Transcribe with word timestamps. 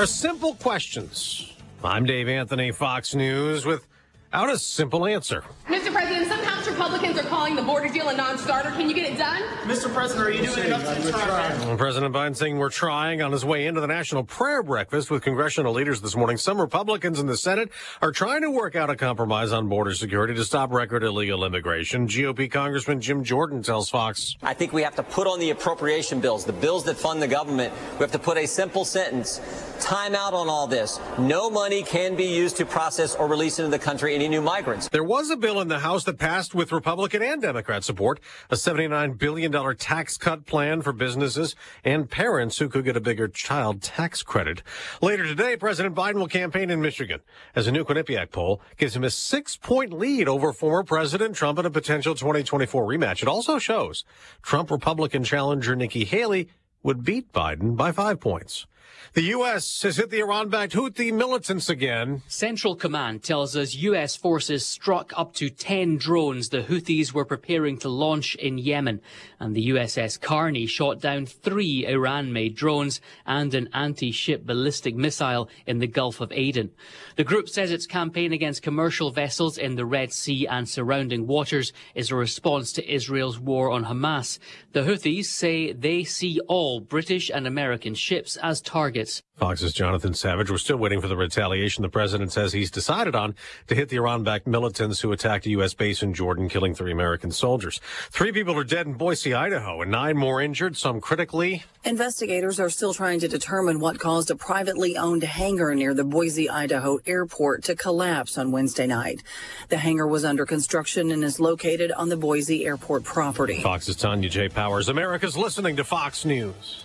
are 0.00 0.06
simple 0.06 0.54
questions. 0.54 1.52
I'm 1.84 2.06
Dave 2.06 2.26
Anthony, 2.26 2.72
Fox 2.72 3.14
News, 3.14 3.66
without 3.66 4.48
a 4.48 4.58
simple 4.58 5.04
answer. 5.04 5.44
Mr. 5.68 5.92
President, 5.92 6.26
some 6.26 6.42
House 6.42 6.49
Republicans 6.80 7.18
are 7.18 7.28
calling 7.28 7.54
the 7.54 7.62
border 7.62 7.90
deal 7.90 8.08
a 8.08 8.16
non-starter. 8.16 8.70
Can 8.70 8.88
you 8.88 8.94
get 8.94 9.12
it 9.12 9.18
done? 9.18 9.42
Mr. 9.64 9.92
President, 9.92 10.26
are 10.26 10.30
you 10.30 10.46
doing 10.46 10.68
enough 10.68 10.96
to 10.96 11.02
deter 11.02 11.66
Well, 11.66 11.76
President 11.76 12.14
Biden 12.14 12.34
saying 12.34 12.56
we're 12.56 12.70
trying 12.70 13.20
on 13.20 13.32
his 13.32 13.44
way 13.44 13.66
into 13.66 13.82
the 13.82 13.86
national 13.86 14.24
prayer 14.24 14.62
breakfast 14.62 15.10
with 15.10 15.22
congressional 15.22 15.74
leaders 15.74 16.00
this 16.00 16.16
morning. 16.16 16.38
Some 16.38 16.58
Republicans 16.58 17.20
in 17.20 17.26
the 17.26 17.36
Senate 17.36 17.70
are 18.00 18.12
trying 18.12 18.40
to 18.40 18.50
work 18.50 18.76
out 18.76 18.88
a 18.88 18.96
compromise 18.96 19.52
on 19.52 19.68
border 19.68 19.92
security 19.92 20.32
to 20.32 20.42
stop 20.42 20.72
record 20.72 21.04
illegal 21.04 21.44
immigration. 21.44 22.08
GOP 22.08 22.50
Congressman 22.50 23.02
Jim 23.02 23.24
Jordan 23.24 23.62
tells 23.62 23.90
Fox. 23.90 24.36
I 24.42 24.54
think 24.54 24.72
we 24.72 24.80
have 24.82 24.96
to 24.96 25.02
put 25.02 25.26
on 25.26 25.38
the 25.38 25.50
appropriation 25.50 26.18
bills, 26.18 26.46
the 26.46 26.54
bills 26.54 26.84
that 26.84 26.96
fund 26.96 27.20
the 27.20 27.28
government. 27.28 27.74
We 27.92 27.98
have 27.98 28.12
to 28.12 28.18
put 28.18 28.38
a 28.38 28.46
simple 28.46 28.86
sentence. 28.86 29.38
Time 29.80 30.14
out 30.14 30.32
on 30.32 30.48
all 30.48 30.66
this. 30.66 30.98
No 31.18 31.50
money 31.50 31.82
can 31.82 32.16
be 32.16 32.24
used 32.24 32.56
to 32.56 32.64
process 32.64 33.14
or 33.14 33.26
release 33.26 33.58
into 33.58 33.70
the 33.70 33.78
country 33.78 34.14
any 34.14 34.28
new 34.28 34.40
migrants. 34.40 34.88
There 34.88 35.04
was 35.04 35.28
a 35.28 35.36
bill 35.36 35.60
in 35.60 35.68
the 35.68 35.78
House 35.78 36.04
that 36.04 36.18
passed 36.18 36.54
with 36.54 36.69
Republican 36.72 37.22
and 37.22 37.42
Democrat 37.42 37.84
support, 37.84 38.20
a 38.50 38.54
$79 38.54 39.18
billion 39.18 39.76
tax 39.76 40.16
cut 40.16 40.46
plan 40.46 40.82
for 40.82 40.92
businesses 40.92 41.54
and 41.84 42.10
parents 42.10 42.58
who 42.58 42.68
could 42.68 42.84
get 42.84 42.96
a 42.96 43.00
bigger 43.00 43.28
child 43.28 43.82
tax 43.82 44.22
credit. 44.22 44.62
Later 45.02 45.24
today, 45.24 45.56
President 45.56 45.94
Biden 45.94 46.14
will 46.14 46.28
campaign 46.28 46.70
in 46.70 46.80
Michigan 46.80 47.20
as 47.54 47.66
a 47.66 47.72
new 47.72 47.84
Quinnipiac 47.84 48.30
poll 48.30 48.60
gives 48.76 48.96
him 48.96 49.04
a 49.04 49.10
six 49.10 49.56
point 49.56 49.92
lead 49.92 50.28
over 50.28 50.52
former 50.52 50.82
President 50.82 51.34
Trump 51.34 51.58
in 51.58 51.66
a 51.66 51.70
potential 51.70 52.14
2024 52.14 52.86
rematch. 52.86 53.22
It 53.22 53.28
also 53.28 53.58
shows 53.58 54.04
Trump 54.42 54.70
Republican 54.70 55.24
challenger 55.24 55.76
Nikki 55.76 56.04
Haley 56.04 56.48
would 56.82 57.04
beat 57.04 57.32
Biden 57.32 57.76
by 57.76 57.92
five 57.92 58.20
points. 58.20 58.66
The 59.12 59.22
U.S. 59.22 59.82
has 59.82 59.96
hit 59.96 60.10
the 60.10 60.20
Iran-backed 60.20 60.72
Houthi 60.72 61.12
militants 61.12 61.68
again. 61.68 62.22
Central 62.28 62.76
Command 62.76 63.24
tells 63.24 63.56
us 63.56 63.74
U.S. 63.74 64.14
forces 64.14 64.64
struck 64.64 65.12
up 65.16 65.34
to 65.34 65.50
10 65.50 65.96
drones 65.96 66.50
the 66.50 66.62
Houthis 66.62 67.12
were 67.12 67.24
preparing 67.24 67.76
to 67.78 67.88
launch 67.88 68.36
in 68.36 68.56
Yemen. 68.56 69.00
And 69.40 69.56
the 69.56 69.70
USS 69.70 70.20
Carney 70.20 70.66
shot 70.66 71.00
down 71.00 71.26
three 71.26 71.84
Iran-made 71.88 72.54
drones 72.54 73.00
and 73.26 73.52
an 73.52 73.68
anti-ship 73.74 74.46
ballistic 74.46 74.94
missile 74.94 75.48
in 75.66 75.80
the 75.80 75.88
Gulf 75.88 76.20
of 76.20 76.30
Aden. 76.30 76.70
The 77.16 77.24
group 77.24 77.48
says 77.48 77.72
its 77.72 77.86
campaign 77.86 78.32
against 78.32 78.62
commercial 78.62 79.10
vessels 79.10 79.58
in 79.58 79.74
the 79.74 79.84
Red 79.84 80.12
Sea 80.12 80.46
and 80.46 80.68
surrounding 80.68 81.26
waters 81.26 81.72
is 81.96 82.12
a 82.12 82.14
response 82.14 82.72
to 82.74 82.88
Israel's 82.88 83.40
war 83.40 83.72
on 83.72 83.86
Hamas. 83.86 84.38
The 84.70 84.82
Houthis 84.82 85.24
say 85.24 85.72
they 85.72 86.04
see 86.04 86.38
all 86.46 86.78
British 86.78 87.28
and 87.28 87.48
American 87.48 87.94
ships 87.94 88.36
as 88.36 88.60
targets. 88.60 88.99
Fox's 89.36 89.72
Jonathan 89.72 90.12
Savage. 90.12 90.50
We're 90.50 90.58
still 90.58 90.76
waiting 90.76 91.00
for 91.00 91.08
the 91.08 91.16
retaliation 91.16 91.82
the 91.82 91.88
president 91.88 92.30
says 92.30 92.52
he's 92.52 92.70
decided 92.70 93.14
on 93.14 93.34
to 93.68 93.74
hit 93.74 93.88
the 93.88 93.96
Iran-backed 93.96 94.46
militants 94.46 95.00
who 95.00 95.12
attacked 95.12 95.46
a 95.46 95.50
U.S. 95.50 95.72
base 95.72 96.02
in 96.02 96.12
Jordan, 96.12 96.48
killing 96.48 96.74
three 96.74 96.92
American 96.92 97.30
soldiers. 97.30 97.80
Three 98.10 98.32
people 98.32 98.58
are 98.58 98.64
dead 98.64 98.86
in 98.86 98.94
Boise, 98.94 99.32
Idaho, 99.32 99.80
and 99.80 99.90
nine 99.90 100.18
more 100.18 100.42
injured, 100.42 100.76
some 100.76 101.00
critically. 101.00 101.64
Investigators 101.84 102.60
are 102.60 102.68
still 102.68 102.92
trying 102.92 103.20
to 103.20 103.28
determine 103.28 103.80
what 103.80 103.98
caused 103.98 104.30
a 104.30 104.36
privately 104.36 104.98
owned 104.98 105.22
hangar 105.22 105.74
near 105.74 105.94
the 105.94 106.04
Boise, 106.04 106.50
Idaho 106.50 106.98
airport 107.06 107.64
to 107.64 107.74
collapse 107.74 108.36
on 108.36 108.52
Wednesday 108.52 108.86
night. 108.86 109.22
The 109.70 109.78
hangar 109.78 110.06
was 110.06 110.22
under 110.22 110.44
construction 110.44 111.10
and 111.10 111.24
is 111.24 111.40
located 111.40 111.90
on 111.92 112.10
the 112.10 112.16
Boise 112.18 112.66
airport 112.66 113.04
property. 113.04 113.62
Fox's 113.62 113.96
Tanya 113.96 114.28
J. 114.28 114.50
Powers. 114.50 114.90
America's 114.90 115.36
listening 115.36 115.76
to 115.76 115.84
Fox 115.84 116.26
News. 116.26 116.84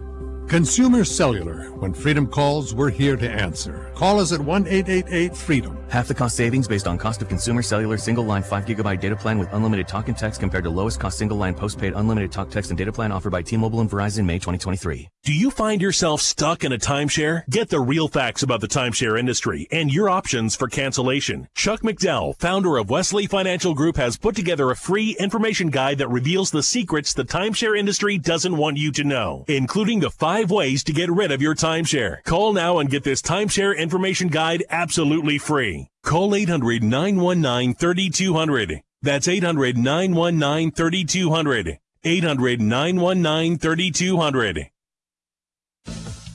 Consumer 0.51 1.05
Cellular. 1.05 1.71
When 1.79 1.93
freedom 1.93 2.27
calls, 2.27 2.75
we're 2.75 2.89
here 2.89 3.15
to 3.15 3.29
answer. 3.29 3.89
Call 3.95 4.19
us 4.19 4.33
at 4.33 4.41
1 4.41 4.67
888 4.67 5.37
freedom. 5.37 5.77
Half 5.89 6.07
the 6.07 6.13
cost 6.13 6.35
savings 6.35 6.67
based 6.67 6.87
on 6.87 6.97
cost 6.97 7.21
of 7.21 7.27
consumer 7.27 7.61
cellular 7.61 7.97
single 7.97 8.23
line 8.23 8.43
5 8.43 8.65
gigabyte 8.65 8.99
data 8.99 9.15
plan 9.15 9.37
with 9.37 9.51
unlimited 9.53 9.87
talk 9.87 10.07
and 10.07 10.17
text 10.17 10.39
compared 10.39 10.63
to 10.63 10.69
lowest 10.69 10.99
cost 10.99 11.17
single 11.17 11.37
line 11.37 11.53
postpaid 11.53 11.93
unlimited 11.95 12.31
talk 12.31 12.49
text 12.49 12.71
and 12.71 12.77
data 12.77 12.91
plan 12.91 13.11
offered 13.11 13.31
by 13.31 13.41
T-Mobile 13.41 13.81
and 13.81 13.89
Verizon 13.89 14.25
May 14.25 14.39
2023. 14.39 15.09
Do 15.23 15.33
you 15.33 15.51
find 15.51 15.81
yourself 15.81 16.19
stuck 16.19 16.63
in 16.63 16.71
a 16.71 16.77
timeshare? 16.77 17.47
Get 17.49 17.69
the 17.69 17.79
real 17.79 18.07
facts 18.07 18.41
about 18.41 18.59
the 18.61 18.67
timeshare 18.67 19.19
industry 19.19 19.67
and 19.71 19.93
your 19.93 20.09
options 20.09 20.55
for 20.55 20.67
cancellation. 20.67 21.47
Chuck 21.55 21.81
McDowell, 21.81 22.39
founder 22.39 22.77
of 22.77 22.89
Wesley 22.89 23.27
Financial 23.27 23.73
Group, 23.73 23.97
has 23.97 24.17
put 24.17 24.35
together 24.35 24.71
a 24.71 24.75
free 24.75 25.15
information 25.19 25.69
guide 25.69 25.99
that 25.99 26.09
reveals 26.09 26.51
the 26.51 26.63
secrets 26.63 27.13
the 27.13 27.23
timeshare 27.23 27.77
industry 27.77 28.17
doesn't 28.17 28.57
want 28.57 28.77
you 28.77 28.91
to 28.93 29.03
know, 29.03 29.45
including 29.47 29.99
the 29.99 30.09
five 30.09 30.40
ways 30.49 30.83
to 30.85 30.93
get 30.93 31.11
rid 31.11 31.31
of 31.31 31.41
your 31.41 31.55
timeshare. 31.55 32.23
Call 32.23 32.53
now 32.53 32.79
and 32.79 32.89
get 32.89 33.03
this 33.03 33.21
timeshare 33.21 33.77
information 33.77 34.29
guide 34.29 34.63
absolutely 34.69 35.37
free. 35.37 35.87
Call 36.03 36.33
800 36.33 36.83
919 36.83 37.75
3200. 37.75 38.81
That's 39.01 39.27
800 39.27 39.77
919 39.77 40.71
3200. 40.71 41.79
800 42.03 42.61
919 42.61 43.57
3200. 43.57 44.71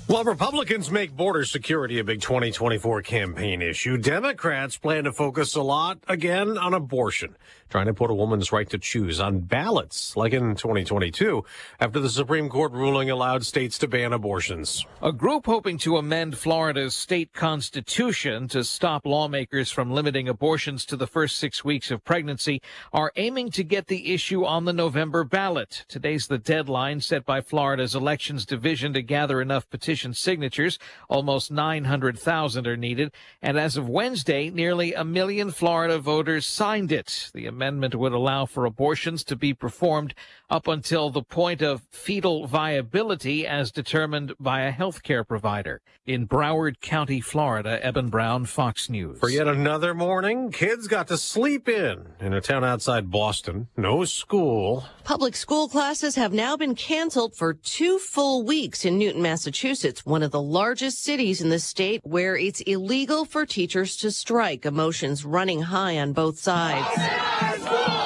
While 0.09 0.23
Republicans 0.23 0.89
make 0.89 1.17
border 1.17 1.45
security 1.45 1.99
a 1.99 2.05
big 2.05 2.21
2024 2.21 3.03
campaign 3.03 3.61
issue, 3.61 3.99
Democrats 3.99 4.79
plan 4.79 5.03
to 5.03 5.13
focus 5.13 5.57
a 5.57 5.63
lot 5.63 5.99
again 6.07 6.57
on 6.57 6.75
abortion, 6.75 7.35
trying 7.69 7.87
to 7.87 7.95
put 7.95 8.11
a 8.11 8.15
woman's 8.15 8.53
right 8.53 8.69
to 8.71 8.79
choose 8.79 9.21
on 9.21 9.41
ballots, 9.41 10.17
like 10.17 10.33
in 10.33 10.55
2022, 10.55 11.45
after 11.81 12.01
the 12.01 12.09
Supreme 12.09 12.49
Court 12.49 12.73
ruling 12.73 13.11
allowed 13.11 13.45
states 13.45 13.79
to 13.79 13.89
ban 13.89 14.13
abortions. 14.13 14.85
A 15.03 15.13
group 15.13 15.47
hoping 15.47 15.79
to 15.79 15.97
amend 15.97 16.39
Florida's 16.39 16.95
state 16.95 17.33
constitution 17.33 18.49
to 18.49 18.65
stop 18.65 19.05
lawmakers 19.05 19.71
from 19.71 19.91
limiting 19.91 20.29
abortions 20.29 20.85
to 20.87 20.97
the 20.97 21.07
first 21.07 21.39
six 21.39 21.65
weeks 21.65 21.91
of 21.91 22.05
pregnancy 22.05 22.61
are 22.93 23.13
aiming 23.17 23.51
to 23.51 23.65
get 23.65 23.87
the 23.87 24.13
issue 24.13 24.45
on 24.45 24.65
the 24.65 24.73
November 24.73 25.25
ballot. 25.25 25.85
Today's 25.89 26.27
the 26.27 26.39
deadline 26.39 27.01
set 27.01 27.25
by 27.25 27.41
Florida's 27.41 27.95
elections 27.95 28.47
division 28.47 28.93
to 28.93 29.03
gather 29.03 29.41
enough 29.41 29.69
petition 29.71 30.15
signatures. 30.15 30.79
Almost 31.09 31.51
900,000 31.51 32.67
are 32.67 32.77
needed. 32.77 33.13
And 33.43 33.59
as 33.59 33.77
of 33.77 33.89
Wednesday, 33.89 34.51
nearly 34.51 34.95
a 34.95 35.05
million 35.05 35.51
Florida 35.51 35.99
voters 35.99 36.47
signed 36.47 36.93
it. 36.93 37.31
The 37.35 37.47
amendment 37.57 37.95
would 37.95 38.13
allow 38.13 38.45
for 38.45 38.67
abortions 38.67 39.25
to 39.25 39.35
be 39.35 39.55
performed 39.55 40.13
up 40.49 40.69
until 40.69 41.11
the 41.11 41.23
point 41.23 41.63
of 41.63 41.83
fetal 41.91 42.47
viability 42.47 43.47
as 43.47 43.73
determined 43.73 44.33
by 44.39 44.63
a 44.63 44.73
healthcare 44.73 45.27
provider. 45.27 45.81
In 46.07 46.29
Broward 46.29 46.81
County, 46.81 47.21
Florida, 47.21 47.85
Eben 47.85 48.09
Brown, 48.09 48.45
Fox 48.45 48.89
News. 48.89 49.19
For 49.19 49.29
yet 49.29 49.49
another 49.49 49.93
morning, 49.93 50.53
kids 50.53 50.87
got 50.87 51.09
to 51.09 51.17
sleep 51.17 51.69
in 51.69 52.07
in 52.21 52.33
a 52.33 52.41
town 52.41 52.65
outside 52.65 53.11
Boston. 53.11 53.67
No 53.77 54.05
school. 54.05 54.85
Public 55.03 55.35
school 55.35 55.69
classes 55.69 56.15
have 56.15 56.33
now 56.33 56.57
been 56.57 56.77
canceled 56.77 57.35
for 57.35 57.55
two 57.55 57.99
full 57.99 58.45
weeks 58.45 58.85
in 58.85 58.99
Newton, 58.99 59.23
Massachusetts, 59.23 60.07
one 60.07 60.23
of 60.23 60.31
the 60.31 60.43
largest 60.43 61.03
cities 61.03 61.41
in 61.41 61.49
the 61.49 61.59
state 61.59 62.01
where 62.05 62.37
it's 62.37 62.61
illegal 62.61 63.25
for 63.25 63.45
teachers 63.45 63.97
to 63.97 64.13
strike. 64.13 64.65
Emotions 64.65 65.25
running 65.25 65.63
high 65.63 65.99
on 65.99 66.13
both 66.13 66.39
sides. 66.39 68.06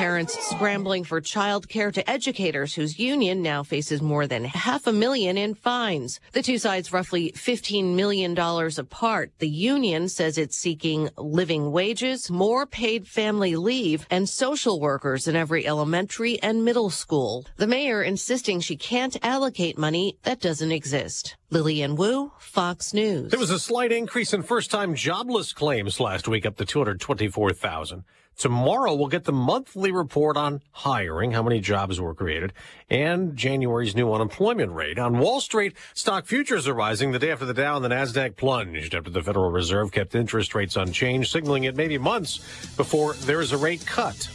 Parents 0.00 0.38
scrambling 0.48 1.04
for 1.04 1.20
childcare 1.20 1.92
to 1.92 2.10
educators 2.10 2.72
whose 2.72 2.98
union 2.98 3.42
now 3.42 3.62
faces 3.62 4.00
more 4.00 4.26
than 4.26 4.46
half 4.46 4.86
a 4.86 4.94
million 4.94 5.36
in 5.36 5.52
fines. 5.52 6.20
The 6.32 6.40
two 6.42 6.56
sides 6.56 6.90
roughly 6.90 7.32
$15 7.32 7.94
million 7.94 8.34
apart. 8.78 9.32
The 9.40 9.48
union 9.50 10.08
says 10.08 10.38
it's 10.38 10.56
seeking 10.56 11.10
living 11.18 11.70
wages, 11.70 12.30
more 12.30 12.64
paid 12.64 13.06
family 13.06 13.56
leave, 13.56 14.06
and 14.10 14.26
social 14.26 14.80
workers 14.80 15.28
in 15.28 15.36
every 15.36 15.66
elementary 15.66 16.42
and 16.42 16.64
middle 16.64 16.88
school. 16.88 17.44
The 17.58 17.66
mayor 17.66 18.02
insisting 18.02 18.60
she 18.60 18.78
can't 18.78 19.18
allocate 19.22 19.76
money 19.76 20.16
that 20.22 20.40
doesn't 20.40 20.72
exist. 20.72 21.36
Lillian 21.50 21.96
Wu, 21.96 22.32
Fox 22.38 22.94
News. 22.94 23.32
There 23.32 23.38
was 23.38 23.50
a 23.50 23.58
slight 23.58 23.92
increase 23.92 24.32
in 24.32 24.44
first-time 24.44 24.94
jobless 24.94 25.52
claims 25.52 26.00
last 26.00 26.26
week, 26.26 26.46
up 26.46 26.56
to 26.56 26.64
224,000. 26.64 28.04
Tomorrow 28.40 28.94
we'll 28.94 29.08
get 29.08 29.24
the 29.24 29.34
monthly 29.34 29.92
report 29.92 30.38
on 30.38 30.62
hiring, 30.72 31.32
how 31.32 31.42
many 31.42 31.60
jobs 31.60 32.00
were 32.00 32.14
created, 32.14 32.54
and 32.88 33.36
January's 33.36 33.94
new 33.94 34.14
unemployment 34.14 34.72
rate. 34.72 34.98
On 34.98 35.18
Wall 35.18 35.42
Street, 35.42 35.76
stock 35.92 36.24
futures 36.24 36.66
are 36.66 36.72
rising 36.72 37.12
the 37.12 37.18
day 37.18 37.32
after 37.32 37.44
the 37.44 37.52
Dow 37.52 37.76
and 37.76 37.84
the 37.84 37.90
Nasdaq 37.90 38.36
plunged 38.36 38.94
after 38.94 39.10
the 39.10 39.22
Federal 39.22 39.50
Reserve 39.50 39.92
kept 39.92 40.14
interest 40.14 40.54
rates 40.54 40.74
unchanged, 40.76 41.30
signaling 41.30 41.64
it 41.64 41.76
may 41.76 41.86
be 41.86 41.98
months 41.98 42.38
before 42.78 43.12
there 43.12 43.42
is 43.42 43.52
a 43.52 43.58
rate 43.58 43.84
cut. 43.84 44.30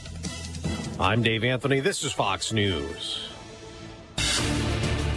I'm 1.00 1.24
Dave 1.24 1.44
Anthony. 1.44 1.80
This 1.80 2.04
is 2.04 2.14
Fox 2.14 2.54
News. 2.54 3.28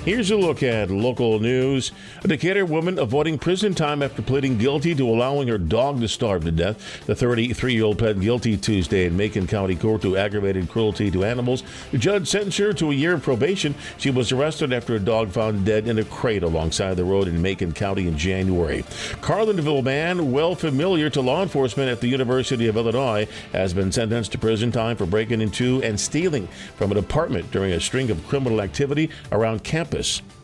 Here's 0.09 0.31
a 0.31 0.39
look 0.39 0.63
at 0.63 0.91
local 0.91 1.39
news. 1.39 1.93
A 2.25 2.29
Decatur 2.29 2.65
woman 2.65 2.99
avoiding 2.99 3.37
prison 3.37 3.75
time 3.75 4.03
after 4.03 4.23
pleading 4.23 4.57
guilty 4.57 4.95
to 4.95 5.07
allowing 5.07 5.49
her 5.49 5.59
dog 5.59 6.01
to 6.01 6.09
starve 6.09 6.45
to 6.45 6.51
death. 6.51 7.05
The 7.05 7.15
33 7.15 7.75
year 7.75 7.85
old 7.85 7.99
pled 7.99 8.19
guilty 8.19 8.57
Tuesday 8.57 9.05
in 9.05 9.19
Macon 9.19 9.47
County 9.47 9.77
Court 9.77 10.01
to 10.01 10.17
aggravated 10.17 10.71
cruelty 10.71 11.11
to 11.11 11.27
animals. 11.27 11.63
The 11.91 11.99
judge 11.99 12.27
sentenced 12.27 12.57
her 12.57 12.73
to 12.73 12.91
a 12.91 12.95
year 12.95 13.13
of 13.13 13.23
probation. 13.23 13.75
She 13.99 14.11
was 14.11 14.33
arrested 14.33 14.73
after 14.73 14.95
a 14.95 14.99
dog 14.99 15.31
found 15.31 15.67
dead 15.67 15.87
in 15.87 15.99
a 15.99 16.05
crate 16.05 16.43
alongside 16.43 16.95
the 16.95 17.05
road 17.05 17.29
in 17.29 17.43
Macon 17.43 17.73
County 17.73 18.09
in 18.09 18.17
January. 18.17 18.85
Carlinville 19.21 19.85
man, 19.85 20.33
well 20.33 20.55
familiar 20.55 21.11
to 21.11 21.21
law 21.21 21.43
enforcement 21.43 21.91
at 21.91 22.01
the 22.01 22.09
University 22.09 22.67
of 22.67 22.79
Illinois, 22.79 23.29
has 23.53 23.75
been 23.75 23.93
sentenced 23.93 24.33
to 24.33 24.39
prison 24.39 24.73
time 24.73 24.97
for 24.97 25.05
breaking 25.05 25.43
into 25.43 25.83
and 25.83 26.01
stealing 26.01 26.47
from 26.77 26.93
an 26.93 26.97
apartment 26.97 27.51
during 27.51 27.73
a 27.73 27.81
string 27.81 28.11
of 28.11 28.27
criminal 28.27 28.63
activity 28.63 29.11
around 29.33 29.63
campus. 29.63 29.98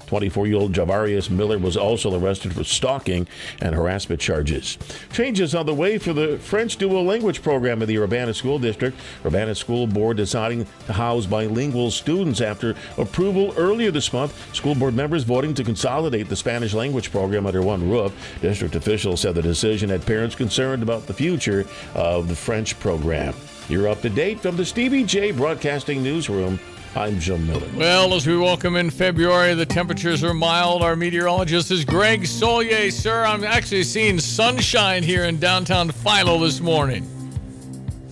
24 0.06 0.47
year 0.47 0.56
old 0.56 0.73
Javarius 0.73 1.31
Miller 1.31 1.59
was 1.59 1.77
also 1.77 2.19
arrested 2.19 2.55
for 2.55 2.65
stalking 2.65 3.27
and 3.61 3.75
harassment 3.75 4.21
charges. 4.21 4.79
Changes 5.12 5.55
on 5.55 5.67
the 5.67 5.75
way 5.75 5.99
for 5.99 6.12
the 6.12 6.39
French 6.39 6.77
dual 6.77 7.05
language 7.05 7.43
program 7.43 7.83
in 7.83 7.89
the 7.89 7.99
Urbana 7.99 8.35
School 8.35 8.59
District. 8.59 8.97
Urbana 9.25 9.55
School 9.55 9.87
Board 9.87 10.17
deciding 10.17 10.67
to 10.87 10.93
house 10.93 11.27
bilingual 11.27 11.91
students 11.91 12.41
after 12.41 12.75
approval 12.99 13.55
earlier 13.56 13.91
this 13.91 14.12
month. 14.12 14.55
School 14.55 14.75
board 14.75 14.95
members 14.95 15.25
voting 15.25 15.55
to 15.55 15.65
consolidate 15.65 16.29
the 16.29 16.37
Spanish 16.37 16.75
language 16.75 17.11
program 17.11 17.47
under 17.47 17.62
one 17.62 17.89
roof. 17.89 18.12
District 18.41 18.75
officials 18.77 19.21
said 19.21 19.35
the 19.35 19.43
decision 19.43 19.89
had 19.89 20.05
parents 20.06 20.35
concerned 20.35 20.83
about 20.83 21.06
the 21.06 21.15
future 21.15 21.67
of 21.95 22.29
the 22.29 22.37
French 22.37 22.79
program. 22.79 23.35
You're 23.69 23.89
up 23.89 24.03
to 24.03 24.11
date 24.11 24.41
from 24.41 24.56
the 24.56 24.65
Stevie 24.65 25.05
Jay 25.05 25.31
Broadcasting 25.31 26.03
Newsroom. 26.03 26.61
I'm 26.96 27.19
Jim 27.19 27.44
Miller. 27.49 27.69
Well, 27.75 28.14
as 28.14 28.25
we 28.25 28.37
welcome 28.37 28.76
in 28.76 28.88
February, 28.88 29.55
the 29.55 29.67
temperatures 29.67 30.23
are 30.23 30.32
mild. 30.32 30.81
Our 30.81 30.94
meteorologist 30.94 31.73
is 31.73 31.85
Greg 31.85 32.23
Soulje. 32.23 32.93
Sir, 32.93 33.25
I'm 33.25 33.43
actually 33.43 33.82
seeing 33.82 34.20
sunshine 34.20 35.02
here 35.02 35.25
in 35.25 35.41
downtown 35.41 35.91
Philo 35.91 36.38
this 36.38 36.61
morning. 36.61 37.05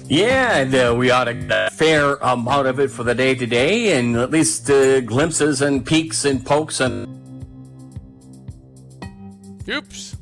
Yeah, 0.06 0.56
and 0.56 0.74
uh, 0.74 0.94
we 0.98 1.12
ought 1.12 1.24
to 1.24 1.34
get 1.34 1.68
a 1.68 1.70
fair 1.70 2.14
amount 2.14 2.66
of 2.66 2.80
it 2.80 2.90
for 2.90 3.04
the 3.04 3.14
day 3.14 3.36
today, 3.36 3.96
and 3.96 4.16
at 4.16 4.32
least 4.32 4.68
uh, 4.68 5.00
glimpses 5.00 5.62
and 5.62 5.86
peaks 5.86 6.24
and 6.24 6.44
pokes 6.44 6.80
and. 6.80 7.06
Oops. 9.68 10.16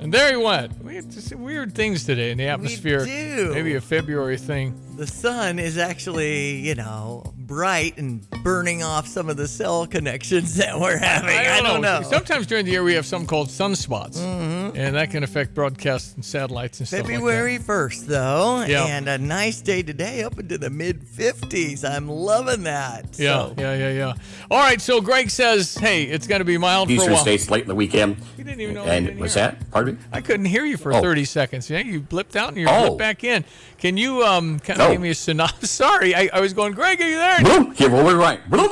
And 0.00 0.12
there 0.12 0.36
he 0.36 0.44
went. 0.44 0.82
We 0.82 0.96
had 0.96 1.08
just 1.08 1.32
weird 1.36 1.72
things 1.76 2.04
today 2.04 2.32
in 2.32 2.38
the 2.38 2.48
atmosphere. 2.48 3.04
do. 3.04 3.52
Maybe 3.54 3.76
a 3.76 3.80
February 3.80 4.38
thing. 4.38 4.81
The 4.96 5.06
sun 5.06 5.58
is 5.58 5.78
actually, 5.78 6.56
you 6.56 6.74
know, 6.74 7.24
bright 7.36 7.96
and 7.96 8.28
burning 8.44 8.82
off 8.82 9.08
some 9.08 9.28
of 9.30 9.36
the 9.36 9.48
cell 9.48 9.86
connections 9.86 10.54
that 10.56 10.78
we're 10.78 10.98
having. 10.98 11.30
I 11.30 11.60
don't, 11.62 11.80
know. 11.80 12.02
Sometimes 12.02 12.46
during 12.46 12.66
the 12.66 12.72
year 12.72 12.84
we 12.84 12.94
have 12.94 13.06
something 13.06 13.26
called 13.26 13.48
sunspots, 13.48 14.18
Mhm. 14.18 14.76
and 14.76 14.94
that 14.94 15.10
can 15.10 15.22
affect 15.24 15.54
broadcasts 15.54 16.14
and 16.14 16.24
satellites 16.24 16.78
and 16.80 16.86
stuff 16.86 17.00
February 17.06 17.58
1st, 17.58 18.06
though, 18.06 18.64
Yeah. 18.68 18.84
and 18.86 19.08
a 19.08 19.16
nice 19.18 19.60
day 19.62 19.82
today 19.82 20.22
up 20.22 20.38
into 20.38 20.58
the 20.58 20.70
mid 20.70 21.02
50s. 21.04 21.84
I'm 21.84 22.08
loving 22.08 22.64
that. 22.64 23.06
Yeah, 23.18 23.46
So, 23.48 23.54
yeah, 23.58 23.74
yeah, 23.74 23.90
yeah. 23.92 24.12
All 24.50 24.58
right, 24.60 24.80
so 24.80 25.00
Greg 25.00 25.30
says, 25.30 25.74
hey, 25.74 26.04
it's 26.04 26.26
going 26.26 26.40
to 26.40 26.44
be 26.44 26.58
mild 26.58 26.88
for 26.88 26.92
a 26.92 26.96
Eastern 26.96 27.12
while. 27.14 27.22
states 27.22 27.50
late 27.50 27.62
in 27.62 27.68
the 27.68 27.74
weekend. 27.74 28.16
You 28.36 28.44
didn't 28.44 28.60
even 28.60 28.74
know 28.74 28.84
I 28.84 28.94
And 28.94 29.18
was 29.18 29.34
hear. 29.34 29.44
that? 29.44 29.70
Pardon 29.70 29.94
me? 29.94 30.00
I 30.12 30.20
couldn't 30.20 30.46
hear 30.46 30.64
you 30.66 30.76
for 30.76 30.92
Oh. 30.94 31.00
30 31.00 31.24
seconds. 31.24 31.70
Yeah, 31.70 31.78
you 31.80 32.00
blipped 32.02 32.36
out 32.36 32.50
and 32.50 32.58
you 32.58 32.68
Oh. 32.68 32.90
blipped 32.90 32.98
back 32.98 33.24
in. 33.24 33.44
Can 33.78 33.96
you 33.96 34.22
um 34.24 34.60
kind 34.60 34.80
Oh. 34.88 34.92
give 34.92 35.00
me 35.00 35.10
a 35.10 35.14
synopsis? 35.14 35.70
Sorry, 35.82 36.14
I, 36.14 36.28
I 36.32 36.40
was 36.40 36.52
going, 36.52 36.72
Greg, 36.72 37.00
are 37.00 37.08
you 37.08 37.16
there? 37.16 37.42
Boom. 37.42 37.72
Here, 37.74 37.90
we'll 37.90 38.06
rewind. 38.06 38.42
Yeah, 38.50 38.66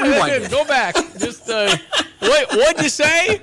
yeah, 0.00 0.26
yeah. 0.26 0.48
Go 0.48 0.64
back. 0.64 0.94
Just 1.18 1.48
uh, 1.48 1.76
wait. 2.22 2.46
What'd 2.50 2.82
you 2.82 2.88
say? 2.88 3.42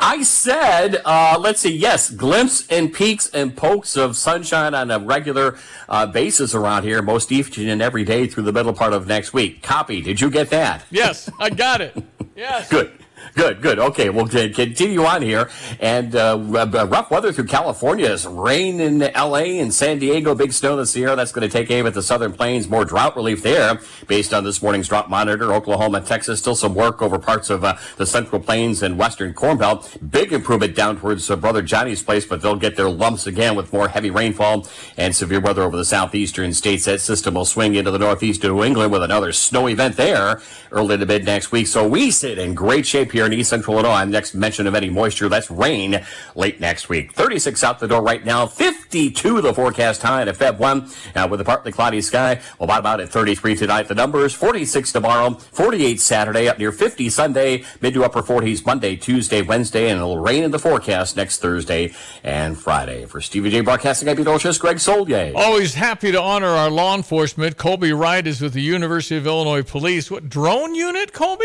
I 0.00 0.22
said, 0.22 1.00
uh, 1.04 1.36
let's 1.38 1.60
see, 1.60 1.76
yes, 1.76 2.10
glimpse 2.10 2.66
and 2.68 2.92
peaks 2.92 3.28
and 3.30 3.56
pokes 3.56 3.96
of 3.96 4.16
sunshine 4.16 4.74
on 4.74 4.90
a 4.90 4.98
regular 4.98 5.56
uh, 5.88 6.06
basis 6.06 6.54
around 6.54 6.82
here, 6.82 7.00
most 7.02 7.30
each 7.30 7.56
and 7.58 7.80
every 7.82 8.04
day 8.04 8.26
through 8.26 8.42
the 8.44 8.52
middle 8.52 8.72
part 8.72 8.92
of 8.92 9.06
next 9.06 9.32
week. 9.32 9.62
Copy. 9.62 10.00
Did 10.00 10.20
you 10.20 10.30
get 10.30 10.50
that? 10.50 10.84
Yes, 10.90 11.30
I 11.38 11.50
got 11.50 11.80
it. 11.80 11.96
Yes. 12.36 12.68
Good. 12.68 12.90
Good, 13.34 13.62
good. 13.62 13.80
Okay, 13.80 14.10
we'll 14.10 14.28
continue 14.28 15.04
on 15.04 15.20
here. 15.20 15.50
And 15.80 16.14
uh, 16.14 16.38
rough 16.40 17.10
weather 17.10 17.32
through 17.32 17.46
California. 17.46 18.06
Is 18.06 18.26
rain 18.26 18.80
in 18.80 19.02
L.A. 19.02 19.58
and 19.58 19.74
San 19.74 19.98
Diego, 19.98 20.36
big 20.36 20.52
snow 20.52 20.76
this 20.76 20.94
year. 20.94 21.16
That's 21.16 21.32
going 21.32 21.48
to 21.48 21.52
take 21.52 21.68
aim 21.70 21.86
at 21.86 21.94
the 21.94 22.02
southern 22.02 22.32
plains. 22.32 22.68
More 22.68 22.84
drought 22.84 23.16
relief 23.16 23.42
there, 23.42 23.80
based 24.06 24.32
on 24.32 24.44
this 24.44 24.62
morning's 24.62 24.88
drought 24.88 25.10
monitor. 25.10 25.52
Oklahoma, 25.52 26.00
Texas, 26.00 26.38
still 26.38 26.54
some 26.54 26.76
work 26.76 27.02
over 27.02 27.18
parts 27.18 27.50
of 27.50 27.64
uh, 27.64 27.76
the 27.96 28.06
central 28.06 28.40
plains 28.40 28.82
and 28.82 28.98
western 28.98 29.34
corn 29.34 29.58
belt. 29.58 29.96
Big 30.10 30.32
improvement 30.32 30.76
down 30.76 31.00
towards 31.00 31.28
uh, 31.28 31.34
Brother 31.34 31.62
Jonny's 31.62 32.04
place, 32.04 32.24
but 32.24 32.40
they'll 32.40 32.54
get 32.54 32.76
their 32.76 32.90
lumps 32.90 33.26
again 33.26 33.56
with 33.56 33.72
more 33.72 33.88
heavy 33.88 34.10
rainfall 34.10 34.68
and 34.96 35.14
severe 35.14 35.40
weather 35.40 35.62
over 35.62 35.76
the 35.76 35.84
southeastern 35.84 36.54
states. 36.54 36.84
That 36.84 37.00
system 37.00 37.34
will 37.34 37.44
swing 37.44 37.74
into 37.74 37.90
the 37.90 37.98
northeast 37.98 38.44
of 38.44 38.52
New 38.52 38.62
England 38.62 38.92
with 38.92 39.02
another 39.02 39.32
snow 39.32 39.66
event 39.66 39.96
there 39.96 40.40
early 40.70 40.98
to 40.98 41.06
mid 41.06 41.24
next 41.24 41.50
week. 41.50 41.66
So 41.66 41.88
we 41.88 42.12
sit 42.12 42.38
in 42.38 42.54
great 42.54 42.86
shape 42.86 43.10
here 43.10 43.23
in 43.26 43.32
east 43.32 43.50
central 43.50 43.76
Illinois. 43.76 44.04
Next 44.04 44.34
mention 44.34 44.66
of 44.66 44.74
any 44.74 44.90
moisture, 44.90 45.28
that's 45.28 45.50
rain 45.50 46.04
late 46.34 46.60
next 46.60 46.88
week. 46.88 47.12
36 47.12 47.62
out 47.64 47.80
the 47.80 47.88
door 47.88 48.02
right 48.02 48.24
now, 48.24 48.46
52 48.46 49.40
the 49.40 49.54
forecast 49.54 50.02
high 50.02 50.22
at 50.22 50.28
Feb 50.28 50.58
1 50.58 50.90
uh, 51.14 51.28
with 51.30 51.40
a 51.40 51.44
partly 51.44 51.72
cloudy 51.72 52.00
sky. 52.00 52.40
Well, 52.58 52.66
about, 52.66 52.80
about 52.80 53.00
at 53.00 53.08
33 53.08 53.56
tonight, 53.56 53.88
the 53.88 53.94
numbers 53.94 54.34
46 54.34 54.92
tomorrow, 54.92 55.34
48 55.34 56.00
Saturday, 56.00 56.48
up 56.48 56.58
near 56.58 56.72
50 56.72 57.08
Sunday, 57.10 57.64
mid 57.80 57.94
to 57.94 58.04
upper 58.04 58.22
40s 58.22 58.64
Monday, 58.64 58.96
Tuesday, 58.96 59.42
Wednesday, 59.42 59.90
and 59.90 59.98
it'll 59.98 60.18
rain 60.18 60.44
in 60.44 60.50
the 60.50 60.58
forecast 60.58 61.16
next 61.16 61.38
Thursday 61.38 61.92
and 62.22 62.58
Friday. 62.58 63.06
For 63.06 63.20
Stevie 63.20 63.50
Jay 63.50 63.60
Broadcasting, 63.60 64.08
I'm 64.08 64.16
Pete 64.16 64.26
Olszewski, 64.26 64.60
Greg 64.60 64.76
Soulje. 64.76 65.32
Always 65.34 65.74
happy 65.74 66.12
to 66.12 66.20
honor 66.20 66.48
our 66.48 66.70
law 66.70 66.94
enforcement. 66.94 67.56
Colby 67.56 67.92
Wright 67.92 68.26
is 68.26 68.40
with 68.40 68.52
the 68.52 68.62
University 68.62 69.16
of 69.16 69.26
Illinois 69.26 69.62
Police. 69.62 70.10
What 70.10 70.28
drone 70.28 70.74
unit, 70.74 71.12
Colby? 71.12 71.44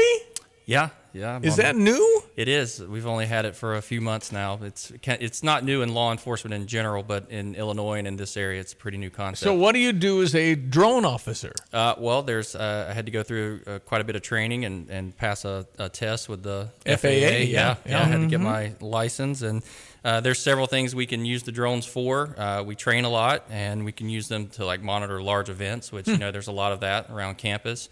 Yeah, 0.65 0.89
yeah. 1.13 1.35
I'm 1.35 1.43
Is 1.43 1.55
that 1.57 1.75
new? 1.75 2.21
It 2.35 2.47
is. 2.47 2.81
We've 2.81 3.05
only 3.07 3.25
had 3.25 3.45
it 3.45 3.55
for 3.55 3.75
a 3.75 3.81
few 3.81 3.99
months 4.01 4.31
now. 4.31 4.59
It's 4.61 4.91
it's 5.05 5.43
not 5.43 5.63
new 5.63 5.81
in 5.81 5.93
law 5.93 6.11
enforcement 6.11 6.53
in 6.53 6.67
general, 6.67 7.03
but 7.03 7.29
in 7.29 7.55
Illinois 7.55 7.97
and 7.99 8.07
in 8.07 8.15
this 8.17 8.37
area, 8.37 8.59
it's 8.61 8.73
a 8.73 8.75
pretty 8.75 8.97
new 8.97 9.09
concept. 9.09 9.43
So, 9.43 9.53
what 9.55 9.73
do 9.73 9.79
you 9.79 9.91
do 9.93 10.21
as 10.21 10.33
a 10.35 10.55
drone 10.55 11.05
officer? 11.05 11.51
Uh, 11.73 11.95
well, 11.97 12.21
there's 12.21 12.55
uh, 12.55 12.87
I 12.89 12.93
had 12.93 13.05
to 13.07 13.11
go 13.11 13.23
through 13.23 13.61
uh, 13.67 13.79
quite 13.79 14.01
a 14.01 14.03
bit 14.03 14.15
of 14.15 14.21
training 14.21 14.65
and, 14.65 14.89
and 14.89 15.15
pass 15.17 15.45
a, 15.45 15.65
a 15.77 15.89
test 15.89 16.29
with 16.29 16.43
the 16.43 16.69
FAA, 16.85 17.07
Yeah, 17.09 17.29
yeah, 17.29 17.37
yeah. 17.37 17.75
yeah. 17.85 17.99
I 17.99 18.03
had 18.05 18.21
to 18.21 18.27
get 18.27 18.39
Mhm. 18.39 18.43
my 18.43 18.73
license, 18.79 19.41
and 19.41 19.61
uh, 20.05 20.21
there's 20.21 20.39
several 20.39 20.65
things 20.67 20.95
we 20.95 21.05
can 21.05 21.25
use 21.25 21.43
the 21.43 21.51
drones 21.51 21.85
for. 21.85 22.33
Uh, 22.39 22.63
we 22.63 22.75
train 22.75 23.03
a 23.03 23.09
lot, 23.09 23.43
and 23.49 23.83
we 23.83 23.91
can 23.91 24.07
use 24.09 24.27
them 24.29 24.47
to 24.49 24.65
like 24.65 24.81
monitor 24.81 25.21
large 25.21 25.49
events, 25.49 25.91
which 25.91 26.07
you 26.07 26.13
Hmm. 26.15 26.19
know 26.21 26.31
there's 26.31 26.47
a 26.47 26.53
lot 26.53 26.71
of 26.71 26.79
that 26.81 27.09
around 27.09 27.37
campus. 27.37 27.89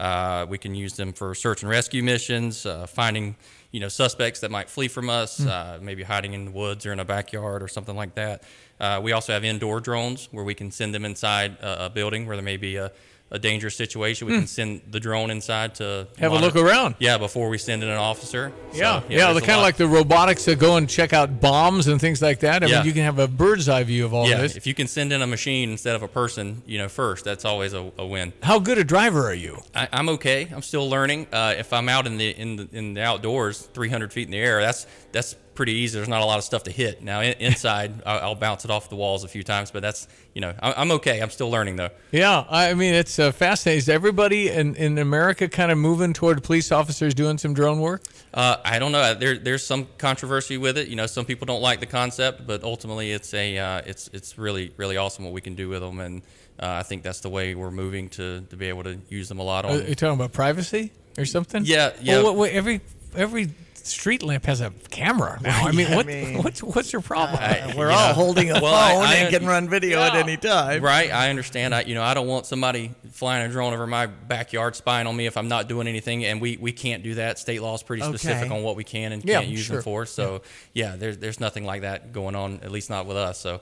Uh, 0.00 0.46
we 0.48 0.56
can 0.56 0.74
use 0.74 0.94
them 0.94 1.12
for 1.12 1.34
search 1.34 1.62
and 1.62 1.70
rescue 1.70 2.02
missions, 2.02 2.64
uh, 2.64 2.86
finding 2.86 3.36
you 3.70 3.80
know 3.80 3.88
suspects 3.88 4.40
that 4.40 4.50
might 4.50 4.70
flee 4.70 4.88
from 4.88 5.10
us, 5.10 5.44
uh, 5.44 5.78
maybe 5.82 6.02
hiding 6.02 6.32
in 6.32 6.46
the 6.46 6.50
woods 6.50 6.86
or 6.86 6.92
in 6.92 7.00
a 7.00 7.04
backyard 7.04 7.62
or 7.62 7.68
something 7.68 7.94
like 7.94 8.14
that. 8.14 8.42
Uh, 8.80 8.98
we 9.02 9.12
also 9.12 9.34
have 9.34 9.44
indoor 9.44 9.78
drones 9.78 10.28
where 10.32 10.42
we 10.44 10.54
can 10.54 10.70
send 10.70 10.94
them 10.94 11.04
inside 11.04 11.52
a, 11.60 11.86
a 11.86 11.90
building 11.90 12.26
where 12.26 12.34
there 12.34 12.44
may 12.44 12.56
be 12.56 12.76
a, 12.76 12.90
a 13.32 13.38
dangerous 13.38 13.76
situation. 13.76 14.26
We 14.26 14.34
Hmm. 14.34 14.38
can 14.40 14.46
send 14.48 14.80
the 14.90 14.98
drone 15.00 15.30
inside 15.30 15.74
to 15.76 16.08
Have 16.18 16.32
a 16.32 16.38
look 16.38 16.56
around. 16.56 16.96
Yeah, 16.98 17.16
before 17.18 17.48
we 17.48 17.58
send 17.58 17.82
in 17.82 17.88
an 17.88 17.96
officer. 17.96 18.52
So, 18.72 18.78
Yeah, 18.78 19.02
yeah, 19.08 19.26
kind 19.40 19.52
of 19.52 19.62
like 19.62 19.76
the 19.76 19.86
robotics 19.86 20.44
that 20.46 20.58
go 20.58 20.76
and 20.76 20.88
check 20.88 21.12
out 21.12 21.40
bombs 21.40 21.86
and 21.86 22.00
things 22.00 22.20
like 22.20 22.40
that. 22.40 22.62
I 22.64 22.66
Yeah. 22.66 22.78
mean, 22.78 22.86
you 22.86 22.92
can 22.92 23.04
have 23.04 23.18
a 23.18 23.28
bird's 23.28 23.68
eye 23.68 23.84
view 23.84 24.04
of 24.04 24.12
all 24.12 24.28
yeah, 24.28 24.40
this. 24.40 24.56
if 24.56 24.66
you 24.66 24.74
can 24.74 24.86
send 24.88 25.12
in 25.12 25.22
a 25.22 25.26
machine 25.26 25.70
instead 25.70 25.94
of 25.94 26.02
a 26.02 26.08
person, 26.08 26.62
you 26.66 26.78
know, 26.78 26.88
first, 26.88 27.24
that's 27.24 27.44
always 27.44 27.72
a, 27.72 27.90
a 27.98 28.06
win. 28.06 28.32
How 28.42 28.58
good 28.58 28.78
a 28.78 28.84
driver 28.84 29.28
are 29.28 29.34
you? 29.34 29.62
I, 29.74 29.88
I'm 29.92 30.08
okay. 30.10 30.48
I'm 30.52 30.62
still 30.62 30.88
learning. 30.90 31.28
Uh, 31.32 31.54
if 31.56 31.72
I'm 31.72 31.88
out 31.88 32.06
in 32.06 32.18
the 32.18 32.30
in 32.30 32.56
the 32.56 32.68
in 32.72 32.94
the 32.94 33.02
outdoors, 33.02 33.68
300 33.74 34.12
feet 34.12 34.26
in 34.26 34.32
the 34.32 34.38
air, 34.38 34.60
that's 34.60 34.86
that's 35.12 35.36
pretty 35.60 35.72
easy. 35.72 35.98
There's 35.98 36.08
not 36.08 36.22
a 36.22 36.24
lot 36.24 36.38
of 36.38 36.44
stuff 36.44 36.62
to 36.62 36.70
hit. 36.70 37.02
Now 37.02 37.20
in, 37.20 37.34
inside, 37.38 38.02
I'll, 38.06 38.34
bounce 38.34 38.64
it 38.64 38.70
off 38.70 38.88
the 38.88 38.96
walls 38.96 39.24
a 39.24 39.28
few 39.28 39.42
times, 39.42 39.70
but 39.70 39.82
that's 39.82 40.08
you 40.32 40.40
know, 40.40 40.54
I, 40.62 40.72
I'm 40.74 40.90
okay. 40.92 41.20
I'm 41.20 41.28
still 41.28 41.50
learning 41.50 41.76
though. 41.76 41.90
Yeah, 42.12 42.46
I 42.48 42.72
mean, 42.72 42.94
it's 42.94 43.18
uh, 43.18 43.30
fascinating. 43.30 43.80
Is 43.80 43.90
everybody 43.90 44.48
in, 44.48 44.74
in 44.76 44.96
America 44.96 45.48
kind 45.48 45.70
of 45.70 45.76
moving 45.76 46.14
toward 46.14 46.42
police 46.42 46.72
officers 46.72 47.12
doing 47.12 47.36
some 47.36 47.52
drone 47.52 47.78
work? 47.80 48.04
Uh, 48.32 48.56
I 48.64 48.78
don't 48.78 48.90
know. 48.90 49.12
There, 49.12 49.36
there's 49.36 49.62
some 49.62 49.86
controversy 49.98 50.56
with 50.56 50.78
it. 50.78 50.88
You 50.88 50.96
know, 50.96 51.04
some 51.04 51.26
people 51.26 51.44
don't 51.44 51.60
like 51.60 51.80
the 51.80 51.86
concept, 51.86 52.46
but 52.46 52.64
ultimately, 52.64 53.12
it's 53.12 53.34
a, 53.34 53.58
uh, 53.58 53.82
it's, 53.84 54.08
it's 54.14 54.38
really, 54.38 54.72
really 54.78 54.96
awesome 54.96 55.26
what 55.26 55.34
we 55.34 55.42
can 55.42 55.56
do 55.56 55.68
with 55.68 55.82
them, 55.82 56.00
and 56.00 56.22
uh, 56.58 56.68
I 56.68 56.84
think 56.84 57.02
that's 57.02 57.20
the 57.20 57.28
way 57.28 57.54
we're 57.54 57.70
moving 57.70 58.08
to, 58.10 58.40
to 58.48 58.56
be 58.56 58.70
able 58.70 58.84
to 58.84 58.98
use 59.10 59.28
them 59.28 59.40
a 59.40 59.42
lot 59.42 59.66
Are 59.66 59.76
you 59.76 59.94
talking 59.94 60.14
about 60.14 60.32
privacy 60.32 60.90
or 61.18 61.26
something? 61.26 61.64
Yeah, 61.66 61.92
yeah. 62.00 62.14
Well, 62.14 62.24
what, 62.24 62.36
what, 62.36 62.50
every 62.52 62.80
every 63.14 63.50
street 63.86 64.22
lamp 64.22 64.44
has 64.46 64.60
a 64.60 64.70
camera 64.90 65.38
now. 65.42 65.66
I 65.66 65.72
mean, 65.72 65.86
I 65.88 65.96
what, 65.96 66.06
mean- 66.06 66.38
what's 66.42 66.62
what's 66.62 66.92
your 66.92 67.02
problem? 67.02 67.38
Uh, 67.42 67.72
we're 67.76 67.90
you 67.90 67.96
all 67.96 68.08
know, 68.08 68.14
holding 68.14 68.50
a 68.50 68.60
well, 68.60 68.94
phone 68.96 69.04
I- 69.06 69.14
and 69.16 69.34
can 69.34 69.46
run 69.46 69.68
video 69.68 70.00
at 70.00 70.14
any 70.14 70.36
time. 70.36 70.82
Right, 70.82 71.10
I 71.12 71.30
understand. 71.30 71.74
I, 71.74 71.82
you 71.82 71.94
know, 71.94 72.02
I 72.02 72.14
don't 72.14 72.26
want 72.26 72.46
somebody 72.46 72.92
flying 73.12 73.46
a 73.48 73.52
drone 73.52 73.72
over 73.72 73.86
my 73.86 74.06
backyard 74.06 74.76
spying 74.76 75.06
on 75.06 75.16
me 75.16 75.26
if 75.26 75.36
I'm 75.36 75.48
not 75.48 75.68
doing 75.68 75.86
anything, 75.88 76.24
and 76.24 76.40
we, 76.40 76.56
we 76.56 76.72
can't 76.72 77.02
do 77.02 77.14
that. 77.16 77.38
State 77.38 77.62
law 77.62 77.74
is 77.74 77.82
pretty 77.82 78.02
specific 78.02 78.44
Okay. 78.46 78.54
on 78.56 78.62
what 78.62 78.76
we 78.76 78.84
can 78.84 79.12
and 79.12 79.24
Yeah, 79.24 79.40
can't 79.40 79.48
use 79.50 79.60
sure. 79.60 79.76
them 79.76 79.82
for. 79.82 80.06
So, 80.06 80.42
yeah, 80.74 80.96
there's 80.96 81.18
there's 81.18 81.40
nothing 81.40 81.64
like 81.64 81.82
that 81.82 82.12
going 82.12 82.34
on, 82.34 82.60
at 82.62 82.70
least 82.70 82.90
not 82.90 83.06
with 83.06 83.16
us. 83.16 83.38
So, 83.38 83.60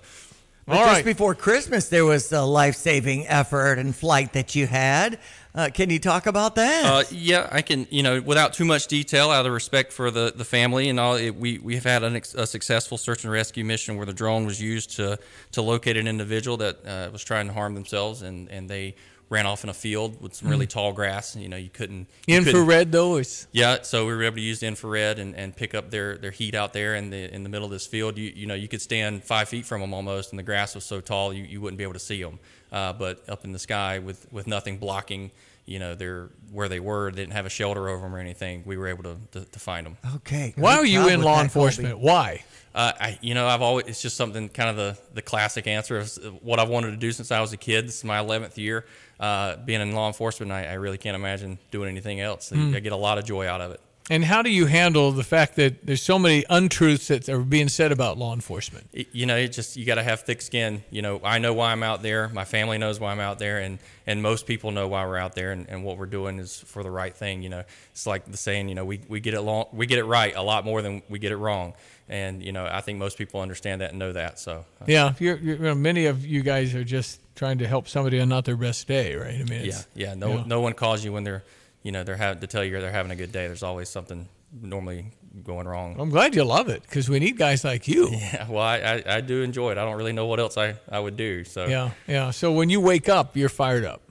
But 0.66 0.76
All 0.76 0.84
just 0.84 0.92
right. 0.96 1.04
before 1.04 1.34
Christmas, 1.34 1.88
there 1.88 2.04
was 2.04 2.30
a 2.32 2.42
life-saving 2.42 3.26
effort 3.26 3.78
and 3.78 3.94
flight 3.96 4.34
that 4.34 4.54
you 4.54 4.66
had. 4.66 5.18
Uh, 5.58 5.68
can 5.70 5.90
you 5.90 5.98
talk 5.98 6.26
about 6.26 6.54
that? 6.54 6.84
Uh, 6.84 7.02
yeah, 7.10 7.48
I 7.50 7.62
can. 7.62 7.88
You 7.90 8.04
know, 8.04 8.20
without 8.20 8.52
too 8.52 8.64
much 8.64 8.86
detail, 8.86 9.30
out 9.32 9.44
of 9.44 9.52
respect 9.52 9.92
for 9.92 10.08
the, 10.12 10.32
the 10.34 10.44
family 10.44 10.88
and 10.88 11.00
all, 11.00 11.16
it, 11.16 11.30
we 11.34 11.58
we 11.58 11.74
have 11.74 11.82
had 11.82 12.04
an 12.04 12.14
ex- 12.14 12.32
a 12.36 12.46
successful 12.46 12.96
search 12.96 13.24
and 13.24 13.32
rescue 13.32 13.64
mission 13.64 13.96
where 13.96 14.06
the 14.06 14.12
drone 14.12 14.46
was 14.46 14.62
used 14.62 14.94
to 14.98 15.18
to 15.50 15.62
locate 15.62 15.96
an 15.96 16.06
individual 16.06 16.58
that 16.58 16.86
uh, 16.86 17.08
was 17.12 17.24
trying 17.24 17.48
to 17.48 17.52
harm 17.52 17.74
themselves, 17.74 18.22
and, 18.22 18.48
and 18.50 18.70
they 18.70 18.94
ran 19.30 19.46
off 19.46 19.64
in 19.64 19.68
a 19.68 19.74
field 19.74 20.22
with 20.22 20.32
some 20.32 20.48
really 20.48 20.66
Mm. 20.66 20.70
tall 20.70 20.92
grass. 20.92 21.34
You 21.34 21.48
know, 21.48 21.56
you 21.56 21.70
couldn't 21.70 22.06
you 22.28 22.36
Infrared 22.38 22.92
though 22.92 23.16
is 23.16 23.48
Yeah, 23.50 23.82
so 23.82 24.06
we 24.06 24.14
were 24.14 24.22
able 24.22 24.36
to 24.36 24.42
use 24.42 24.60
the 24.60 24.68
infrared 24.68 25.18
and, 25.18 25.34
and 25.34 25.54
pick 25.54 25.74
up 25.74 25.90
their, 25.90 26.16
their 26.16 26.30
heat 26.30 26.54
out 26.54 26.72
there 26.72 26.94
in 26.94 27.10
the 27.10 27.34
in 27.34 27.42
the 27.42 27.48
middle 27.48 27.66
of 27.66 27.72
this 27.72 27.86
field. 27.86 28.16
You 28.16 28.32
you 28.32 28.46
know 28.46 28.54
you 28.54 28.68
could 28.68 28.80
stand 28.80 29.24
five 29.24 29.48
feet 29.48 29.66
from 29.66 29.80
them 29.80 29.92
almost, 29.92 30.30
and 30.30 30.38
the 30.38 30.44
grass 30.44 30.76
was 30.76 30.84
so 30.84 31.00
tall 31.00 31.34
you, 31.34 31.42
you 31.42 31.60
wouldn't 31.60 31.78
be 31.78 31.82
able 31.84 31.94
to 31.94 31.98
see 31.98 32.22
them. 32.22 32.38
Uh, 32.70 32.92
but 32.92 33.26
up 33.28 33.44
in 33.46 33.52
the 33.52 33.58
sky 33.58 33.98
with, 33.98 34.30
with 34.30 34.46
nothing 34.46 34.76
blocking, 34.76 35.30
you 35.68 35.78
know, 35.78 35.94
their 35.94 36.30
where 36.50 36.68
they 36.68 36.80
were, 36.80 37.10
they 37.10 37.20
didn't 37.20 37.34
have 37.34 37.44
a 37.44 37.50
shelter 37.50 37.88
over 37.88 38.02
them 38.02 38.14
or 38.14 38.18
anything. 38.18 38.62
We 38.64 38.78
were 38.78 38.88
able 38.88 39.02
to, 39.02 39.16
to, 39.32 39.44
to 39.44 39.58
find 39.58 39.84
them. 39.84 39.98
okay. 40.16 40.54
Why 40.56 40.76
are 40.76 40.86
you 40.86 41.08
in 41.08 41.20
law 41.20 41.42
enforcement? 41.42 41.92
Colby. 41.92 42.06
Why? 42.06 42.44
Uh, 42.74 42.92
I, 42.98 43.18
you 43.20 43.34
know, 43.34 43.46
I've 43.46 43.60
always, 43.60 43.86
it's 43.86 44.00
just 44.00 44.16
something 44.16 44.48
kind 44.48 44.70
of 44.70 44.76
the, 44.76 44.98
the 45.12 45.20
classic 45.20 45.66
answer 45.66 45.98
of 45.98 46.10
what 46.42 46.58
I've 46.58 46.68
wanted 46.70 46.92
to 46.92 46.96
do 46.96 47.12
since 47.12 47.30
I 47.30 47.40
was 47.40 47.52
a 47.52 47.56
kid. 47.56 47.86
This 47.86 47.98
is 47.98 48.04
my 48.04 48.18
11th 48.18 48.56
year. 48.56 48.86
Uh, 49.20 49.56
being 49.56 49.80
in 49.80 49.92
law 49.92 50.06
enforcement, 50.06 50.52
I, 50.52 50.64
I 50.64 50.74
really 50.74 50.98
can't 50.98 51.16
imagine 51.16 51.58
doing 51.70 51.90
anything 51.90 52.20
else. 52.20 52.48
Hmm. 52.48 52.74
I 52.74 52.80
get 52.80 52.92
a 52.92 52.96
lot 52.96 53.18
of 53.18 53.24
joy 53.24 53.46
out 53.46 53.60
of 53.60 53.72
it. 53.72 53.80
And 54.10 54.24
how 54.24 54.40
do 54.40 54.50
you 54.50 54.66
handle 54.66 55.12
the 55.12 55.22
fact 55.22 55.56
that 55.56 55.86
there's 55.86 56.02
so 56.02 56.18
many 56.18 56.44
untruths 56.48 57.08
that 57.08 57.28
are 57.28 57.40
being 57.40 57.68
said 57.68 57.92
about 57.92 58.16
law 58.16 58.32
enforcement? 58.32 58.88
You 58.92 59.26
know, 59.26 59.36
it 59.36 59.48
just 59.48 59.76
you 59.76 59.84
got 59.84 59.96
to 59.96 60.02
have 60.02 60.22
thick 60.22 60.40
skin. 60.40 60.82
You 60.90 61.02
know, 61.02 61.20
I 61.22 61.38
know 61.38 61.52
why 61.52 61.72
I'm 61.72 61.82
out 61.82 62.02
there. 62.02 62.28
My 62.30 62.44
family 62.44 62.78
knows 62.78 62.98
why 62.98 63.12
I'm 63.12 63.20
out 63.20 63.38
there, 63.38 63.58
and 63.58 63.78
and 64.06 64.22
most 64.22 64.46
people 64.46 64.70
know 64.70 64.88
why 64.88 65.04
we're 65.04 65.18
out 65.18 65.34
there, 65.34 65.52
and, 65.52 65.68
and 65.68 65.84
what 65.84 65.98
we're 65.98 66.06
doing 66.06 66.38
is 66.38 66.58
for 66.58 66.82
the 66.82 66.90
right 66.90 67.14
thing. 67.14 67.42
You 67.42 67.50
know, 67.50 67.64
it's 67.92 68.06
like 68.06 68.24
the 68.24 68.38
saying. 68.38 68.70
You 68.70 68.74
know, 68.74 68.84
we, 68.84 69.00
we 69.08 69.20
get 69.20 69.34
it 69.34 69.42
long, 69.42 69.66
we 69.72 69.86
get 69.86 69.98
it 69.98 70.04
right 70.04 70.34
a 70.34 70.42
lot 70.42 70.64
more 70.64 70.80
than 70.80 71.02
we 71.10 71.18
get 71.18 71.32
it 71.32 71.36
wrong, 71.36 71.74
and 72.08 72.42
you 72.42 72.52
know, 72.52 72.66
I 72.66 72.80
think 72.80 72.98
most 72.98 73.18
people 73.18 73.40
understand 73.40 73.82
that 73.82 73.90
and 73.90 73.98
know 73.98 74.12
that. 74.12 74.38
So 74.38 74.64
Yeah, 74.86 75.12
you're, 75.18 75.36
you're, 75.36 75.56
you 75.56 75.62
know, 75.62 75.74
many 75.74 76.06
of 76.06 76.24
you 76.24 76.42
guys 76.42 76.74
are 76.74 76.84
just 76.84 77.20
trying 77.34 77.58
to 77.58 77.68
help 77.68 77.88
somebody 77.88 78.20
on 78.20 78.28
not 78.30 78.44
their 78.46 78.56
best 78.56 78.88
day, 78.88 79.14
right? 79.14 79.34
I 79.34 79.44
mean, 79.44 79.64
yeah, 79.64 79.82
yeah. 79.94 80.14
No, 80.14 80.28
you 80.30 80.34
know. 80.36 80.44
no 80.44 80.60
one 80.60 80.72
calls 80.72 81.04
you 81.04 81.12
when 81.12 81.24
they're, 81.24 81.44
you 81.82 81.92
know, 81.92 82.04
they're 82.04 82.16
having 82.16 82.40
to 82.40 82.46
tell 82.46 82.64
you 82.64 82.80
they're 82.80 82.90
having 82.92 83.12
a 83.12 83.16
good 83.16 83.32
day. 83.32 83.46
There's 83.46 83.62
always 83.62 83.88
something 83.88 84.28
normally 84.60 85.12
going 85.44 85.68
wrong. 85.68 85.96
I'm 85.98 86.10
glad 86.10 86.34
you 86.34 86.44
love 86.44 86.68
it 86.68 86.82
because 86.82 87.08
we 87.08 87.18
need 87.18 87.36
guys 87.36 87.64
like 87.64 87.86
you. 87.86 88.08
Yeah, 88.12 88.48
well, 88.48 88.62
I, 88.62 88.76
I, 88.78 89.16
I 89.16 89.20
do 89.20 89.42
enjoy 89.42 89.72
it. 89.72 89.78
I 89.78 89.84
don't 89.84 89.96
really 89.96 90.12
know 90.12 90.26
what 90.26 90.40
else 90.40 90.56
I, 90.56 90.76
I 90.90 90.98
would 90.98 91.16
do. 91.16 91.44
So 91.44 91.66
Yeah, 91.66 91.90
yeah. 92.06 92.30
So 92.30 92.52
when 92.52 92.70
you 92.70 92.80
wake 92.80 93.08
up, 93.08 93.36
you're 93.36 93.48
fired 93.48 93.84
up. 93.84 94.02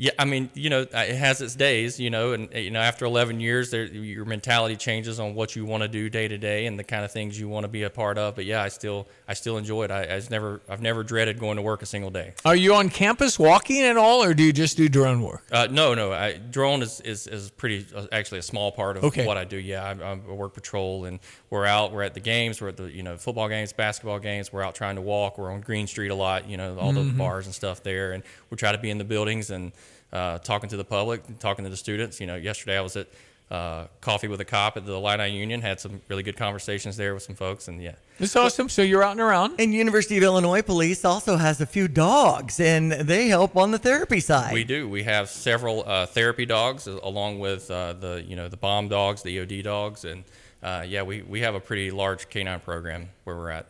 Yeah, 0.00 0.12
I 0.16 0.26
mean, 0.26 0.48
you 0.54 0.70
know, 0.70 0.82
it 0.82 1.16
has 1.16 1.40
its 1.40 1.56
days, 1.56 1.98
you 1.98 2.08
know, 2.08 2.30
and 2.32 2.48
you 2.54 2.70
know, 2.70 2.78
after 2.78 3.04
11 3.04 3.40
years, 3.40 3.72
there, 3.72 3.84
your 3.84 4.24
mentality 4.24 4.76
changes 4.76 5.18
on 5.18 5.34
what 5.34 5.56
you 5.56 5.64
want 5.64 5.82
to 5.82 5.88
do 5.88 6.08
day 6.08 6.28
to 6.28 6.38
day 6.38 6.66
and 6.66 6.78
the 6.78 6.84
kind 6.84 7.04
of 7.04 7.10
things 7.10 7.38
you 7.40 7.48
want 7.48 7.64
to 7.64 7.68
be 7.68 7.82
a 7.82 7.90
part 7.90 8.16
of. 8.16 8.36
But 8.36 8.44
yeah, 8.44 8.62
I 8.62 8.68
still, 8.68 9.08
I 9.26 9.34
still 9.34 9.58
enjoy 9.58 9.82
it. 9.84 9.90
I, 9.90 10.02
I 10.02 10.06
just 10.18 10.30
never, 10.30 10.60
I've 10.68 10.80
never 10.80 11.02
dreaded 11.02 11.40
going 11.40 11.56
to 11.56 11.62
work 11.62 11.82
a 11.82 11.86
single 11.86 12.10
day. 12.10 12.34
Are 12.44 12.54
you 12.54 12.74
on 12.74 12.90
campus 12.90 13.40
walking 13.40 13.80
at 13.82 13.96
all, 13.96 14.22
or 14.22 14.34
do 14.34 14.44
you 14.44 14.52
just 14.52 14.76
do 14.76 14.88
drone 14.88 15.20
work? 15.20 15.42
Uh, 15.50 15.66
no, 15.68 15.94
no, 15.94 16.12
I, 16.12 16.34
drone 16.34 16.80
is, 16.82 17.00
is, 17.00 17.26
is 17.26 17.50
pretty, 17.50 17.84
uh, 17.92 18.06
actually 18.12 18.38
a 18.38 18.42
small 18.42 18.70
part 18.70 18.98
of 18.98 19.02
Okay. 19.02 19.26
what 19.26 19.36
I 19.36 19.42
do. 19.42 19.56
Yeah, 19.56 19.82
I, 19.84 20.12
I 20.12 20.14
work 20.14 20.54
patrol 20.54 21.06
and 21.06 21.18
we're 21.50 21.66
out, 21.66 21.90
we're 21.90 22.04
at 22.04 22.14
the 22.14 22.20
games, 22.20 22.60
we're 22.60 22.68
at 22.68 22.76
the, 22.76 22.84
you 22.84 23.02
know, 23.02 23.16
football 23.16 23.48
games, 23.48 23.72
basketball 23.72 24.20
games. 24.20 24.52
We're 24.52 24.62
out 24.62 24.76
trying 24.76 24.94
to 24.94 25.02
walk. 25.02 25.38
We're 25.38 25.50
on 25.50 25.60
Green 25.60 25.88
Street 25.88 26.10
a 26.10 26.14
lot, 26.14 26.48
you 26.48 26.56
know, 26.56 26.78
all 26.78 26.92
Mhm. 26.92 27.08
the 27.08 27.18
bars 27.18 27.46
and 27.46 27.54
stuff 27.54 27.82
there. 27.82 28.12
And 28.12 28.22
we 28.50 28.56
try 28.56 28.70
to 28.70 28.78
be 28.78 28.90
in 28.90 28.98
the 28.98 29.04
buildings 29.04 29.50
and 29.50 29.72
uh, 30.12 30.38
talking 30.38 30.68
to 30.70 30.76
the 30.76 30.84
public, 30.84 31.22
talking 31.38 31.64
to 31.64 31.70
the 31.70 31.76
students. 31.76 32.20
You 32.20 32.26
know, 32.26 32.36
yesterday 32.36 32.78
I 32.78 32.80
was 32.80 32.96
at 32.96 33.08
uh, 33.50 33.86
Coffee 34.00 34.28
with 34.28 34.40
a 34.40 34.44
Cop 34.44 34.76
at 34.76 34.84
the 34.84 34.92
Illini 34.92 35.28
Union, 35.28 35.62
had 35.62 35.80
some 35.80 36.00
really 36.08 36.22
good 36.22 36.36
conversations 36.36 36.96
there 36.96 37.14
with 37.14 37.22
some 37.22 37.34
folks. 37.34 37.68
And 37.68 37.82
yeah, 37.82 37.94
It's 38.18 38.36
awesome. 38.36 38.68
So 38.68 38.82
you're 38.82 39.02
out 39.02 39.12
and 39.12 39.20
around. 39.20 39.54
And 39.58 39.72
University 39.72 40.18
of 40.18 40.22
Illinois 40.22 40.62
Police 40.62 41.04
also 41.04 41.36
has 41.36 41.60
a 41.60 41.66
few 41.66 41.88
dogs, 41.88 42.60
and 42.60 42.92
they 42.92 43.28
help 43.28 43.56
on 43.56 43.70
the 43.70 43.78
therapy 43.78 44.20
side. 44.20 44.52
We 44.52 44.64
do. 44.64 44.88
We 44.88 45.02
have 45.04 45.30
several 45.30 45.84
uh, 45.86 46.06
therapy 46.06 46.44
dogs, 46.44 46.86
uh, 46.86 46.98
along 47.02 47.38
with 47.38 47.70
uh, 47.70 47.94
the 47.94 48.22
you 48.26 48.36
know 48.36 48.48
the 48.48 48.56
bomb 48.58 48.88
dogs, 48.88 49.22
the 49.22 49.36
EOD 49.38 49.62
dogs, 49.64 50.04
and 50.04 50.24
uh, 50.62 50.84
yeah, 50.86 51.02
we, 51.02 51.22
we 51.22 51.40
have 51.40 51.54
a 51.54 51.60
pretty 51.60 51.90
large 51.90 52.28
canine 52.28 52.60
program 52.60 53.08
where 53.24 53.36
we're 53.36 53.50
at. 53.50 53.66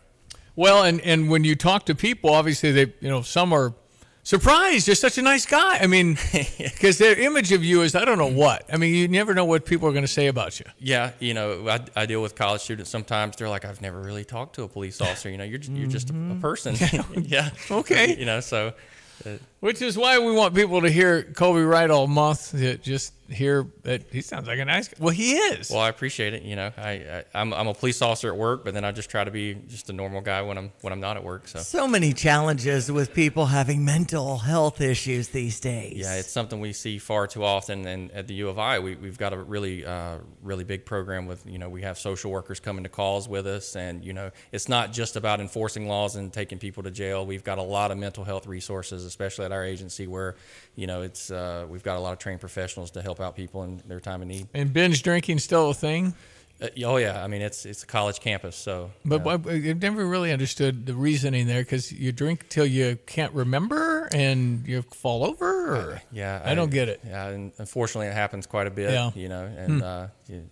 Well, 0.57 0.83
and 0.83 1.01
and 1.03 1.31
when 1.31 1.45
you 1.45 1.55
talk 1.55 1.87
to 1.87 1.95
people, 1.95 2.31
obviously 2.31 2.73
they, 2.73 2.93
you 3.01 3.09
know, 3.09 3.23
some 3.23 3.53
are 3.53 3.75
surprised. 4.29 4.87
You're 4.87 4.95
such 4.95 5.17
a 5.17 5.23
nice 5.23 5.47
guy. 5.47 5.79
I 5.79 5.87
mean, 5.87 6.19
because 6.59 6.99
their 6.99 7.19
image 7.19 7.51
of 7.53 7.65
you 7.65 7.81
is 7.81 7.95
I 7.95 8.05
don't 8.05 8.19
know 8.19 8.31
what. 8.31 8.65
I 8.71 8.77
mean, 8.77 8.95
you 8.95 9.09
never 9.09 9.33
know 9.33 9.47
what 9.47 9.65
people 9.65 9.89
are 9.89 9.93
going 9.93 10.05
to 10.05 10.09
say 10.21 10.27
about 10.27 10.61
you. 10.61 10.67
Yeah, 10.79 11.13
you 11.19 11.33
know, 11.33 11.67
I, 11.69 11.81
I 11.97 12.07
deal 12.07 12.21
with 12.21 12.35
college 12.35 12.61
students. 12.61 12.91
Sometimes 12.91 13.37
they're 13.37 13.49
like, 13.49 13.65
"I've 13.65 13.81
never 13.81 14.01
really 14.01 14.25
talked 14.25 14.55
to 14.57 14.65
a 14.65 14.69
police 14.69 15.01
officer." 15.01 15.31
You 15.31 15.39
know, 15.39 15.45
you're 15.45 15.61
you're 15.61 15.89
just 15.89 16.11
a, 16.11 16.33
a 16.33 16.37
person. 16.41 16.77
yeah. 17.23 17.51
Okay. 17.71 18.17
You 18.17 18.27
know, 18.27 18.41
so. 18.41 18.75
Uh, 19.27 19.31
Which 19.61 19.83
is 19.83 19.99
why 19.99 20.19
we 20.21 20.33
want 20.33 20.55
people 20.55 20.83
to 20.83 20.91
hear 20.91 21.23
Colby 21.23 21.63
Wright 21.63 21.91
all 21.91 22.07
month. 22.07 22.53
To 22.53 22.77
just 22.79 23.13
hear 23.29 23.67
that 23.83 24.05
he 24.11 24.23
sounds 24.23 24.47
like 24.49 24.59
a 24.59 24.65
nice 24.65 24.89
guy. 24.89 24.97
Well, 25.01 25.13
he 25.13 25.33
is. 25.33 25.71
Well, 25.71 25.81
I 25.81 25.89
appreciate 25.89 26.33
it. 26.33 26.43
You 26.43 26.57
know, 26.57 26.73
I, 26.79 26.91
I 26.91 27.25
I'm 27.35 27.53
I'm 27.53 27.67
a 27.67 27.75
police 27.75 28.01
officer 28.01 28.29
at 28.29 28.37
work, 28.37 28.65
but 28.65 28.73
then 28.73 28.85
I 28.85 28.93
just 28.93 29.11
try 29.11 29.25
to 29.25 29.31
be 29.31 29.55
just 29.55 29.91
a 29.91 29.93
normal 29.93 30.21
guy 30.21 30.43
when 30.43 30.57
I'm 30.57 30.73
when 30.81 30.93
I'm 30.93 31.01
not 31.01 31.17
at 31.17 31.25
work. 31.25 31.49
So. 31.49 31.59
So 31.59 31.89
many 31.89 32.13
challenges 32.13 32.91
with 32.91 33.13
people 33.13 33.47
having 33.47 33.85
mental 33.85 34.39
health 34.39 34.81
issues 34.81 35.29
these 35.29 35.59
days. 35.59 35.97
Yeah, 35.97 36.15
it's 36.15 36.31
something 36.31 36.61
we 36.61 36.73
see 36.73 36.99
far 36.99 37.27
too 37.27 37.43
often. 37.45 37.85
And 37.87 38.13
at 38.13 38.29
the 38.29 38.35
U 38.35 38.49
of 38.49 38.61
I, 38.61 38.79
we, 38.79 38.95
we've 38.95 39.19
got 39.19 39.33
a 39.33 39.39
really, 39.39 39.85
uh, 39.85 40.19
really 40.43 40.65
big 40.65 40.87
program 40.87 41.27
with, 41.27 41.45
you 41.47 41.59
know, 41.59 41.69
we 41.69 41.83
have 41.83 41.99
social 41.99 42.31
workers 42.31 42.61
coming 42.61 42.85
to 42.85 42.89
calls 42.89 43.29
with 43.29 43.47
us. 43.47 43.75
And, 43.75 44.05
you 44.05 44.13
know, 44.13 44.31
it's 44.53 44.69
not 44.69 44.93
just 44.93 45.17
about 45.17 45.41
enforcing 45.41 45.89
laws 45.89 46.17
and 46.17 46.33
taking 46.33 46.59
people 46.59 46.85
to 46.85 46.91
jail. 46.91 47.27
We've 47.27 47.45
got 47.45 47.59
a 47.59 47.63
lot 47.63 47.91
of 47.91 47.99
mental 47.99 48.25
health 48.25 48.47
resources, 48.47 49.05
especially 49.05 49.48
at 49.49 49.53
our 49.57 49.65
agency 49.65 50.07
where, 50.07 50.37
you 50.77 50.87
know, 50.87 51.03
it's, 51.03 51.31
uh, 51.31 51.67
we've 51.69 51.83
got 51.83 51.97
a 51.97 52.01
lot 52.01 52.13
of 52.13 52.19
trained 52.19 52.41
professionals 52.41 52.91
to 52.93 53.03
help 53.03 53.19
out 53.21 53.35
people 53.35 53.63
in 53.65 53.83
their 53.87 54.01
time 54.01 54.21
of 54.23 54.29
need. 54.29 54.47
And 54.55 54.73
binge 54.73 55.03
drinking 55.03 55.39
still 55.39 55.71
a 55.71 55.75
thing. 55.75 56.15
Uh, 56.61 56.69
oh, 56.85 56.97
yeah. 56.97 57.23
I 57.23 57.29
mean, 57.29 57.41
it's, 57.41 57.65
it's 57.65 57.85
a 57.85 57.87
college 57.87 58.19
campus. 58.21 58.57
So, 58.57 58.91
But 59.05 59.25
uh, 59.27 59.39
I've 59.49 59.81
never 59.81 60.05
really 60.07 60.33
understood 60.33 60.87
the 60.87 60.95
reasoning 60.95 61.47
there 61.47 61.63
because 61.63 61.93
you 61.93 62.11
drink 62.13 62.49
till 62.49 62.67
you 62.67 62.99
can't 63.07 63.33
remember 63.33 64.09
and 64.13 64.67
you 64.67 64.83
fall 64.83 65.25
over. 65.25 65.47
Or? 65.77 66.03
Yeah, 66.13 66.43
I, 66.45 66.55
don't 66.55 66.71
get 66.71 66.89
it. 66.89 67.01
Yeah, 67.07 67.29
and 67.29 67.53
unfortunately, 67.59 68.09
it 68.09 68.15
happens 68.15 68.47
quite 68.47 68.67
a 68.67 68.71
bit. 68.71 68.91
Yeah. 68.91 69.11
You 69.15 69.29
know, 69.29 69.45
and 69.45 69.79
Hmm. 69.79 69.83
uh, 69.83 70.07
you, 70.29 70.49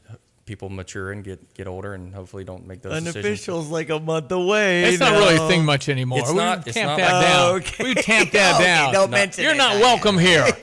people 0.46 0.68
mature 0.70 1.12
and 1.12 1.22
get 1.22 1.52
get 1.54 1.66
older, 1.66 1.92
and 1.92 2.14
hopefully 2.14 2.44
don't 2.44 2.66
make 2.66 2.80
those 2.80 2.92
decisions. 2.92 3.16
Unofficial's 3.16 3.68
like 3.68 3.90
a 3.90 4.00
month 4.00 4.30
away. 4.32 4.84
It's 4.84 5.00
not 5.00 5.12
really 5.12 5.36
a 5.36 5.48
thing 5.48 5.64
much 5.64 5.88
anymore. 5.88 6.20
It's 6.20 6.30
we 6.30 6.36
not- 6.36 6.66
it's 6.66 6.74
tamp 6.74 6.90
not 6.90 6.96
that 6.98 7.12
like- 7.12 7.26
down. 7.26 7.42
Oh, 7.50 7.54
okay. 7.56 7.84
We 7.84 7.94
tamp 7.94 8.30
that 8.32 8.54
Okay, 8.54 8.64
down. 8.64 8.92
don't 8.94 9.10
No. 9.10 9.16
mention 9.16 9.44
You're 9.44 9.54
it. 9.54 9.58
not 9.58 9.74
welcome 9.76 10.16
here. 10.18 10.46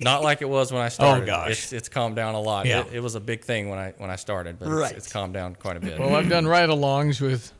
Not 0.00 0.22
like 0.22 0.42
it 0.42 0.48
was 0.48 0.70
when 0.72 0.80
I 0.80 0.86
oh, 0.86 0.90
started. 0.90 1.24
Oh 1.24 1.26
gosh. 1.26 1.50
it's, 1.50 1.72
it's 1.72 1.88
calmed 1.88 2.14
down 2.14 2.36
a 2.36 2.40
lot. 2.40 2.66
Yeah. 2.66 2.82
It, 2.82 2.92
it 2.94 3.00
was 3.00 3.16
a 3.16 3.20
big 3.20 3.42
thing 3.42 3.68
when 3.68 3.80
I 3.80 3.94
when 3.98 4.10
I 4.10 4.14
started, 4.14 4.56
but 4.60 4.68
Right. 4.68 4.92
it's, 4.92 5.06
it's 5.06 5.12
calmed 5.12 5.34
down 5.34 5.56
quite 5.56 5.76
a 5.76 5.80
bit. 5.80 5.98
Well, 5.98 6.14
I've 6.14 6.28
done 6.28 6.46
ride-alongs 6.46 7.20
with 7.20 7.52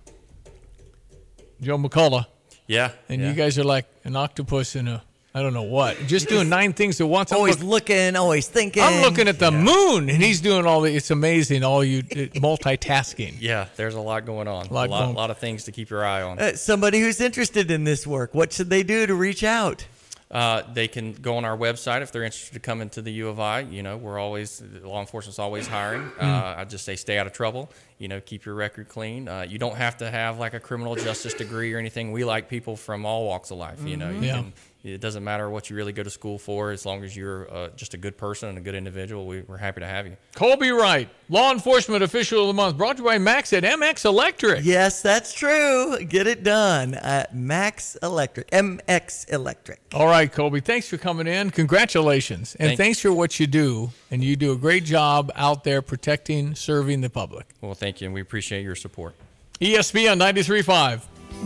Joe 1.60 1.76
McCullough, 1.78 2.26
yeah, 2.68 2.92
and 3.08 3.20
yeah. 3.20 3.28
you 3.30 3.34
guys 3.34 3.58
are 3.58 3.64
like 3.64 3.86
an 4.04 4.14
octopus 4.14 4.76
in 4.76 4.86
a 4.86 5.02
I 5.38 5.42
don't 5.42 5.54
know 5.54 5.62
what, 5.62 5.97
just 6.07 6.28
doing 6.28 6.49
nine 6.49 6.73
things 6.73 7.00
at 7.00 7.09
once. 7.09 7.30
I'm, 7.33 7.38
Always 7.38 7.61
look- 7.62 7.88
looking, 7.88 8.16
always 8.16 8.49
thinking. 8.49 8.83
I'm 8.83 9.02
looking 9.02 9.28
at 9.28 9.38
the 9.38 9.50
moon, 9.52 10.11
and 10.11 10.23
he's 10.23 10.40
doing 10.40 10.66
all 10.66 10.80
the. 10.80 10.92
It's 10.95 11.11
amazing, 11.12 11.62
all 11.62 11.85
you 11.85 12.02
multitasking. 12.62 13.35
yeah, 13.40 13.66
there's 13.76 13.95
a 13.95 14.00
lot 14.00 14.25
going 14.26 14.49
on. 14.49 14.66
Lot 14.68 14.88
a 14.88 14.90
lot, 14.90 15.04
going- 15.04 15.14
lot 15.16 15.30
of 15.30 15.38
things 15.38 15.64
to 15.64 15.73
keep 15.73 15.90
your 15.90 16.04
eye 16.04 16.23
on. 16.23 16.38
Uh, 16.38 16.54
somebody 16.54 17.00
who's 17.00 17.21
interested 17.21 17.71
in 17.71 17.85
this 17.85 18.07
work, 18.07 18.35
what 18.35 18.52
should 18.52 18.71
they 18.71 18.83
do 18.83 19.07
to 19.07 19.14
reach 19.14 19.45
out? 19.45 19.87
Uh, 20.30 20.62
they 20.75 20.87
can 20.88 21.14
go 21.14 21.38
on 21.38 21.47
our 21.47 21.57
website 21.57 22.02
if 22.02 22.12
they're 22.12 22.23
interested 22.23 22.52
to 22.52 22.61
come 22.61 22.83
into 22.83 23.00
the 23.00 23.11
U 23.12 23.28
of 23.28 23.40
I. 23.40 23.61
You 23.61 23.83
know, 23.83 23.97
we're 23.97 24.18
always 24.18 24.62
law 24.83 25.00
enforcement's 25.00 25.38
always 25.38 25.66
hiring. 25.66 26.02
Hmm. 26.02 26.23
Uh, 26.26 26.54
I 26.59 26.64
just 26.66 26.85
say 26.85 26.97
stay 26.97 27.16
out 27.18 27.26
of 27.26 27.33
trouble. 27.33 27.71
You 27.97 28.09
know, 28.09 28.21
keep 28.21 28.45
your 28.45 28.54
record 28.54 28.88
clean. 28.90 29.26
Uh, 29.26 29.47
you 29.49 29.57
don't 29.59 29.76
have 29.76 29.97
to 29.99 30.11
have 30.11 30.38
like 30.38 30.52
a 30.52 30.61
criminal 30.61 30.97
justice 30.97 31.33
degree 31.33 31.73
or 31.73 31.78
anything. 31.78 32.12
We 32.12 32.26
like 32.26 32.50
people 32.50 32.76
from 32.76 33.07
all 33.07 33.25
walks 33.26 33.50
of 33.50 33.57
life. 33.57 33.83
You 33.83 33.97
know, 33.97 34.11
you 34.11 34.21
Yeah. 34.21 34.33
can 34.35 34.52
it 34.85 35.00
doesn't 35.00 35.25
matter 35.25 35.50
what 35.50 35.70
you 35.70 35.76
really 35.76 35.92
go 35.92 36.02
to 36.02 36.11
school 36.11 36.38
for, 36.38 36.70
as 36.70 36.87
long 36.87 37.02
as 37.02 37.16
you're 37.16 37.52
uh, 37.52 37.68
just 37.76 37.94
a 37.94 37.97
good 37.97 38.16
person 38.16 38.49
and 38.49 38.58
a 38.58 38.61
good 38.61 38.75
individual. 38.75 39.26
We, 39.26 39.40
we're 39.42 39.56
happy 39.56 39.80
to 39.80 39.87
have 39.87 40.06
you. 40.06 40.16
Colby 40.35 40.70
Wright, 40.70 41.08
Law 41.28 41.52
Enforcement 41.52 42.02
Official 42.04 42.42
of 42.42 42.47
the 42.49 42.52
Month, 42.54 42.76
brought 42.76 42.97
to 42.97 43.02
you 43.02 43.08
by 43.08 43.18
Max 43.18 43.52
at 43.52 43.64
MX 43.64 44.04
Electric. 44.04 44.64
Yes, 44.64 45.02
that's 45.02 45.32
true. 45.32 45.99
Get 46.04 46.26
it 46.28 46.44
done 46.44 46.94
at 46.94 47.35
Max 47.35 47.97
Electric, 48.02 48.50
MX 48.50 49.30
Electric. 49.32 49.80
All 49.92 50.06
right, 50.06 50.30
Colby, 50.30 50.61
thanks 50.61 50.88
for 50.88 50.97
coming 50.97 51.26
in. 51.26 51.50
Congratulations. 51.50 52.54
And 52.61 52.68
Thank- 52.70 52.78
thanks 52.78 53.00
for 53.00 53.12
what 53.12 53.40
you 53.40 53.47
do. 53.47 53.90
And 54.11 54.23
you 54.23 54.37
do 54.37 54.52
a 54.52 54.56
great 54.56 54.85
job 54.85 55.32
out 55.35 55.64
there 55.64 55.82
protecting, 55.82 56.54
serving 56.54 57.00
the 57.00 57.11
public. 57.11 57.47
Well, 57.61 57.75
thank 57.75 58.00
you, 58.00 58.06
and 58.06 58.14
we 58.14 58.20
appreciate 58.20 58.62
your 58.62 58.76
support. 58.76 59.14
ESPN 59.61 60.18
93.5. 60.20 61.02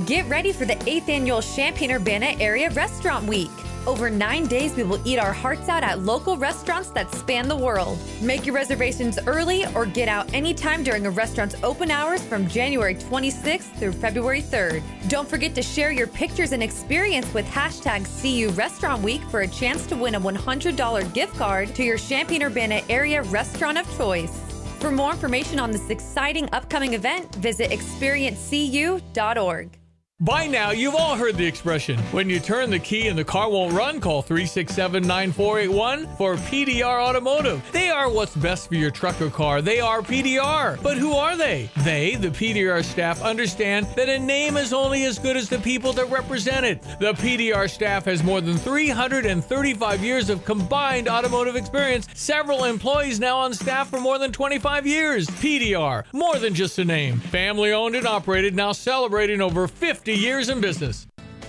Get 0.06 0.28
ready 0.28 0.52
for 0.52 0.64
the 0.64 0.76
8th 0.76 1.08
annual 1.08 1.42
Champaign 1.42 1.92
Urbana 1.92 2.34
Area 2.40 2.70
Restaurant 2.70 3.26
Week. 3.26 3.50
Over 3.86 4.08
nine 4.08 4.46
days, 4.46 4.76
we 4.76 4.84
will 4.84 5.00
eat 5.04 5.18
our 5.18 5.32
hearts 5.32 5.68
out 5.68 5.82
at 5.82 5.98
local 5.98 6.36
restaurants 6.36 6.90
that 6.90 7.12
span 7.12 7.48
the 7.48 7.56
world. 7.56 7.98
Make 8.20 8.46
your 8.46 8.54
reservations 8.54 9.18
early 9.26 9.66
or 9.74 9.84
get 9.84 10.08
out 10.08 10.32
anytime 10.32 10.84
during 10.84 11.04
a 11.04 11.10
restaurant's 11.10 11.56
open 11.64 11.90
hours 11.90 12.22
from 12.22 12.46
January 12.46 12.94
26th 12.94 13.74
through 13.78 13.92
February 13.92 14.40
3rd. 14.40 14.82
Don't 15.08 15.28
forget 15.28 15.54
to 15.56 15.62
share 15.62 15.90
your 15.90 16.06
pictures 16.06 16.52
and 16.52 16.62
experience 16.62 17.34
with 17.34 17.44
hashtag 17.46 18.06
CU 18.22 18.50
Restaurant 18.54 19.02
Week 19.02 19.22
for 19.30 19.40
a 19.40 19.48
chance 19.48 19.84
to 19.86 19.96
win 19.96 20.14
a 20.14 20.20
$100 20.20 21.12
gift 21.12 21.34
card 21.36 21.74
to 21.74 21.82
your 21.82 21.98
Champaign 21.98 22.44
Urbana 22.44 22.82
Area 22.88 23.22
restaurant 23.24 23.78
of 23.78 23.96
choice. 23.98 24.41
For 24.82 24.90
more 24.90 25.12
information 25.12 25.60
on 25.60 25.70
this 25.70 25.88
exciting 25.90 26.48
upcoming 26.52 26.94
event, 26.94 27.32
visit 27.36 27.70
experiencecu.org. 27.70 29.81
By 30.22 30.46
now, 30.46 30.70
you've 30.70 30.94
all 30.94 31.16
heard 31.16 31.34
the 31.34 31.44
expression 31.44 31.98
when 32.12 32.30
you 32.30 32.38
turn 32.38 32.70
the 32.70 32.78
key 32.78 33.08
and 33.08 33.18
the 33.18 33.24
car 33.24 33.50
won't 33.50 33.72
run, 33.72 33.98
call 33.98 34.22
367 34.22 35.04
9481 35.04 36.16
for 36.16 36.36
PDR 36.36 37.02
Automotive. 37.02 37.60
They 37.72 37.88
are 37.88 38.08
what's 38.08 38.36
best 38.36 38.68
for 38.68 38.76
your 38.76 38.92
truck 38.92 39.20
or 39.20 39.30
car. 39.30 39.60
They 39.60 39.80
are 39.80 40.00
PDR. 40.00 40.80
But 40.80 40.96
who 40.96 41.14
are 41.14 41.36
they? 41.36 41.72
They, 41.78 42.14
the 42.14 42.28
PDR 42.28 42.84
staff, 42.84 43.20
understand 43.20 43.88
that 43.96 44.08
a 44.08 44.16
name 44.16 44.56
is 44.56 44.72
only 44.72 45.06
as 45.06 45.18
good 45.18 45.36
as 45.36 45.48
the 45.48 45.58
people 45.58 45.92
that 45.94 46.08
represent 46.08 46.66
it. 46.66 46.80
The 47.00 47.14
PDR 47.14 47.68
staff 47.68 48.04
has 48.04 48.22
more 48.22 48.40
than 48.40 48.56
335 48.58 50.04
years 50.04 50.30
of 50.30 50.44
combined 50.44 51.08
automotive 51.08 51.56
experience, 51.56 52.06
several 52.14 52.62
employees 52.62 53.18
now 53.18 53.38
on 53.38 53.54
staff 53.54 53.90
for 53.90 53.98
more 54.00 54.20
than 54.20 54.30
25 54.30 54.86
years. 54.86 55.26
PDR, 55.26 56.04
more 56.12 56.36
than 56.36 56.54
just 56.54 56.78
a 56.78 56.84
name. 56.84 57.18
Family 57.18 57.72
owned 57.72 57.96
and 57.96 58.06
operated, 58.06 58.54
now 58.54 58.70
celebrating 58.70 59.40
over 59.40 59.66
50 59.66 60.11
years 60.14 60.48
in 60.48 60.60
business. 60.60 61.06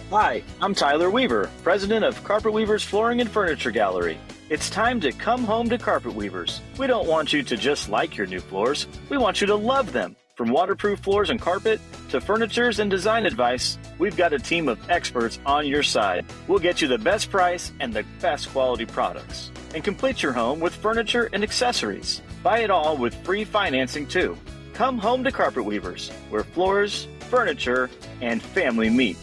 Hi, 0.09 0.43
I'm 0.61 0.73
Tyler 0.73 1.09
Weaver, 1.09 1.49
president 1.63 2.05
of 2.05 2.23
Carpet 2.23 2.53
Weavers 2.53 2.83
Flooring 2.83 3.21
and 3.21 3.29
Furniture 3.29 3.71
Gallery. 3.71 4.17
It's 4.49 4.69
time 4.69 4.99
to 5.01 5.11
come 5.11 5.43
home 5.43 5.69
to 5.69 5.77
Carpet 5.77 6.13
Weavers. 6.13 6.61
We 6.77 6.87
don't 6.87 7.07
want 7.07 7.33
you 7.33 7.43
to 7.43 7.57
just 7.57 7.89
like 7.89 8.15
your 8.15 8.27
new 8.27 8.39
floors, 8.39 8.87
we 9.09 9.17
want 9.17 9.41
you 9.41 9.47
to 9.47 9.55
love 9.55 9.91
them. 9.91 10.15
From 10.35 10.49
waterproof 10.49 10.99
floors 10.99 11.29
and 11.29 11.39
carpet 11.39 11.79
to 12.09 12.19
furnitures 12.19 12.79
and 12.79 12.89
design 12.89 13.27
advice, 13.27 13.77
we've 13.99 14.17
got 14.17 14.33
a 14.33 14.39
team 14.39 14.67
of 14.67 14.79
experts 14.89 15.39
on 15.45 15.67
your 15.67 15.83
side. 15.83 16.25
We'll 16.47 16.57
get 16.57 16.81
you 16.81 16.87
the 16.87 16.97
best 16.97 17.29
price 17.29 17.71
and 17.79 17.93
the 17.93 18.03
best 18.19 18.49
quality 18.49 18.87
products. 18.87 19.51
And 19.75 19.83
complete 19.83 20.23
your 20.23 20.31
home 20.31 20.59
with 20.59 20.75
furniture 20.75 21.29
and 21.33 21.43
accessories. 21.43 22.21
Buy 22.41 22.59
it 22.59 22.71
all 22.71 22.97
with 22.97 23.13
free 23.23 23.45
financing 23.45 24.07
too. 24.07 24.35
Come 24.73 24.97
home 24.97 25.23
to 25.23 25.31
Carpet 25.31 25.65
Weavers, 25.65 26.09
where 26.31 26.43
floors, 26.43 27.07
furniture, 27.33 27.89
and 28.21 28.43
family 28.43 28.91
meet. 28.91 29.17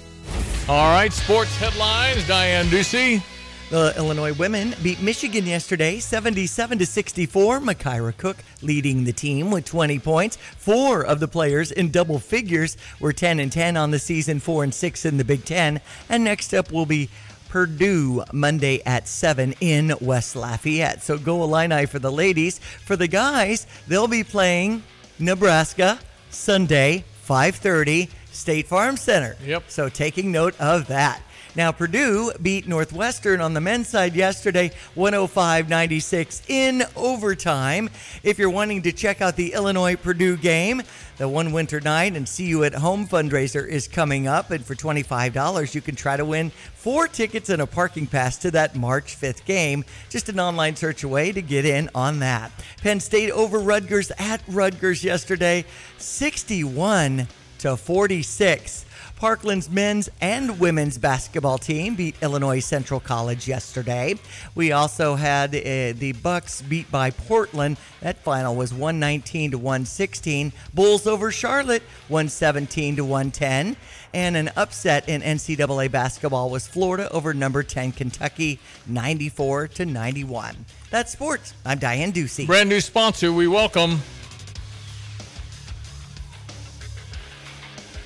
All 0.69 0.93
right, 0.93 1.12
sports 1.12 1.57
headlines. 1.59 2.26
Diane 2.26 2.67
Ducey. 2.67 3.23
The 3.71 3.95
Illinois 3.97 4.33
women 4.33 4.75
beat 4.83 5.00
Michigan 5.00 5.47
yesterday 5.47 6.00
77 6.00 6.79
to 6.79 6.87
64. 6.87 7.61
Makira 7.61 8.17
Cook 8.17 8.38
leading 8.62 9.05
the 9.05 9.12
team 9.12 9.52
with 9.52 9.64
20 9.64 10.00
points. 10.00 10.38
Four 10.59 11.05
of 11.05 11.21
the 11.21 11.29
players 11.29 11.71
in 11.71 11.93
double 11.93 12.19
figures 12.19 12.76
were 12.99 13.12
10 13.12 13.38
and 13.38 13.52
10 13.52 13.76
on 13.76 13.93
the 13.93 14.00
season, 14.00 14.40
4 14.40 14.64
and 14.64 14.75
6 14.75 15.05
in 15.05 15.17
the 15.17 15.25
Big 15.25 15.45
10. 15.45 15.81
And 16.09 16.25
next 16.25 16.52
up 16.52 16.73
will 16.73 16.87
be 16.87 17.11
Purdue 17.49 18.25
Monday 18.33 18.83
at 18.85 19.07
7 19.07 19.55
in 19.61 19.95
West 20.00 20.35
Lafayette. 20.35 21.00
So 21.05 21.17
go 21.17 21.45
Illini 21.45 21.87
for 21.87 22.00
the 22.00 22.11
ladies. 22.11 22.59
For 22.59 22.97
the 22.97 23.07
guys, 23.07 23.69
they'll 23.87 24.09
be 24.09 24.25
playing 24.25 24.83
Nebraska 25.21 26.00
Sunday 26.30 27.04
5:30 27.30 28.08
State 28.32 28.66
Farm 28.66 28.97
Center. 28.97 29.36
Yep. 29.47 29.64
So 29.69 29.88
taking 29.88 30.32
note 30.32 30.60
of 30.60 30.88
that. 30.88 31.23
Now 31.56 31.73
Purdue 31.73 32.32
beat 32.41 32.69
Northwestern 32.69 33.41
on 33.41 33.54
the 33.54 33.60
men's 33.60 33.89
side 33.89 34.15
yesterday 34.15 34.71
105-96 34.95 36.49
in 36.49 36.84
overtime. 36.95 37.91
If 38.23 38.39
you're 38.39 38.50
wanting 38.50 38.82
to 38.82 38.93
check 38.93 39.21
out 39.21 39.34
the 39.34 39.52
Illinois 39.52 39.97
Purdue 39.97 40.36
game, 40.36 40.82
the 41.17 41.28
One 41.28 41.50
Winter 41.50 41.80
Night 41.80 42.15
and 42.15 42.28
See 42.28 42.47
You 42.47 42.63
at 42.63 42.75
Home 42.75 43.06
fundraiser 43.06 43.67
is 43.67 43.89
coming 43.89 44.28
up 44.28 44.52
and 44.52 44.65
for 44.65 44.76
$25 44.76 45.75
you 45.75 45.80
can 45.80 45.97
try 45.97 46.17
to 46.17 46.25
win 46.25 46.50
four 46.50 47.08
tickets 47.08 47.50
and 47.50 47.60
a 47.60 47.67
parking 47.67 48.06
pass 48.06 48.39
to 48.39 48.52
that 48.52 48.76
March 48.76 49.21
5th 49.21 49.45
game. 49.45 49.84
Just 50.08 50.28
an 50.28 50.39
online 50.39 50.76
search 50.76 51.02
away 51.02 51.32
to 51.32 51.43
get 51.43 51.65
in 51.65 51.91
on 51.97 52.21
that. 52.21 52.52
Penn 52.80 53.00
State 53.00 53.32
over 53.32 53.58
Rutgers 53.58 54.13
at 54.19 54.41
Rutgers 54.47 55.02
yesterday 55.02 55.65
61 55.99 57.26
to 57.58 57.76
46. 57.76 58.86
Parkland's 59.21 59.69
men's 59.69 60.09
and 60.23 60.59
women's 60.59 60.97
basketball 60.97 61.59
team 61.59 61.95
beat 61.95 62.15
Illinois 62.23 62.59
Central 62.61 63.00
College 63.00 63.47
yesterday. 63.47 64.15
We 64.54 64.73
also 64.73 65.15
had 65.15 65.54
uh, 65.54 65.93
the 65.93 66.15
Bucks 66.23 66.63
beat 66.63 66.91
by 66.91 67.11
Portland. 67.11 67.76
That 68.00 68.17
final 68.25 68.56
was 68.56 68.73
119 68.73 69.50
to 69.50 69.59
116. 69.59 70.54
Bulls 70.73 71.06
over 71.06 71.30
Charlotte 71.30 71.83
117 72.09 72.97
to 72.97 73.04
110. 73.04 73.76
And 74.15 74.37
an 74.39 74.50
upset 74.56 75.06
in 75.06 75.21
NCAA 75.21 75.91
basketball 75.91 76.49
was 76.49 76.67
Florida 76.67 77.13
over 77.13 77.35
number 77.35 77.63
10 77.63 77.93
Kentucky 77.93 78.59
94 78.87 79.69
to 79.69 79.85
91. 79.85 80.65
That's 80.89 81.13
sports. 81.13 81.52
I'm 81.67 81.78
Diane 81.78 82.15
Ducey. 82.15 82.47
Brand 82.47 82.71
new 82.71 82.80
sponsor, 82.80 83.35
we 83.35 83.47
welcome. 83.47 84.00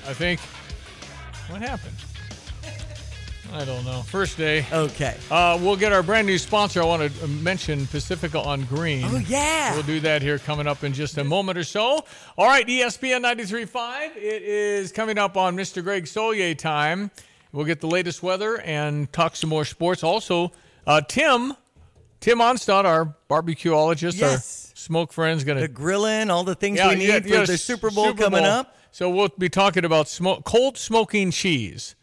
I 0.07 0.13
think. 0.13 0.41
What 1.49 1.61
happened? 1.61 1.95
I 3.53 3.63
don't 3.63 3.85
know. 3.85 4.01
First 4.01 4.37
day. 4.37 4.65
Okay. 4.71 5.15
Uh, 5.31 5.57
we'll 5.61 5.77
get 5.77 5.93
our 5.93 6.03
brand 6.03 6.27
new 6.27 6.37
sponsor. 6.37 6.81
I 6.81 6.85
want 6.85 7.13
to 7.13 7.27
mention 7.27 7.85
Pacifica 7.87 8.39
on 8.39 8.63
Green. 8.63 9.05
Oh, 9.05 9.17
yeah. 9.27 9.73
We'll 9.73 9.83
do 9.83 9.99
that 10.01 10.21
here 10.21 10.39
coming 10.39 10.67
up 10.67 10.83
in 10.83 10.91
just 10.93 11.17
a 11.17 11.23
moment 11.23 11.57
or 11.57 11.63
so. 11.63 12.03
All 12.37 12.47
right, 12.47 12.65
ESPN 12.67 13.21
93.5. 13.23 14.17
It 14.17 14.41
is 14.43 14.91
coming 14.91 15.17
up 15.17 15.37
on 15.37 15.55
Mr. 15.55 15.81
Greg 15.83 16.05
Soulje 16.05 16.57
time. 16.57 17.11
We'll 17.53 17.65
get 17.65 17.79
the 17.79 17.87
latest 17.87 18.21
weather 18.23 18.59
and 18.61 19.09
talk 19.13 19.35
some 19.37 19.49
more 19.51 19.63
sports. 19.63 20.03
Also, 20.03 20.51
uh, 20.85 20.99
Tim, 21.01 21.53
Tim 22.19 22.39
Onstott, 22.39 22.83
our 22.83 23.15
barbecueologist, 23.29 24.21
our 24.21 24.31
Yes. 24.31 24.73
smoke 24.75 25.13
friend's 25.13 25.45
going 25.45 25.59
The 25.59 25.67
to 25.67 25.73
grilling, 25.73 26.29
all 26.29 26.43
the 26.43 26.55
things 26.55 26.79
Yeah, 26.79 26.89
we 26.89 26.95
need 26.95 27.07
yeah, 27.07 27.19
for 27.21 27.27
yeah, 27.29 27.45
the 27.45 27.57
Super 27.57 27.89
Bowl 27.89 28.07
Super 28.07 28.23
coming 28.23 28.41
Bowl. 28.43 28.51
up. 28.51 28.75
So 28.95 29.09
we'll 29.09 29.27
be 29.37 29.49
talking 29.49 29.83
about 29.83 30.07
smoke, 30.07 30.45
cold 30.45 30.77
smoking 30.77 31.29
cheese, 31.29 31.97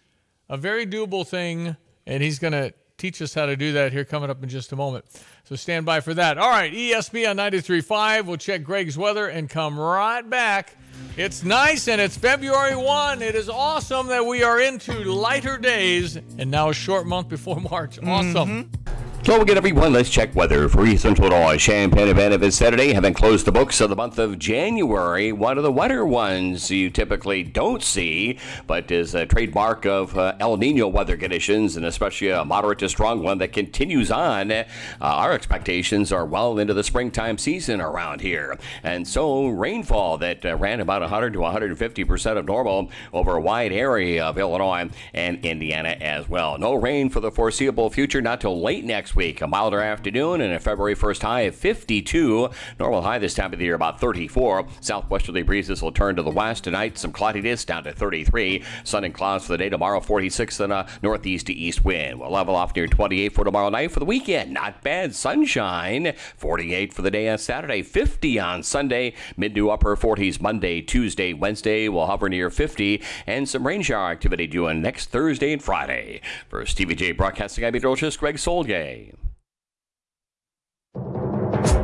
a 0.51 0.59
very 0.59 0.87
doable 0.87 1.27
thing, 1.27 1.79
and 2.07 2.23
he's 2.23 2.39
going 2.39 2.53
to 2.53 2.75
teach 2.99 3.23
us 3.23 3.33
how 3.33 3.47
to 3.47 3.57
do 3.57 3.73
that 3.73 3.93
here 3.93 4.05
coming 4.05 4.29
up 4.29 4.43
in 4.43 4.51
just 4.51 4.73
a 4.73 4.77
moment. 4.77 5.07
So 5.45 5.57
stand 5.57 5.87
by 5.87 6.01
for 6.01 6.13
that. 6.13 6.37
All 6.37 6.51
right, 6.51 6.71
ESPN 6.71 7.39
93.5. 7.39 8.27
We'll 8.27 8.37
check 8.37 8.63
Greg's 8.63 8.99
weather 8.99 9.29
and 9.29 9.49
come 9.49 9.81
right 9.81 10.21
back. 10.29 10.77
It's 11.17 11.43
nice 11.43 11.89
and 11.89 11.99
it's 11.99 12.19
February 12.19 12.77
1. 12.77 13.23
It 13.23 13.37
is 13.37 13.49
awesome 13.49 14.09
that 14.09 14.27
we 14.27 14.43
are 14.43 14.61
into 14.61 14.93
lighter 14.93 15.57
days 15.57 16.17
and 16.17 16.51
now 16.51 16.69
a 16.69 16.75
short 16.75 17.07
month 17.07 17.31
before 17.31 17.59
March. 17.71 17.99
Awesome. 18.01 18.67
Mm-hmm. 18.67 18.92
So 19.25 19.41
again, 19.41 19.57
everyone, 19.57 19.93
let's 19.93 20.11
check 20.11 20.35
weather 20.35 20.69
for 20.69 20.85
East 20.85 21.03
Central 21.03 21.31
Illinois. 21.31 21.57
Champaign 21.57 22.09
event 22.09 22.35
of 22.35 22.53
Saturday, 22.53 22.93
having 22.93 23.15
closed 23.15 23.47
the 23.47 23.53
books 23.53 23.81
of 23.81 23.89
the 23.89 23.95
month 23.95 24.19
of 24.19 24.37
January. 24.37 25.31
One 25.31 25.59
of 25.59 25.63
the 25.63 25.71
wetter 25.71 26.05
ones 26.05 26.73
you 26.73 26.91
typically 26.91 27.45
don't 27.45 27.85
see, 27.85 28.41
but 28.67 28.91
is 28.91 29.15
a 29.15 29.25
trademark 29.25 29.87
of 29.87 30.19
uh, 30.19 30.35
El 30.41 30.57
Nino 30.57 30.89
weather 30.89 31.17
conditions, 31.17 31.77
and 31.77 31.87
especially 31.87 32.31
a 32.31 32.45
moderate 32.45 32.81
to 32.81 32.89
strong 32.89 33.23
one 33.23 33.39
that 33.39 33.53
continues 33.53 34.11
on. 34.11 34.51
Uh, 34.51 34.65
our 35.01 35.33
expectations 35.33 36.11
are 36.11 36.27
well 36.27 36.59
into 36.59 36.75
the 36.75 36.83
springtime 36.83 37.39
season 37.39 37.81
around 37.81 38.23
here, 38.23 38.59
and 38.83 39.07
so 39.07 39.47
rainfall 39.47 40.19
that 40.19 40.45
uh, 40.45 40.57
ran 40.57 40.81
about 40.81 41.01
100 41.01 41.33
to 41.35 41.39
150 41.39 42.05
percent 42.05 42.39
of 42.39 42.45
normal 42.45 42.91
over 43.13 43.37
a 43.37 43.41
wide 43.41 43.73
area 43.73 44.25
of 44.25 44.37
Illinois 44.37 44.91
and 45.15 45.45
Indiana 45.45 45.97
as 46.01 46.29
well. 46.29 46.59
No 46.59 46.75
rain 46.75 47.09
for 47.09 47.21
the 47.21 47.31
foreseeable 47.31 47.89
future, 47.89 48.21
not 48.21 48.41
till 48.41 48.61
late 48.61 48.85
next 48.85 49.12
next 49.13 49.17
week. 49.17 49.43
A 49.43 49.47
milder 49.47 49.83
afternoon 49.83 50.41
and 50.41 50.55
a 50.55 50.59
February 50.59 50.95
1st 50.95 51.21
high 51.21 51.41
of 51.43 51.55
52. 51.55 52.49
Normal 52.79 53.03
high 53.03 53.19
this 53.19 53.35
time 53.35 53.53
of 53.53 53.59
the 53.59 53.65
year 53.67 53.75
about 53.75 54.01
34. 54.01 54.67
Southwesterly 54.81 55.43
breezes 55.43 55.83
will 55.83 55.93
turn 55.93 56.17
to 56.17 56.23
the 56.23 56.31
west 56.31 56.65
tonight. 56.65 56.97
Some 56.97 57.13
cloudiness 57.13 57.67
down 57.67 57.85
to 57.85 57.93
33. 57.93 58.65
Sun 58.85 59.05
and 59.05 59.13
clouds 59.13 59.45
for 59.45 59.53
the 59.53 59.59
day 59.59 59.69
tomorrow, 59.69 60.01
46 60.01 60.61
and 60.61 60.73
a 60.73 60.89
northeast 61.03 61.49
to 61.49 61.53
east 61.53 61.85
wind. 61.85 62.21
We'll 62.21 62.31
level 62.31 62.57
off 62.57 62.75
near 62.75 62.87
28 62.87 63.35
for 63.35 63.45
tomorrow 63.45 63.69
night 63.69 63.91
for 63.91 64.01
the 64.01 64.07
weekend. 64.07 64.55
Not 64.55 64.83
bad. 64.83 65.15
Sunshine. 65.15 66.15
48 66.39 66.95
for 66.95 67.03
the 67.03 67.11
day 67.11 67.29
on 67.29 67.37
Saturday, 67.37 67.83
50 67.83 68.39
on 68.39 68.63
Sunday. 68.63 69.13
Mid 69.37 69.55
to 69.55 69.71
upper 69.71 69.95
40s 69.95 70.41
Monday, 70.41 70.81
Tuesday, 70.81 71.35
Wednesday. 71.35 71.87
We'll 71.89 72.07
hover 72.07 72.31
near 72.31 72.49
50 72.49 73.03
and 73.27 73.47
some 73.47 73.67
rain 73.67 73.83
shower 73.83 74.11
activity 74.11 74.47
due 74.47 74.69
on 74.69 74.81
next 74.81 75.11
Thursday 75.11 75.53
and 75.53 75.63
Friday. 75.63 76.23
For 76.49 76.65
TVJ 76.65 77.15
Broadcasting, 77.19 77.65
I'm 77.65 77.75
meteorologist 77.75 78.19
Greg 78.19 78.37
Soulje. 78.37 79.02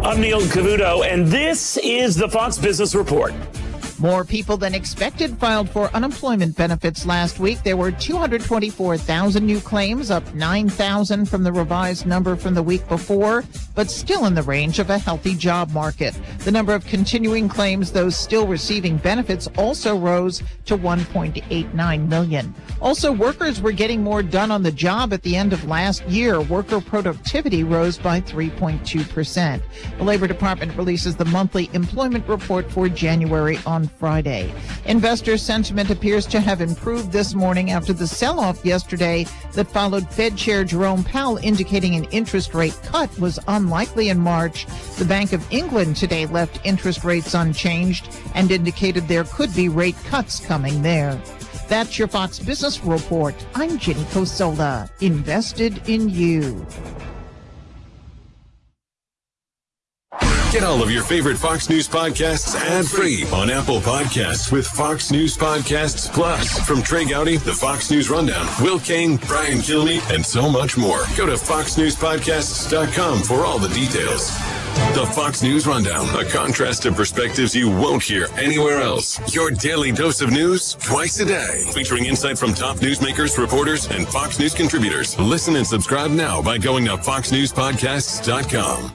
I'm 0.00 0.20
Neil 0.20 0.40
Cavuto, 0.42 1.04
and 1.04 1.26
this 1.26 1.76
is 1.78 2.14
the 2.14 2.28
Fox 2.28 2.56
Business 2.56 2.94
Report. 2.94 3.34
More 4.00 4.24
people 4.24 4.56
than 4.56 4.74
expected 4.74 5.36
filed 5.38 5.68
for 5.68 5.90
unemployment 5.92 6.56
benefits 6.56 7.04
last 7.04 7.40
week. 7.40 7.64
There 7.64 7.76
were 7.76 7.90
224,000 7.90 9.44
new 9.44 9.58
claims, 9.58 10.12
up 10.12 10.32
9,000 10.34 11.28
from 11.28 11.42
the 11.42 11.52
revised 11.52 12.06
number 12.06 12.36
from 12.36 12.54
the 12.54 12.62
week 12.62 12.86
before, 12.88 13.42
but 13.74 13.90
still 13.90 14.26
in 14.26 14.36
the 14.36 14.42
range 14.44 14.78
of 14.78 14.90
a 14.90 14.98
healthy 14.98 15.34
job 15.34 15.72
market. 15.72 16.16
The 16.44 16.52
number 16.52 16.74
of 16.74 16.86
continuing 16.86 17.48
claims, 17.48 17.90
those 17.90 18.16
still 18.16 18.46
receiving 18.46 18.98
benefits, 18.98 19.48
also 19.58 19.96
rose 19.96 20.44
to 20.66 20.78
1.89 20.78 22.08
million. 22.08 22.54
Also, 22.80 23.10
workers 23.10 23.60
were 23.60 23.72
getting 23.72 24.04
more 24.04 24.22
done 24.22 24.52
on 24.52 24.62
the 24.62 24.70
job 24.70 25.12
at 25.12 25.22
the 25.22 25.34
end 25.34 25.52
of 25.52 25.64
last 25.64 26.04
year. 26.06 26.40
Worker 26.40 26.80
productivity 26.80 27.64
rose 27.64 27.98
by 27.98 28.20
3.2%. 28.20 29.60
The 29.98 30.04
Labor 30.04 30.28
Department 30.28 30.76
releases 30.76 31.16
the 31.16 31.24
monthly 31.24 31.68
employment 31.72 32.28
report 32.28 32.70
for 32.70 32.88
January 32.88 33.58
on 33.66 33.87
Friday. 33.88 34.52
Investor 34.84 35.36
sentiment 35.36 35.90
appears 35.90 36.26
to 36.26 36.40
have 36.40 36.60
improved 36.60 37.12
this 37.12 37.34
morning 37.34 37.70
after 37.70 37.92
the 37.92 38.06
sell 38.06 38.38
off 38.38 38.64
yesterday 38.64 39.26
that 39.52 39.68
followed 39.68 40.08
Fed 40.10 40.36
Chair 40.36 40.64
Jerome 40.64 41.04
Powell 41.04 41.38
indicating 41.38 41.94
an 41.94 42.04
interest 42.10 42.54
rate 42.54 42.78
cut 42.84 43.16
was 43.18 43.38
unlikely 43.48 44.08
in 44.08 44.18
March. 44.18 44.66
The 44.96 45.04
Bank 45.04 45.32
of 45.32 45.50
England 45.52 45.96
today 45.96 46.26
left 46.26 46.64
interest 46.64 47.04
rates 47.04 47.34
unchanged 47.34 48.08
and 48.34 48.50
indicated 48.50 49.08
there 49.08 49.24
could 49.24 49.54
be 49.54 49.68
rate 49.68 49.96
cuts 50.04 50.40
coming 50.40 50.82
there. 50.82 51.20
That's 51.68 51.98
your 51.98 52.08
Fox 52.08 52.38
Business 52.38 52.82
Report. 52.82 53.34
I'm 53.54 53.78
Jenny 53.78 54.04
Cosola, 54.04 54.90
invested 55.00 55.86
in 55.86 56.08
you. 56.08 56.66
Get 60.50 60.64
all 60.64 60.82
of 60.82 60.90
your 60.90 61.02
favorite 61.02 61.36
Fox 61.36 61.68
News 61.68 61.86
podcasts 61.86 62.56
ad-free 62.56 63.26
on 63.34 63.50
Apple 63.50 63.80
Podcasts 63.80 64.50
with 64.50 64.66
Fox 64.66 65.10
News 65.12 65.36
Podcasts 65.36 66.10
Plus. 66.10 66.58
From 66.66 66.80
Trey 66.82 67.04
Gowdy, 67.04 67.36
the 67.36 67.52
Fox 67.52 67.90
News 67.90 68.08
Rundown, 68.08 68.46
Will 68.62 68.78
Cain, 68.80 69.18
Brian 69.26 69.58
Kilmeade, 69.58 70.10
and 70.12 70.24
so 70.24 70.48
much 70.48 70.78
more. 70.78 71.00
Go 71.18 71.26
to 71.26 71.34
foxnewspodcasts.com 71.34 73.18
for 73.24 73.44
all 73.44 73.58
the 73.58 73.68
details. 73.68 74.30
The 74.94 75.04
Fox 75.14 75.42
News 75.42 75.66
Rundown, 75.66 76.08
a 76.18 76.24
contrast 76.24 76.86
of 76.86 76.96
perspectives 76.96 77.54
you 77.54 77.68
won't 77.68 78.02
hear 78.02 78.28
anywhere 78.38 78.80
else. 78.80 79.20
Your 79.34 79.50
daily 79.50 79.92
dose 79.92 80.22
of 80.22 80.30
news 80.30 80.76
twice 80.80 81.20
a 81.20 81.26
day, 81.26 81.70
featuring 81.74 82.06
insight 82.06 82.38
from 82.38 82.54
top 82.54 82.78
newsmakers, 82.78 83.36
reporters, 83.36 83.86
and 83.88 84.08
Fox 84.08 84.38
News 84.38 84.54
contributors. 84.54 85.18
Listen 85.18 85.56
and 85.56 85.66
subscribe 85.66 86.10
now 86.10 86.40
by 86.40 86.56
going 86.56 86.86
to 86.86 86.96
foxnewspodcasts.com. 86.96 88.94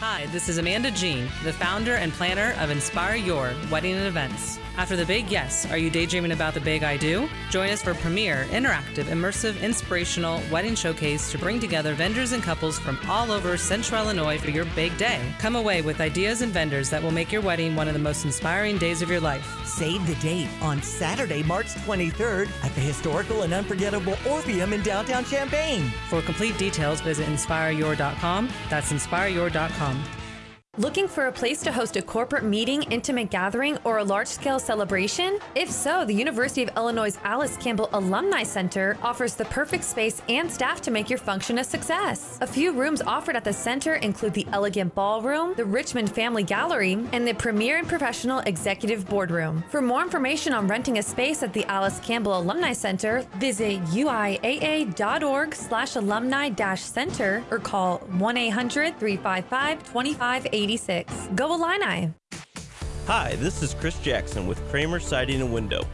Hi, 0.00 0.26
this 0.26 0.48
is 0.48 0.58
Amanda 0.58 0.90
Jean, 0.90 1.28
the 1.44 1.52
founder 1.52 1.94
and 1.94 2.12
planner 2.12 2.54
of 2.58 2.70
Inspire 2.70 3.14
Your 3.14 3.52
Wedding 3.70 3.94
and 3.94 4.06
Events. 4.06 4.58
After 4.76 4.96
the 4.96 5.06
big 5.06 5.30
yes, 5.30 5.70
are 5.70 5.78
you 5.78 5.88
daydreaming 5.88 6.32
about 6.32 6.52
the 6.52 6.60
big 6.60 6.82
I 6.82 6.96
do? 6.96 7.28
Join 7.48 7.70
us 7.70 7.80
for 7.80 7.94
premier, 7.94 8.44
interactive, 8.50 9.04
immersive, 9.04 9.62
inspirational 9.62 10.42
wedding 10.50 10.74
showcase 10.74 11.30
to 11.30 11.38
bring 11.38 11.60
together 11.60 11.94
vendors 11.94 12.32
and 12.32 12.42
couples 12.42 12.76
from 12.80 12.98
all 13.08 13.30
over 13.30 13.56
Central 13.56 14.02
Illinois 14.02 14.36
for 14.36 14.50
your 14.50 14.64
big 14.74 14.96
day. 14.98 15.20
Come 15.38 15.54
away 15.54 15.80
with 15.80 16.00
ideas 16.00 16.42
and 16.42 16.52
vendors 16.52 16.90
that 16.90 17.00
will 17.00 17.12
make 17.12 17.30
your 17.30 17.40
wedding 17.42 17.76
one 17.76 17.86
of 17.86 17.94
the 17.94 18.00
most 18.00 18.24
inspiring 18.24 18.76
days 18.76 19.00
of 19.00 19.08
your 19.08 19.20
life. 19.20 19.64
Save 19.64 20.04
the 20.08 20.16
date 20.16 20.48
on 20.60 20.82
Saturday, 20.82 21.44
March 21.44 21.66
23rd 21.66 22.48
at 22.64 22.74
the 22.74 22.80
historical 22.80 23.42
and 23.42 23.54
unforgettable 23.54 24.16
Orpheum 24.28 24.72
in 24.72 24.82
downtown 24.82 25.24
Champaign. 25.24 25.88
For 26.08 26.20
complete 26.20 26.58
details, 26.58 27.00
visit 27.00 27.28
inspireyour.com. 27.28 28.48
That's 28.68 28.92
inspireyour.com 28.92 29.93
on. 29.94 30.23
Looking 30.76 31.06
for 31.06 31.26
a 31.28 31.32
place 31.32 31.62
to 31.62 31.70
host 31.70 31.94
a 31.96 32.02
corporate 32.02 32.42
meeting, 32.42 32.82
intimate 32.90 33.30
gathering, 33.30 33.78
or 33.84 33.98
a 33.98 34.04
large 34.04 34.26
scale 34.26 34.58
celebration? 34.58 35.38
If 35.54 35.70
so, 35.70 36.04
the 36.04 36.12
University 36.12 36.64
of 36.64 36.76
Illinois 36.76 37.16
Alice 37.22 37.56
Campbell 37.58 37.88
Alumni 37.92 38.42
Center 38.42 38.98
offers 39.00 39.36
the 39.36 39.44
perfect 39.44 39.84
space 39.84 40.20
and 40.28 40.50
staff 40.50 40.80
to 40.80 40.90
make 40.90 41.08
your 41.08 41.20
function 41.20 41.58
a 41.58 41.64
success. 41.64 42.38
A 42.40 42.46
few 42.48 42.72
rooms 42.72 43.02
offered 43.02 43.36
at 43.36 43.44
the 43.44 43.52
center 43.52 43.94
include 43.94 44.34
the 44.34 44.48
Elegant 44.52 44.92
Ballroom, 44.96 45.54
the 45.54 45.64
Richmond 45.64 46.10
Family 46.10 46.42
Gallery, 46.42 46.98
and 47.12 47.24
the 47.24 47.34
Premier 47.34 47.78
and 47.78 47.88
Professional 47.88 48.40
Executive 48.40 49.08
Boardroom. 49.08 49.62
For 49.70 49.80
more 49.80 50.02
information 50.02 50.52
on 50.52 50.66
renting 50.66 50.98
a 50.98 51.04
space 51.04 51.44
at 51.44 51.52
the 51.52 51.64
Alice 51.66 52.00
Campbell 52.00 52.36
Alumni 52.36 52.72
Center, 52.72 53.24
visit 53.36 53.80
uiaa.org 53.92 55.54
slash 55.54 55.94
alumni 55.94 56.50
center 56.74 57.44
or 57.52 57.60
call 57.60 57.98
1 57.98 58.36
800 58.36 58.98
355 58.98 59.78
2580. 59.84 60.63
86. 60.64 61.28
Go 61.34 61.52
Illini! 61.52 62.10
Hi, 63.06 63.34
this 63.34 63.62
is 63.62 63.74
Chris 63.74 63.98
Jackson 63.98 64.46
with 64.46 64.58
Kramer 64.70 64.98
Siding 64.98 65.42
and 65.42 65.52
Window. 65.52 65.86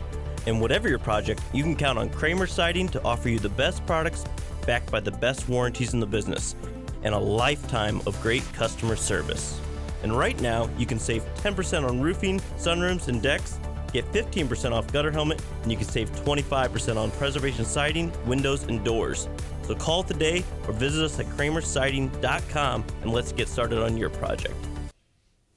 And 0.46 0.60
whatever 0.60 0.88
your 0.88 1.00
project, 1.00 1.42
you 1.52 1.64
can 1.64 1.74
count 1.74 1.98
on 1.98 2.08
Kramer 2.08 2.46
Siding 2.46 2.88
to 2.90 3.02
offer 3.02 3.28
you 3.28 3.40
the 3.40 3.48
best 3.48 3.84
products 3.84 4.24
backed 4.64 4.92
by 4.92 5.00
the 5.00 5.10
best 5.10 5.48
warranties 5.48 5.92
in 5.92 5.98
the 5.98 6.06
business 6.06 6.54
and 7.02 7.12
a 7.16 7.18
lifetime 7.18 8.00
of 8.06 8.20
great 8.22 8.44
customer 8.52 8.94
service. 8.94 9.60
And 10.04 10.16
right 10.16 10.40
now, 10.40 10.70
you 10.78 10.86
can 10.86 11.00
save 11.00 11.24
10% 11.34 11.88
on 11.88 12.00
roofing, 12.00 12.38
sunrooms, 12.56 13.08
and 13.08 13.20
decks, 13.20 13.58
get 13.90 14.10
15% 14.12 14.72
off 14.72 14.90
gutter 14.92 15.10
helmet, 15.10 15.42
and 15.62 15.70
you 15.70 15.76
can 15.76 15.86
save 15.86 16.10
25% 16.24 16.96
on 16.96 17.10
preservation 17.12 17.64
siding, 17.64 18.12
windows, 18.26 18.64
and 18.64 18.84
doors. 18.84 19.28
So 19.62 19.74
call 19.74 20.02
today 20.02 20.44
or 20.66 20.72
visit 20.72 21.04
us 21.04 21.18
at 21.18 21.26
kramersiding.com 21.26 22.84
and 23.02 23.12
let's 23.12 23.32
get 23.32 23.48
started 23.48 23.82
on 23.82 23.96
your 23.96 24.10
project. 24.10 24.54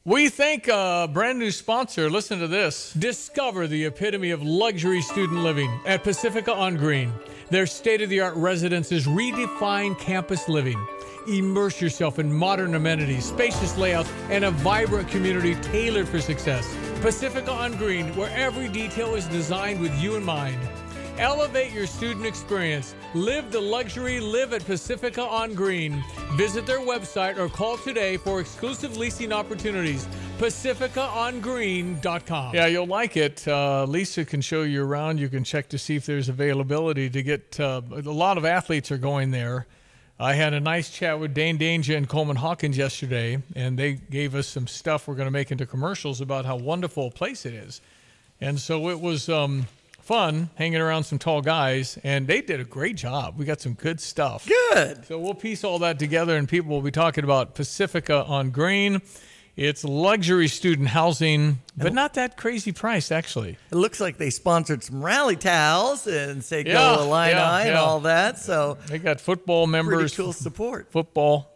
We 0.06 0.28
thank 0.28 0.68
a 0.68 1.10
brand 1.12 1.40
new 1.40 1.50
sponsor. 1.50 2.10
Listen 2.10 2.38
to 2.40 2.48
this. 2.50 2.92
Discover 2.92 3.68
the 3.68 3.86
epitome 3.86 4.32
of 4.32 4.44
luxury 4.44 5.02
student 5.02 5.40
living 5.40 5.72
at 5.86 6.04
Pacifica 6.04 6.54
on 6.54 6.76
Green. 6.76 7.14
Their 7.50 7.66
state 7.66 8.02
of 8.02 8.10
the 8.10 8.20
art 8.20 8.36
residences 8.36 9.08
redefine 9.08 9.98
campus 9.98 10.50
living. 10.50 10.86
Immerse 11.30 11.80
yourself 11.80 12.20
in 12.20 12.34
modern 12.34 12.76
amenities, 12.76 13.24
spacious 13.24 13.78
layouts, 13.78 14.12
and 14.30 14.44
a 14.44 14.52
vibrant 14.52 15.08
community 15.08 15.56
tailored 15.56 16.10
for 16.10 16.20
success. 16.20 16.76
Pacifica 17.04 17.52
on 17.52 17.76
Green, 17.76 18.16
where 18.16 18.30
every 18.30 18.70
detail 18.70 19.16
is 19.16 19.26
designed 19.26 19.82
with 19.82 19.94
you 20.02 20.16
in 20.16 20.24
mind. 20.24 20.58
Elevate 21.18 21.74
your 21.74 21.86
student 21.86 22.26
experience. 22.26 22.96
Live 23.14 23.52
the 23.52 23.60
luxury, 23.60 24.22
live 24.22 24.54
at 24.54 24.66
Pacifica 24.66 25.22
on 25.22 25.54
Green. 25.54 26.02
Visit 26.36 26.66
their 26.66 26.80
website 26.80 27.38
or 27.38 27.50
call 27.50 27.76
today 27.76 28.16
for 28.16 28.40
exclusive 28.40 28.96
leasing 28.96 29.34
opportunities. 29.34 30.08
PacificaOnGreen.com. 30.38 32.56
Yeah, 32.56 32.68
you'll 32.68 32.88
like 32.88 33.18
it. 33.18 33.46
Uh, 33.46 33.84
Lisa 33.84 34.24
can 34.24 34.40
show 34.40 34.62
you 34.62 34.82
around. 34.82 35.20
You 35.20 35.28
can 35.28 35.44
check 35.44 35.68
to 35.70 35.78
see 35.78 35.98
if 35.98 36.06
there's 36.06 36.30
availability 36.30 37.10
to 37.10 37.22
get. 37.22 37.60
Uh, 37.60 37.82
a 37.92 38.00
lot 38.04 38.38
of 38.38 38.46
athletes 38.46 38.94
are 38.94 38.98
going 38.98 39.32
there. 39.32 39.68
I 40.24 40.36
had 40.36 40.54
a 40.54 40.60
nice 40.62 40.90
chat 40.90 41.20
with 41.20 41.34
Dain 41.34 41.58
Dainja 41.58 41.98
and 41.98 42.08
Coleman 42.08 42.38
Hawkins 42.38 42.78
yesterday, 42.78 43.44
and 43.58 43.78
they 43.78 43.94
gave 43.94 44.36
us 44.36 44.48
some 44.48 44.68
stuff 44.68 45.06
we're 45.06 45.16
going 45.16 45.28
to 45.28 45.32
make 45.32 45.52
into 45.52 45.66
commercials 45.66 46.22
about 46.22 46.46
how 46.46 46.56
wonderful 46.56 47.08
a 47.08 47.12
place 47.12 47.46
it 47.46 47.54
is. 47.54 47.82
And 48.40 48.60
so 48.60 48.90
it 48.90 49.00
was. 49.00 49.30
Um, 49.30 49.68
fun 50.04 50.50
hanging 50.56 50.82
around 50.82 51.06
some 51.06 51.18
tall 51.18 51.42
guys, 51.42 51.98
and 52.04 52.28
they 52.28 52.42
did 52.42 52.60
a 52.60 52.66
great 52.66 52.98
job. 52.98 53.36
We 53.38 53.46
got 53.46 53.62
some 53.62 53.74
good 53.74 54.02
stuff. 54.02 54.46
Good. 54.46 55.06
So 55.06 55.18
we'll 55.18 55.34
piece 55.34 55.64
all 55.64 55.80
that 55.80 55.98
together, 55.98 56.36
and 56.36 56.48
people 56.48 56.72
will 56.72 56.82
be 56.82 56.92
talking 56.92 57.24
about 57.24 57.56
Pacifica 57.56 58.26
on 58.26 58.50
Green. 58.50 59.02
It's 59.56 59.84
luxury 59.84 60.48
student 60.48 60.88
housing, 60.90 61.60
but 61.78 61.94
not 61.94 62.16
that 62.16 62.38
crazy 62.38 62.72
price, 62.72 63.12
actually. 63.12 63.58
It 63.72 63.76
looks 63.76 64.00
like 64.00 64.18
they 64.18 64.32
sponsored 64.32 64.84
some 64.84 65.04
rally 65.04 65.36
towels 65.36 66.08
and 66.08 66.42
Seiko 66.42 66.66
Yeah, 66.68 66.98
Illini 66.98 67.32
yeah, 67.34 67.60
and 67.60 67.76
all 67.76 68.00
that. 68.02 68.40
So 68.40 68.80
They 68.88 68.98
got 68.98 69.22
football 69.22 69.68
members, 69.68 70.16
cool 70.16 70.34
support. 70.34 70.92
football, 70.92 71.52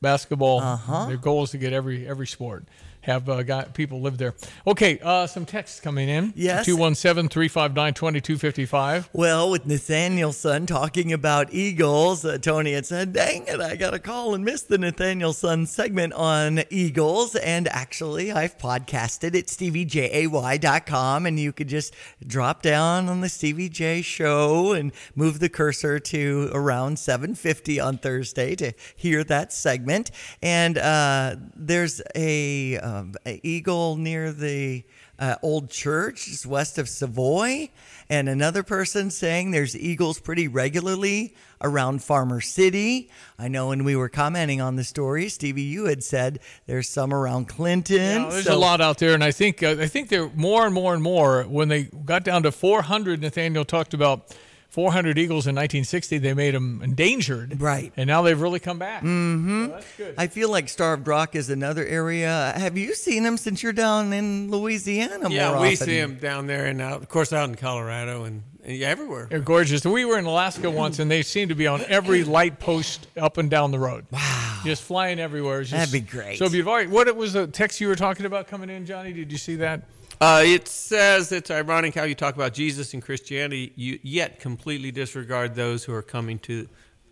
basketball. 0.00 0.60
Uh-huh. 0.60 1.06
Their 1.06 1.18
goal 1.18 1.42
is 1.42 1.50
to 1.50 1.58
get 1.58 1.74
every 1.74 2.06
every 2.08 2.26
sport. 2.26 2.64
Have 3.04 3.28
uh, 3.28 3.42
got 3.42 3.74
people 3.74 4.00
live 4.00 4.16
there. 4.16 4.34
Okay, 4.66 4.98
uh, 5.02 5.26
some 5.26 5.44
texts 5.44 5.78
coming 5.78 6.08
in. 6.08 6.32
Yes. 6.34 6.64
217 6.64 7.28
359 7.28 7.92
2255. 7.92 9.10
Well, 9.12 9.50
with 9.50 9.66
Nathaniel 9.66 10.32
Son 10.32 10.64
talking 10.64 11.12
about 11.12 11.52
Eagles, 11.52 12.24
uh, 12.24 12.38
Tony 12.38 12.72
had 12.72 12.86
said, 12.86 13.12
dang 13.12 13.46
it, 13.46 13.60
I 13.60 13.76
got 13.76 13.92
a 13.92 13.98
call 13.98 14.34
and 14.34 14.42
missed 14.42 14.68
the 14.68 14.78
Nathaniel 14.78 15.34
Son 15.34 15.66
segment 15.66 16.14
on 16.14 16.62
Eagles. 16.70 17.36
And 17.36 17.68
actually, 17.68 18.32
I've 18.32 18.56
podcasted 18.56 19.36
at 19.38 19.48
steviejay.com, 19.48 21.26
and 21.26 21.38
you 21.38 21.52
could 21.52 21.68
just 21.68 21.94
drop 22.26 22.62
down 22.62 23.10
on 23.10 23.20
the 23.20 23.28
Stevie 23.28 23.68
Jay 23.68 24.00
show 24.00 24.72
and 24.72 24.92
move 25.14 25.40
the 25.40 25.50
cursor 25.50 25.98
to 25.98 26.50
around 26.54 26.98
750 26.98 27.78
on 27.80 27.98
Thursday 27.98 28.54
to 28.56 28.72
hear 28.96 29.22
that 29.24 29.52
segment. 29.52 30.10
And 30.40 30.78
uh, 30.78 31.36
there's 31.54 32.00
a, 32.16 32.76
um, 32.94 33.14
eagle 33.42 33.96
near 33.96 34.32
the 34.32 34.84
uh, 35.18 35.36
old 35.42 35.70
church 35.70 36.26
just 36.26 36.46
west 36.46 36.78
of 36.78 36.88
Savoy, 36.88 37.70
and 38.08 38.28
another 38.28 38.62
person 38.62 39.10
saying 39.10 39.50
there's 39.50 39.76
eagles 39.76 40.18
pretty 40.20 40.48
regularly 40.48 41.34
around 41.60 42.02
Farmer 42.02 42.40
City. 42.40 43.10
I 43.38 43.48
know 43.48 43.68
when 43.68 43.84
we 43.84 43.96
were 43.96 44.08
commenting 44.08 44.60
on 44.60 44.76
the 44.76 44.84
story, 44.84 45.28
Stevie, 45.28 45.62
you 45.62 45.86
had 45.86 46.02
said 46.02 46.40
there's 46.66 46.88
some 46.88 47.12
around 47.12 47.46
Clinton. 47.48 48.22
Yeah, 48.22 48.28
there's 48.30 48.44
So- 48.44 48.54
a 48.56 48.58
lot 48.58 48.80
out 48.80 48.98
there, 48.98 49.14
and 49.14 49.24
I 49.24 49.30
think 49.30 49.62
uh, 49.62 49.76
I 49.78 49.86
think 49.86 50.08
there 50.08 50.28
more 50.34 50.64
and 50.66 50.74
more 50.74 50.94
and 50.94 51.02
more. 51.02 51.44
When 51.44 51.68
they 51.68 51.84
got 51.84 52.24
down 52.24 52.42
to 52.44 52.52
400, 52.52 53.20
Nathaniel 53.20 53.64
talked 53.64 53.94
about 53.94 54.34
400 54.74 55.18
eagles 55.18 55.46
in 55.46 55.54
1960. 55.54 56.18
They 56.18 56.34
made 56.34 56.52
them 56.52 56.80
endangered, 56.82 57.60
right? 57.60 57.92
And 57.96 58.08
now 58.08 58.22
they've 58.22 58.40
really 58.40 58.58
come 58.58 58.80
back. 58.80 59.02
Mm-hmm. 59.02 59.68
that's 59.68 59.96
good. 59.96 60.14
I 60.18 60.26
feel 60.26 60.50
like 60.50 60.68
Starved 60.68 61.06
Rock 61.06 61.36
is 61.36 61.48
another 61.48 61.86
area. 61.86 62.52
Have 62.56 62.76
you 62.76 62.92
seen 62.96 63.22
them 63.22 63.36
since 63.36 63.62
you're 63.62 63.72
down 63.72 64.12
in 64.12 64.50
Louisiana? 64.50 65.30
yeah, 65.30 65.52
more 65.52 65.60
we 65.60 65.74
often? 65.74 65.86
see 65.86 66.00
them 66.00 66.16
down 66.16 66.48
there, 66.48 66.66
and 66.66 66.80
out, 66.80 67.00
of 67.02 67.08
course 67.08 67.32
out 67.32 67.48
in 67.48 67.54
Colorado 67.54 68.24
and, 68.24 68.42
and 68.64 68.76
yeah, 68.76 68.88
everywhere. 68.88 69.28
They're 69.30 69.38
gorgeous. 69.38 69.84
We 69.84 70.04
were 70.04 70.18
in 70.18 70.24
Alaska 70.24 70.68
once, 70.68 70.98
and 70.98 71.08
they 71.08 71.22
seem 71.22 71.50
to 71.50 71.54
be 71.54 71.68
on 71.68 71.80
every 71.86 72.24
light 72.24 72.58
post 72.58 73.06
up 73.16 73.38
and 73.38 73.48
down 73.48 73.70
the 73.70 73.78
road. 73.78 74.06
Wow! 74.10 74.60
Just 74.64 74.82
flying 74.82 75.20
everywhere. 75.20 75.60
Just- 75.60 75.72
That'd 75.72 75.92
be 75.92 76.00
great. 76.00 76.38
So, 76.38 76.46
if 76.46 76.52
you've 76.52 76.66
already, 76.66 76.88
what 76.88 77.06
it 77.06 77.14
was 77.14 77.34
the 77.34 77.46
text 77.46 77.80
you 77.80 77.86
were 77.86 77.94
talking 77.94 78.26
about 78.26 78.48
coming 78.48 78.70
in, 78.70 78.86
Jonny? 78.86 79.12
Did 79.12 79.30
you 79.30 79.38
see 79.38 79.54
that? 79.56 79.82
Uh, 80.20 80.42
it 80.44 80.68
says 80.68 81.32
it's 81.32 81.50
ironic 81.50 81.94
how 81.94 82.04
you 82.04 82.14
talk 82.14 82.34
about 82.34 82.54
Jesus 82.54 82.94
and 82.94 83.02
Christianity, 83.02 83.72
you 83.76 83.98
yet 84.02 84.40
completely 84.40 84.90
disregard 84.90 85.54
those 85.54 85.84
who 85.84 85.92
are 85.92 86.02
coming 86.02 86.38
to 86.40 86.68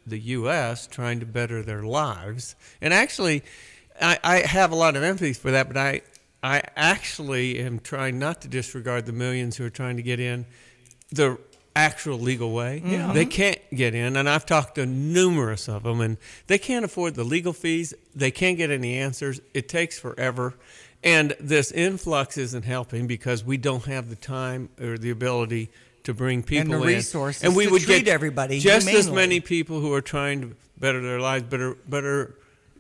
the 0.07 0.19
U.S. 0.19 0.87
trying 0.87 1.21
to 1.21 1.27
better 1.27 1.63
their 1.63 1.83
lives. 1.83 2.55
And 2.81 2.95
actually, 2.95 3.43
I, 4.01 4.19
I 4.23 4.37
have 4.41 4.73
a 4.73 4.75
lot 4.75 4.97
of 4.97 5.03
empathy 5.03 5.33
for 5.33 5.51
that, 5.51 5.69
but 5.69 5.77
I, 5.77 6.03
I 6.43 6.63
actually 6.77 7.59
am 7.59 7.81
trying 7.81 8.19
not 8.19 8.41
to 8.43 8.49
disregard 8.49 9.07
the 9.07 9.13
millions 9.13 9.57
who 9.57 9.65
are 9.65 9.71
trying 9.71 9.97
to 9.97 10.03
get 10.03 10.19
in 10.19 10.47
the 11.11 11.39
actual 11.75 12.19
legal 12.19 12.53
way. 12.53 12.83
Yeah. 12.85 13.13
They 13.13 13.25
can't 13.25 13.59
get 13.75 13.95
in, 13.95 14.17
and 14.17 14.29
I've 14.29 14.47
talked 14.47 14.77
to 14.77 14.87
numerous 14.87 15.69
of 15.69 15.85
them, 15.85 16.01
and 16.01 16.19
they 16.47 16.59
can't 16.59 16.85
afford 16.85 17.15
the 17.15 17.25
legal 17.25 17.53
fees. 17.53 17.95
They 18.15 18.31
can't 18.31 18.57
get 18.57 18.71
any 18.71 18.97
answers. 18.97 19.41
It 19.55 19.69
takes 19.69 19.99
forever. 19.99 20.55
And 21.05 21.35
this 21.41 21.73
influx 21.73 22.39
isn't 22.39 22.65
helping 22.65 23.07
because 23.07 23.45
we 23.45 23.57
don't 23.57 23.85
have 23.87 24.09
the 24.09 24.17
time 24.17 24.69
or 24.81 24.97
the 24.99 25.11
ability 25.11 25.71
to 26.05 26.15
bring 26.15 26.43
people 26.43 26.73
the 26.75 26.81
in. 26.83 26.87
resources 26.87 27.43
and 27.45 27.55
we 27.57 27.67
to 27.67 27.71
would 27.73 27.83
treat 27.83 28.05
get 28.05 28.13
everybody 28.15 28.59
just 28.59 28.89
as 28.89 29.11
many 29.11 29.41
people 29.41 29.81
who 29.81 29.93
are 29.93 30.01
trying 30.01 30.41
to 30.41 30.57
better 30.79 31.01
their 31.01 31.21
lives, 31.21 31.45
but 31.49 31.61
are 31.61 31.77
but 31.89 32.05
are 32.05 32.35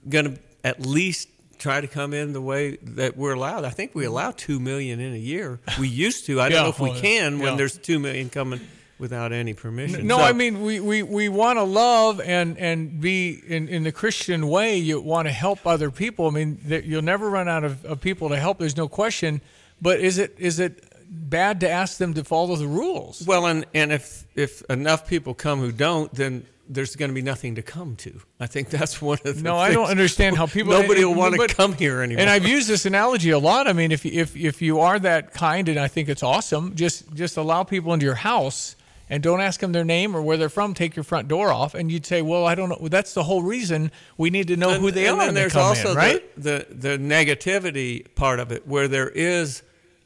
going 0.08 0.34
to 0.34 0.40
at 0.64 0.80
least 0.84 1.28
try 1.58 1.80
to 1.80 1.86
come 1.86 2.12
in 2.12 2.32
the 2.32 2.40
way 2.40 2.76
that 2.82 3.16
we're 3.16 3.32
allowed. 3.34 3.64
I 3.64 3.70
think 3.70 3.94
we 3.94 4.04
allow 4.04 4.32
two 4.32 4.58
million 4.58 4.98
in 4.98 5.14
a 5.14 5.18
year. 5.18 5.60
We 5.78 5.86
used 5.88 6.26
to. 6.26 6.40
I 6.40 6.48
don't 6.48 6.56
Yeah, 6.56 6.62
know 6.64 6.68
if 6.70 6.80
we 6.80 6.90
oh, 6.90 6.92
well, 6.92 7.00
can 7.00 7.38
when 7.38 7.52
yeah. 7.52 7.56
there's 7.56 7.78
two 7.78 7.98
million 8.00 8.28
coming 8.30 8.60
without 9.02 9.32
any 9.32 9.52
permission. 9.52 10.06
No, 10.06 10.16
So- 10.18 10.22
I 10.22 10.32
mean 10.32 10.62
we, 10.62 10.78
we, 10.80 11.02
we 11.02 11.28
want 11.28 11.58
to 11.58 11.64
love 11.64 12.20
and 12.20 12.56
and 12.56 13.00
be 13.00 13.42
in, 13.46 13.68
in 13.68 13.82
the 13.82 13.92
Christian 13.92 14.48
way. 14.48 14.78
You 14.78 15.00
want 15.00 15.26
to 15.28 15.32
help 15.32 15.66
other 15.66 15.90
people. 15.90 16.28
I 16.28 16.30
mean, 16.30 16.58
you'll 16.84 17.02
never 17.02 17.28
run 17.28 17.48
out 17.48 17.64
of, 17.64 17.84
of 17.84 18.00
people 18.00 18.28
to 18.30 18.36
help. 18.36 18.58
There's 18.58 18.76
no 18.76 18.88
question. 18.88 19.40
But 19.82 20.00
is 20.00 20.16
it 20.18 20.36
is 20.38 20.60
it 20.60 20.72
bad 21.10 21.60
to 21.60 21.68
ask 21.68 21.98
them 21.98 22.14
to 22.14 22.22
follow 22.24 22.56
the 22.56 22.68
rules? 22.68 23.26
Well, 23.26 23.44
and 23.46 23.66
and 23.74 23.92
if 23.92 24.24
if 24.34 24.62
enough 24.70 25.06
people 25.08 25.34
come 25.34 25.58
who 25.58 25.72
don't, 25.72 26.14
then 26.14 26.46
there's 26.68 26.96
going 26.96 27.10
to 27.10 27.14
be 27.14 27.22
nothing 27.22 27.56
to 27.56 27.62
come 27.62 27.96
to. 27.96 28.20
I 28.40 28.46
think 28.46 28.70
that's 28.70 29.02
one 29.02 29.18
of 29.24 29.36
the. 29.36 29.42
No, 29.42 29.56
I 29.58 29.72
don't 29.72 29.90
understand 29.90 30.36
how 30.36 30.46
people. 30.46 30.72
Nobody 30.72 31.04
will 31.04 31.14
want 31.14 31.34
to 31.34 31.54
come 31.54 31.74
here 31.74 32.00
anymore. 32.00 32.20
And 32.20 32.30
I've 32.30 32.46
used 32.46 32.68
this 32.68 32.86
analogy 32.86 33.30
a 33.30 33.38
lot. 33.38 33.66
I 33.66 33.72
mean, 33.72 33.92
if 33.92 34.06
if 34.06 34.36
if 34.36 34.62
you 34.62 34.80
are 34.80 34.98
that 35.00 35.34
kind, 35.34 35.68
and 35.68 35.78
I 35.78 35.88
think 35.88 36.08
it's 36.08 36.22
awesome, 36.22 36.74
just 36.76 37.12
just 37.14 37.36
allow 37.36 37.64
people 37.64 37.92
into 37.92 38.06
your 38.06 38.14
house 38.14 38.76
and 39.12 39.22
don't 39.22 39.42
ask 39.42 39.60
them 39.60 39.72
their 39.72 39.84
name 39.84 40.16
or 40.16 40.22
where 40.22 40.38
they're 40.38 40.48
from. 40.48 40.72
Take 40.72 40.96
your 40.96 41.02
front 41.02 41.28
door 41.28 41.52
off, 41.52 41.74
and 41.74 41.92
you'd 41.92 42.06
say, 42.06 42.22
"Well, 42.22 42.46
I 42.46 42.54
don't 42.54 42.70
know." 42.70 42.78
Well, 42.80 42.88
that's 42.88 43.12
the 43.12 43.24
whole 43.24 43.42
reason 43.42 43.92
we 44.16 44.30
need 44.30 44.48
to 44.48 44.56
know 44.56 44.70
and, 44.70 44.80
who 44.80 44.90
they 44.90 45.06
are. 45.06 45.12
and 45.12 45.16
are. 45.16 45.18
Then 45.18 45.26
when 45.28 45.34
they 45.34 45.40
there's 45.42 45.52
come 45.52 45.62
also 45.62 45.88
in, 45.90 45.94
the- 45.94 45.98
right. 45.98 46.42
the, 46.42 46.66
the 46.70 46.96
negativity 46.98 48.06
part 48.14 48.40
of 48.40 48.50
it, 48.52 48.66
where 48.66 48.88
there 48.88 49.10
is 49.10 49.62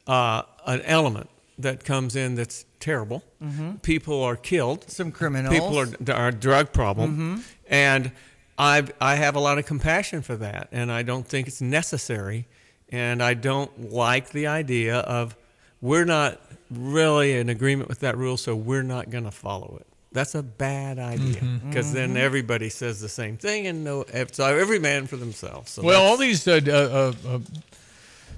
uh, 0.07 0.41
an 0.65 0.81
element 0.81 1.29
that 1.57 1.85
comes 1.85 2.15
in 2.17 2.35
that's 2.35 2.65
terrible. 2.81 3.23
Mhm. 3.41 3.81
People 3.81 4.21
are 4.23 4.35
killed. 4.35 4.89
Some 4.89 5.11
criminals. 5.13 5.53
People 5.55 5.79
are, 5.79 5.87
are 6.13 6.31
drug 6.31 6.73
problem, 6.73 7.17
Mhm. 7.39 7.43
and 7.69 8.11
I 8.57 8.83
I 8.99 9.15
have 9.15 9.35
a 9.37 9.39
lot 9.39 9.57
of 9.57 9.65
compassion 9.65 10.21
for 10.21 10.35
that, 10.35 10.67
and 10.73 10.91
I 10.91 11.01
don't 11.03 11.25
think 11.25 11.47
it's 11.47 11.61
necessary, 11.61 12.45
and 12.89 13.23
I 13.23 13.35
don't 13.35 13.89
like 13.93 14.31
the 14.31 14.47
idea 14.47 14.97
of 14.97 15.35
we're 15.79 16.05
not 16.05 16.41
really 16.71 17.37
in 17.37 17.49
agreement 17.49 17.89
with 17.89 17.99
that 17.99 18.17
rule, 18.17 18.37
so 18.37 18.55
we're 18.55 18.83
not 18.83 19.09
going 19.09 19.23
to 19.23 19.31
follow 19.31 19.77
it. 19.79 19.87
That's 20.13 20.35
a 20.35 20.41
bad 20.43 20.97
idea 20.99 21.41
because 21.67 21.93
then 21.93 22.13
Mhm. 22.15 22.17
everybody 22.19 22.69
says 22.69 22.99
the 23.01 23.09
same 23.09 23.37
thing, 23.37 23.67
and 23.67 23.83
no, 23.83 24.05
so 24.31 24.45
every 24.45 24.79
man 24.79 25.05
for 25.05 25.17
themselves. 25.17 25.71
So 25.71 25.83
well, 25.83 26.01
all 26.03 26.17
these 26.17 26.47
uh, 26.47 26.59
uh, 26.65 27.27
uh, 27.29 27.39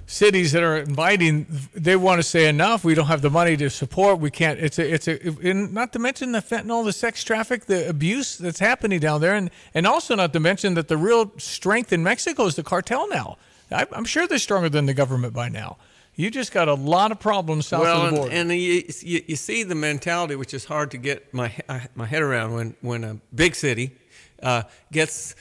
cities 0.06 0.52
that 0.52 0.62
are 0.62 0.76
inviting, 0.78 1.46
they 1.74 1.96
want 1.96 2.18
to 2.18 2.22
say 2.22 2.48
enough. 2.48 2.84
We 2.84 2.94
don't 2.94 3.06
have 3.06 3.22
the 3.22 3.30
money 3.30 3.56
to 3.56 3.70
support. 3.70 4.18
We 4.18 4.30
can't. 4.30 4.58
It's 4.58 4.78
a. 4.78 4.92
It's 4.94 5.08
a. 5.08 5.18
And 5.48 5.72
not 5.72 5.92
to 5.92 5.98
mention 5.98 6.32
the 6.32 6.40
fentanyl, 6.42 6.84
the 6.84 6.92
sex 6.92 7.22
traffic, 7.24 7.66
the 7.66 7.88
abuse 7.88 8.36
that's 8.36 8.58
happening 8.58 8.98
down 9.00 9.20
there, 9.20 9.34
and 9.34 9.50
and 9.72 9.86
also 9.86 10.14
not 10.16 10.32
to 10.32 10.40
mention 10.40 10.74
that 10.74 10.88
the 10.88 10.96
real 10.96 11.32
strength 11.38 11.92
in 11.92 12.02
Mexico 12.02 12.46
is 12.46 12.56
the 12.56 12.62
cartel 12.64 13.08
now. 13.08 13.38
I'm 13.70 14.04
sure 14.04 14.26
they're 14.26 14.38
stronger 14.38 14.68
than 14.68 14.86
the 14.86 14.94
government 14.94 15.32
by 15.32 15.48
now. 15.48 15.76
You 16.20 16.30
just 16.30 16.52
got 16.52 16.68
a 16.68 16.74
lot 16.74 17.12
of 17.12 17.18
problems 17.18 17.68
south 17.68 17.80
well, 17.80 17.96
of 17.96 18.02
the 18.02 18.08
and, 18.08 18.16
border. 18.16 18.34
and 18.34 18.50
you, 18.50 18.84
you, 19.00 19.22
you 19.26 19.36
see 19.36 19.62
the 19.62 19.74
mentality, 19.74 20.36
which 20.36 20.52
is 20.52 20.66
hard 20.66 20.90
to 20.90 20.98
get 20.98 21.32
my 21.32 21.50
my 21.94 22.04
head 22.04 22.20
around 22.20 22.52
when 22.52 22.76
when 22.82 23.04
a 23.04 23.16
big 23.34 23.54
city 23.54 23.92
uh, 24.42 24.64
gets 24.92 25.34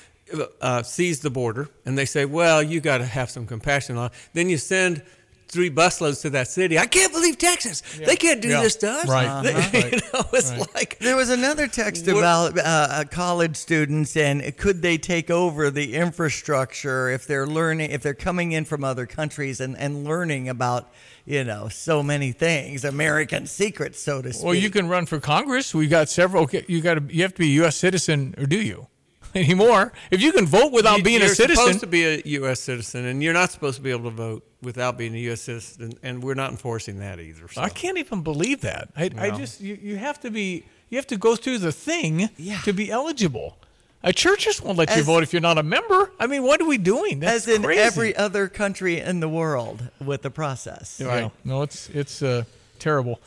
uh, 0.62 0.82
sees 0.84 1.20
the 1.20 1.30
border, 1.30 1.68
and 1.86 1.98
they 1.98 2.06
say, 2.06 2.24
"Well, 2.24 2.63
you 2.63 2.80
got 2.80 3.00
to 3.00 3.06
have 3.06 3.30
some 3.30 3.46
compassion." 3.46 3.98
on. 3.98 4.12
Then 4.34 4.50
you 4.50 4.58
send 4.58 5.04
three 5.50 5.70
busloads 5.70 6.22
to 6.22 6.30
that 6.30 6.48
city. 6.48 6.78
I 6.78 6.86
can't 6.86 7.12
believe 7.12 7.38
Texas. 7.38 7.82
They 7.98 8.16
can't 8.16 8.42
do 8.42 8.50
Yeah. 8.50 8.62
this 8.62 8.76
to 8.78 8.90
us. 8.90 9.08
Right. 9.08 9.26
Uh-huh. 9.28 9.70
you 9.92 9.98
know, 10.14 10.26
it's 10.34 10.74
like 10.76 11.00
There 11.00 11.16
was 11.16 11.30
another 11.30 11.68
text 11.68 12.08
about 12.08 12.58
uh, 12.58 12.62
uh, 12.62 13.04
college 13.06 13.56
students 13.56 14.16
and 14.16 14.56
could 14.58 14.82
they 14.82 14.98
take 14.98 15.30
over 15.30 15.72
the 15.72 15.96
infrastructure 15.96 17.10
if 17.10 17.26
they're 17.28 17.48
learning, 17.48 17.92
if 17.92 18.02
they're 18.02 18.14
coming 18.14 18.52
in 18.52 18.64
from 18.66 18.84
other 18.84 19.06
countries 19.06 19.60
and, 19.60 19.76
and 19.78 20.04
learning 20.04 20.48
about, 20.50 20.92
you 21.26 21.44
know, 21.44 21.68
so 21.68 22.02
many 22.04 22.32
things, 22.32 22.86
American 22.86 23.46
secrets, 23.48 24.00
so 24.02 24.22
to 24.22 24.32
speak. 24.32 24.46
Well, 24.46 24.56
you 24.56 24.70
can 24.70 24.88
run 24.88 25.06
for 25.06 25.20
Congress. 25.20 25.74
We 25.74 25.88
got 25.88 26.10
several. 26.10 26.44
Okay, 26.44 26.64
you 26.68 26.82
got 26.82 26.96
to. 26.96 27.14
You 27.14 27.24
have 27.24 27.34
to 27.34 27.40
be 27.40 27.48
a 27.48 27.56
U.S. 27.64 27.76
citizen, 27.76 28.36
or 28.38 28.46
do 28.46 28.62
you 28.62 28.88
anymore? 29.36 29.94
If 30.12 30.22
you 30.22 30.32
can 30.32 30.46
vote 30.46 30.72
without 30.72 30.98
You- 31.00 31.04
being 31.04 31.20
you're 31.22 31.32
a 31.32 31.36
citizen, 31.36 31.65
supposed 31.65 31.80
to 31.82 31.88
be 31.88 32.06
a 32.06 32.22
U.S. 32.26 32.60
citizen, 32.60 33.06
and 33.06 33.22
you're 33.24 33.34
not 33.34 33.52
supposed 33.52 33.78
to 33.78 33.82
be 33.82 33.92
able 33.92 34.10
to 34.10 34.15
vote 34.15 34.44
without 34.62 34.98
being 34.98 35.13
a 35.15 35.20
U.S. 35.20 35.42
citizen, 35.42 35.94
and 36.04 36.24
we're 36.24 36.34
not 36.34 36.52
enforcing 36.52 37.00
that 37.00 37.20
either. 37.20 37.48
So. 37.48 37.62
I 37.62 37.70
can't 37.70 37.98
even 37.98 38.22
believe 38.24 38.62
that. 38.62 38.89
I, 38.96 39.10
I 39.18 39.30
just 39.32 39.62
you, 39.62 39.78
you 39.82 39.98
have 39.98 40.20
to 40.22 40.32
be 40.32 40.63
you 40.89 40.98
have 40.98 41.08
to 41.08 41.18
go 41.18 41.36
through 41.36 41.60
the 41.60 41.72
thing 41.72 42.30
to 42.63 42.74
be 42.74 42.92
eligible. 42.92 43.58
A 44.02 44.13
church 44.13 44.46
just 44.46 44.63
won't 44.63 44.78
let 44.78 44.96
you 44.96 45.04
vote 45.04 45.24
if 45.24 45.34
you're 45.34 45.42
not 45.42 45.58
a 45.58 45.63
member. 45.63 46.12
I 46.22 46.28
mean, 46.28 46.44
what 46.44 46.62
are 46.62 46.65
we 46.65 46.78
doing? 46.78 47.20
That's 47.20 47.48
As 47.50 47.56
in 47.58 47.63
crazy. 47.63 47.82
every 47.82 48.15
other 48.15 48.48
country 48.48 48.98
in 49.00 49.20
the 49.20 49.28
world 49.28 49.89
with 50.00 50.22
the 50.22 50.32
process. 50.32 51.02
Yeah. 51.04 51.30
No, 51.44 51.63
it's 51.63 51.89
it's 51.89 52.22
uh, 52.22 52.46
terrible. 52.80 53.20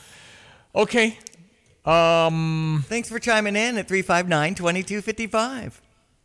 Okay. 0.74 1.18
Um, 1.84 2.84
Thanks 2.88 3.08
for 3.08 3.18
chiming 3.18 3.56
in 3.56 3.76
at 3.76 3.86
359 3.88 4.54
2255. 4.54 5.82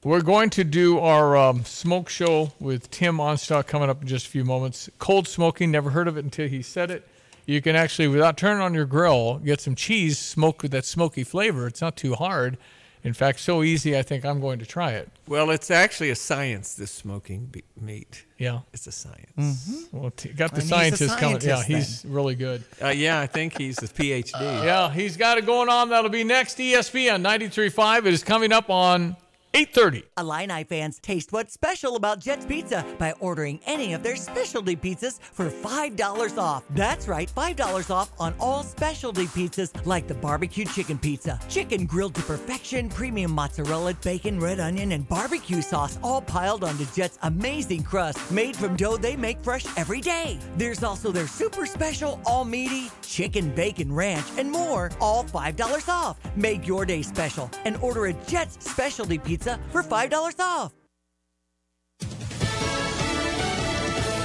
We're 0.08 0.22
going 0.22 0.50
to 0.52 0.64
do 0.64 1.00
our 1.00 1.36
um, 1.36 1.66
smoke 1.66 2.08
show 2.08 2.54
with 2.62 2.90
Tim 2.90 3.18
Onstott 3.18 3.68
coming 3.68 3.90
up 3.90 4.02
in 4.02 4.08
just 4.08 4.28
a 4.28 4.30
few 4.30 4.46
moments. 4.46 4.90
Cold 5.00 5.28
smoking, 5.28 5.70
never 5.70 5.90
heard 5.90 6.08
of 6.08 6.16
it 6.16 6.24
until 6.24 6.48
he 6.48 6.62
said 6.62 6.90
it. 6.92 7.06
You 7.46 7.62
can 7.62 7.76
actually, 7.76 8.08
without 8.08 8.38
turning 8.38 8.62
on 8.62 8.74
your 8.74 8.86
grill, 8.86 9.40
get 9.40 9.60
some 9.60 9.76
cheese, 9.76 10.18
smoke 10.18 10.62
with 10.64 10.72
that 10.72 10.86
smoky 10.86 11.26
flavor. 11.26 11.68
It's 11.68 11.82
not 11.82 11.98
too 11.98 12.16
hard. 12.16 12.58
In 13.04 13.12
fact, 13.12 13.42
so 13.42 13.64
easy, 13.64 13.98
I 13.98 14.02
think 14.02 14.24
I'm 14.24 14.40
going 14.40 14.60
to 14.60 14.66
try 14.66 14.92
it. 14.94 15.10
Well, 15.28 15.50
it's 15.50 15.70
actually 15.70 16.10
a 16.10 16.16
science, 16.16 16.76
this 16.76 16.90
smoking 16.90 17.48
be- 17.48 17.66
meat. 17.78 18.24
Yeah. 18.38 18.62
It's 18.72 18.88
a 18.88 18.94
science. 18.94 19.34
Mm-hmm. 19.38 19.98
Well, 19.98 20.12
t- 20.12 20.30
got 20.30 20.52
the 20.52 20.62
And 20.62 20.64
he's 20.64 20.70
scientist 20.70 21.18
coming. 21.18 21.42
Yeah, 21.42 21.58
scientist 21.58 22.04
he's 22.04 22.10
really 22.10 22.36
good. 22.36 22.64
Uh, 22.82 22.88
yeah, 22.88 23.20
I 23.20 23.28
think 23.28 23.58
he's 23.58 23.76
the 23.76 23.88
PhD. 23.88 24.40
Yeah, 24.40 24.90
he's 24.90 25.18
got 25.18 25.38
it 25.38 25.46
going 25.46 25.68
on. 25.68 25.90
That'll 25.90 26.10
be 26.10 26.24
next 26.24 26.60
ESPN 26.60 27.22
93.5. 27.22 28.06
It 28.06 28.14
is 28.14 28.24
coming 28.24 28.54
up 28.54 28.70
on 28.70 29.18
8.30. 29.58 30.04
Illini 30.20 30.64
fans 30.66 31.00
taste 31.00 31.32
what's 31.32 31.52
special 31.52 31.96
about 31.96 32.20
Jet's 32.20 32.46
Pizza 32.46 32.86
by 33.00 33.14
ordering 33.14 33.60
any 33.66 33.94
of 33.94 34.04
their 34.04 34.16
specialty 34.16 34.76
pizzas 34.76 35.20
for 35.20 35.50
$5 35.50 36.38
off. 36.38 36.64
That's 36.76 37.08
right, 37.08 37.28
$5 37.36 37.90
off 37.90 38.12
on 38.20 38.36
all 38.40 38.62
specialty 38.62 39.26
pizzas 39.26 39.72
like 39.84 40.08
the 40.08 40.14
barbecue 40.14 40.64
chicken 40.64 41.00
pizza, 41.00 41.40
chicken 41.50 41.88
grilled 41.88 42.14
to 42.16 42.22
perfection, 42.22 42.88
premium 42.88 43.32
mozzarella, 43.32 43.96
bacon, 43.96 44.40
red 44.40 44.60
onion, 44.60 44.92
and 44.92 45.10
barbecue 45.10 45.64
sauce 45.64 45.98
all 46.04 46.22
piled 46.22 46.64
onto 46.64 46.86
Jet's 46.94 47.18
amazing 47.24 47.82
crust 47.82 48.32
made 48.32 48.56
from 48.56 48.76
dough 48.76 48.96
they 48.96 49.16
make 49.16 49.42
fresh 49.44 49.66
every 49.76 50.02
day. 50.02 50.38
There's 50.58 50.84
also 50.84 51.12
their 51.12 51.26
super 51.26 51.66
special 51.66 52.22
all 52.28 52.46
meaty 52.46 52.92
chicken 53.02 53.50
bacon 53.56 53.92
ranch 53.92 54.28
and 54.38 54.52
more, 54.52 54.92
all 55.02 55.24
$5 55.24 55.90
off. 55.90 56.20
Make 56.36 56.68
your 56.68 56.86
day 56.86 57.02
special 57.02 57.50
and 57.66 57.76
order 57.78 58.06
a 58.06 58.14
Jet's 58.28 58.64
specialty 58.64 59.18
pizza 59.18 59.47
for 59.72 59.84
$5 59.84 60.40
off. 60.40 60.74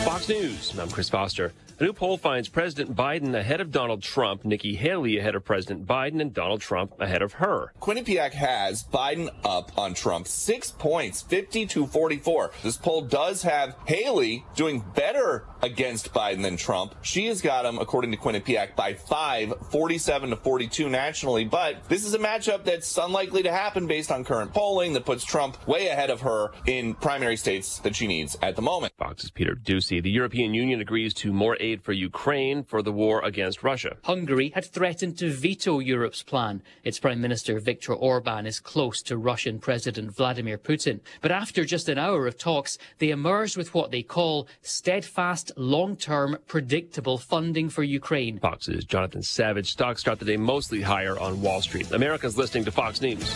Fox 0.05 0.29
News. 0.29 0.79
I'm 0.79 0.91
Chris 0.91 1.09
Foster. 1.09 1.53
A 1.79 1.85
new 1.85 1.93
poll 1.93 2.19
finds 2.19 2.49
President 2.49 2.95
Biden 2.95 3.35
ahead 3.35 3.61
of 3.61 3.71
Donald 3.71 4.03
Trump, 4.03 4.45
Nikki 4.45 4.77
Haley 4.77 5.19
ahead 5.19 5.35
of 5.35 5.45
President 5.45 5.87
Biden, 5.87 6.21
and 6.21 6.33
Donald 6.33 6.61
Trump 6.61 6.93
ahead 7.01 7.23
of 7.23 7.35
her. 7.35 7.73
Quinnipiac 7.81 8.33
has 8.33 8.85
Biden 8.85 9.31
up 9.45 9.73
on 9.79 9.95
Trump 9.95 10.29
six 10.29 10.71
points, 10.71 11.23
50 11.23 11.67
to 11.67 11.87
44. 11.87 12.51
This 12.63 12.77
poll 12.77 13.03
does 13.03 13.43
have 13.43 13.75
Haley 13.87 14.45
doing 14.55 14.85
better 14.95 15.47
against 15.63 16.13
Biden 16.13 16.43
than 16.43 16.57
Trump. 16.57 16.95
She 17.03 17.27
has 17.27 17.41
got 17.41 17.65
him, 17.65 17.79
according 17.79 18.11
to 18.11 18.17
Quinnipiac, 18.17 18.77
by 18.77 18.95
five, 18.95 19.55
47 19.71 20.31
to 20.31 20.37
42 20.37 20.89
nationally. 20.89 21.45
But 21.45 21.89
this 21.89 22.05
is 22.05 22.15
a 22.15 22.19
matchup 22.19 22.65
that's 22.65 22.99
unlikely 22.99 23.45
to 23.45 23.53
happen 23.53 23.87
based 23.87 24.11
on 24.11 24.25
current 24.25 24.53
polling 24.53 24.93
that 24.93 25.07
puts 25.07 25.25
Trump 25.25 25.67
way 25.67 25.89
ahead 25.89 26.11
of 26.11 26.21
her 26.23 26.51
in 26.67 26.95
primary 26.95 27.37
states 27.37 27.79
that 27.81 27.97
she 27.97 28.07
needs 28.07 28.37
at 28.43 28.57
the 28.57 28.63
moment. 28.63 28.93
Fox's 28.99 29.31
Peter 29.31 29.55
Doocy. 29.55 30.03
The 30.03 30.11
European 30.11 30.53
Union 30.53 30.81
agrees 30.81 31.15
to 31.15 31.33
more 31.33 31.57
aid 31.63 31.83
for 31.83 31.93
Ukraine 31.93 32.65
for 32.65 32.83
the 32.83 32.93
war 32.93 33.25
against 33.25 33.63
Russia. 33.63 33.97
Hungary 34.05 34.53
had 34.55 34.65
threatened 34.65 35.17
to 35.19 35.31
veto 35.31 35.79
Europe's 35.79 36.23
plan. 36.23 36.63
Its 36.85 36.99
Prime 36.99 37.21
Minister 37.21 37.59
Viktor 37.61 37.95
Orban 37.95 38.47
is 38.47 38.61
close 38.61 39.01
to 39.03 39.17
Russian 39.17 39.59
President 39.59 40.15
Vladimir 40.15 40.59
Putin. 40.59 41.01
But 41.21 41.31
after 41.31 41.65
just 41.65 41.89
an 41.89 41.99
hour 41.99 42.27
of 42.27 42.37
talks, 42.37 42.77
they 42.99 43.11
emerged 43.11 43.57
with 43.57 43.73
what 43.75 43.91
they 43.91 44.03
call 44.03 44.49
steadfast, 44.61 45.53
long-term, 45.57 46.39
predictable 46.47 47.19
funding 47.19 47.69
for 47.69 47.83
Ukraine. 47.83 48.39
Fox's 48.41 48.85
Jonathan 48.85 49.23
Savage. 49.23 49.71
Stocks 49.71 50.01
start 50.01 50.19
the 50.19 50.25
day 50.25 50.37
mostly 50.37 50.81
higher 50.83 51.19
on 51.19 51.41
Wall 51.41 51.63
Street. 51.63 51.91
America's 51.93 52.37
listening 52.37 52.65
to 52.65 52.73
Fox 52.73 53.01
News. 53.01 53.33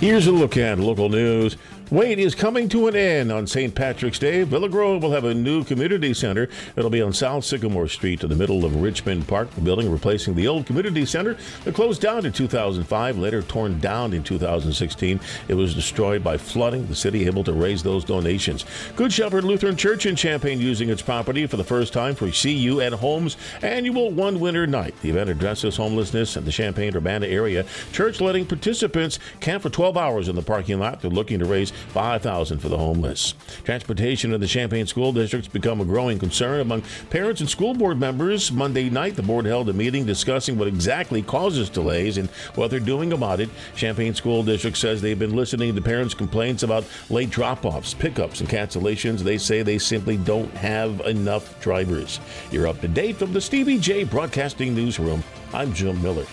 Here's 0.00 0.28
a 0.28 0.32
look 0.32 0.56
at 0.56 0.78
local 0.78 1.08
news. 1.08 1.56
Wait 1.90 2.18
is 2.18 2.34
coming 2.34 2.68
to 2.68 2.86
an 2.86 2.94
end 2.94 3.32
on 3.32 3.46
St. 3.46 3.74
Patrick's 3.74 4.18
Day. 4.18 4.42
Villa 4.42 4.68
Grove 4.68 5.02
will 5.02 5.12
have 5.12 5.24
a 5.24 5.32
new 5.32 5.64
community 5.64 6.12
center. 6.12 6.46
It'll 6.76 6.90
be 6.90 7.00
on 7.00 7.14
South 7.14 7.46
Sycamore 7.46 7.88
Street 7.88 8.22
in 8.22 8.28
the 8.28 8.36
middle 8.36 8.66
of 8.66 8.82
Richmond 8.82 9.26
Park. 9.26 9.50
The 9.52 9.62
building 9.62 9.90
replacing 9.90 10.34
the 10.34 10.48
old 10.48 10.66
community 10.66 11.06
center 11.06 11.38
that 11.64 11.74
closed 11.74 12.02
down 12.02 12.26
in 12.26 12.32
2005, 12.34 13.16
later 13.16 13.40
torn 13.40 13.80
down 13.80 14.12
in 14.12 14.22
2016. 14.22 15.18
It 15.48 15.54
was 15.54 15.74
destroyed 15.74 16.22
by 16.22 16.36
flooding. 16.36 16.86
The 16.88 16.94
city 16.94 17.24
able 17.24 17.42
to 17.44 17.54
raise 17.54 17.82
those 17.82 18.04
donations. 18.04 18.66
Good 18.94 19.10
Shepherd 19.10 19.44
Lutheran 19.44 19.78
Church 19.78 20.04
in 20.04 20.14
Champaign 20.14 20.60
using 20.60 20.90
its 20.90 21.00
property 21.00 21.46
for 21.46 21.56
the 21.56 21.64
first 21.64 21.94
time 21.94 22.14
for 22.14 22.30
CU 22.30 22.82
at 22.82 22.92
Home's 22.92 23.38
annual 23.62 24.10
One 24.10 24.40
Winter 24.40 24.66
Night. 24.66 24.94
The 25.00 25.08
event 25.08 25.30
addresses 25.30 25.78
homelessness 25.78 26.36
in 26.36 26.44
the 26.44 26.52
Champaign 26.52 26.94
Urbana 26.94 27.28
area. 27.28 27.64
Church 27.92 28.20
letting 28.20 28.44
participants 28.44 29.18
camp 29.40 29.62
for 29.62 29.70
12 29.70 29.96
hours 29.96 30.28
in 30.28 30.36
the 30.36 30.42
parking 30.42 30.80
lot. 30.80 31.00
They're 31.00 31.10
looking 31.10 31.38
to 31.38 31.46
raise 31.46 31.72
5000 31.88 32.58
for 32.58 32.68
the 32.68 32.78
homeless. 32.78 33.34
Transportation 33.64 34.32
in 34.32 34.40
the 34.40 34.46
Champaign 34.46 34.86
School 34.86 35.12
District's 35.12 35.48
become 35.48 35.80
a 35.80 35.84
growing 35.84 36.18
concern 36.18 36.60
among 36.60 36.82
parents 37.10 37.40
and 37.40 37.50
school 37.50 37.74
board 37.74 37.98
members. 37.98 38.52
Monday 38.52 38.90
night, 38.90 39.16
the 39.16 39.22
board 39.22 39.46
held 39.46 39.68
a 39.68 39.72
meeting 39.72 40.04
discussing 40.04 40.58
what 40.58 40.68
exactly 40.68 41.22
causes 41.22 41.68
delays 41.68 42.18
and 42.18 42.28
what 42.54 42.70
they're 42.70 42.80
doing 42.80 43.12
about 43.12 43.40
it. 43.40 43.50
Champaign 43.76 44.14
School 44.14 44.42
District 44.42 44.76
says 44.76 45.00
they've 45.00 45.18
been 45.18 45.36
listening 45.36 45.74
to 45.74 45.82
parents' 45.82 46.14
complaints 46.14 46.62
about 46.62 46.84
late 47.10 47.30
drop 47.30 47.64
offs, 47.64 47.94
pickups, 47.94 48.40
and 48.40 48.48
cancellations. 48.48 49.20
They 49.20 49.38
say 49.38 49.62
they 49.62 49.78
simply 49.78 50.16
don't 50.16 50.52
have 50.54 51.00
enough 51.00 51.60
drivers. 51.60 52.20
You're 52.50 52.66
up 52.66 52.80
to 52.80 52.88
date 52.88 53.16
from 53.16 53.32
the 53.32 53.40
Stevie 53.40 53.78
Jay 53.78 54.04
Broadcasting 54.04 54.74
Newsroom. 54.74 55.22
I'm 55.52 55.72
Jim 55.72 56.00
Miller. 56.02 56.26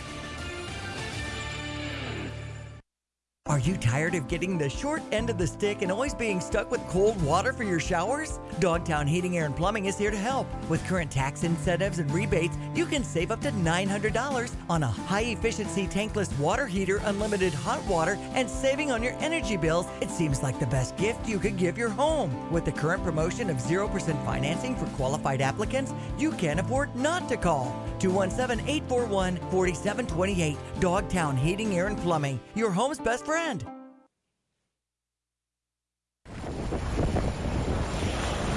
Are 3.48 3.60
you 3.60 3.78
tired 3.78 4.16
of 4.16 4.28
getting 4.28 4.58
the 4.58 4.68
short 4.68 5.04
end 5.12 5.30
of 5.30 5.38
the 5.38 5.46
stick 5.46 5.84
and 5.84 5.92
always 5.92 6.16
being 6.16 6.42
stuck 6.42 6.72
with 6.72 6.82
cold 6.88 7.22
water 7.22 7.54
for 7.54 7.62
your 7.62 7.80
showers? 7.80 8.40
Dogtown 8.60 9.06
Heating, 9.06 9.38
Air, 9.38 9.46
and 9.46 9.56
Plumbing 9.56 9.86
is 9.86 10.00
here 10.00 10.10
to 10.10 10.18
help. 10.18 10.48
With 10.68 10.84
current 10.88 11.12
tax 11.12 11.44
incentives 11.44 12.00
and 12.00 12.12
rebates, 12.12 12.58
you 12.74 12.88
can 12.88 13.04
save 13.04 13.30
up 13.30 13.42
to 13.42 13.52
$900 13.52 14.56
on 14.68 14.82
a 14.82 14.88
high 14.88 15.26
efficiency 15.26 15.86
tankless 15.86 16.36
water 16.40 16.66
heater, 16.66 17.00
unlimited 17.04 17.54
hot 17.54 17.86
water, 17.86 18.18
and 18.34 18.50
saving 18.50 18.92
on 18.92 19.04
your 19.04 19.14
energy 19.20 19.58
bills. 19.58 19.86
It 20.02 20.10
seems 20.10 20.42
like 20.42 20.58
the 20.60 20.66
best 20.66 20.98
gift 20.98 21.28
you 21.30 21.38
could 21.38 21.56
give 21.56 21.78
your 21.78 21.90
home. 21.90 22.52
With 22.52 22.66
the 22.66 22.72
current 22.72 23.04
promotion 23.04 23.52
of 23.52 23.58
0% 23.58 24.26
financing 24.26 24.76
for 24.76 24.88
qualified 24.98 25.42
applicants, 25.42 25.94
you 26.18 26.32
can't 26.32 26.60
afford 26.60 26.96
not 26.96 27.30
to 27.30 27.38
call. 27.38 27.80
217 28.00 28.68
841 28.68 29.38
4728. 29.52 30.58
Dogtown 30.80 31.38
Heating, 31.38 31.78
Air, 31.78 31.86
and 31.86 31.98
Plumbing, 32.00 32.40
your 32.56 32.72
home's 32.72 32.98
best 32.98 33.24
friend. 33.24 33.35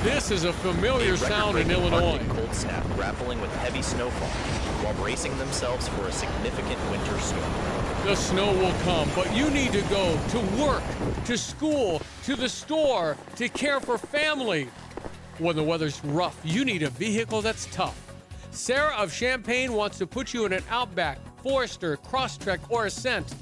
This 0.04 0.30
is 0.30 0.44
a 0.44 0.52
familiar 0.52 1.16
sound 1.16 1.58
in 1.58 1.68
Illinois. 1.68 2.20
Cold 2.28 2.54
snap 2.54 2.84
grappling 2.94 3.40
with 3.40 3.52
heavy 3.56 3.82
snowfall 3.82 4.28
while 4.84 4.94
bracing 4.94 5.36
themselves 5.38 5.88
for 5.88 6.06
a 6.06 6.12
significant 6.12 6.78
winter 6.92 7.18
storm. 7.18 7.52
The 8.04 8.14
snow 8.14 8.52
will 8.52 8.72
come, 8.84 9.10
but 9.16 9.34
you 9.34 9.50
need 9.50 9.72
to 9.72 9.82
go 9.90 10.16
to 10.28 10.38
work, 10.62 10.84
to 11.24 11.36
school, 11.36 12.00
to 12.22 12.36
the 12.36 12.48
store, 12.48 13.16
to 13.34 13.48
care 13.48 13.80
for 13.80 13.98
family. 13.98 14.68
When 15.38 15.56
the 15.56 15.64
weather's 15.64 16.04
rough, 16.04 16.40
you 16.44 16.64
need 16.64 16.84
a 16.84 16.90
vehicle 16.90 17.42
that's 17.42 17.66
tough. 17.72 17.98
Sarah 18.52 18.94
of 18.96 19.12
Champaign 19.12 19.72
wants 19.72 19.98
to 19.98 20.06
put 20.06 20.32
you 20.32 20.46
in 20.46 20.52
an 20.52 20.62
Outback, 20.70 21.18
Forester, 21.42 21.96
Crosstrek, 21.96 22.60
or 22.70 22.86
Ascent. 22.86 23.34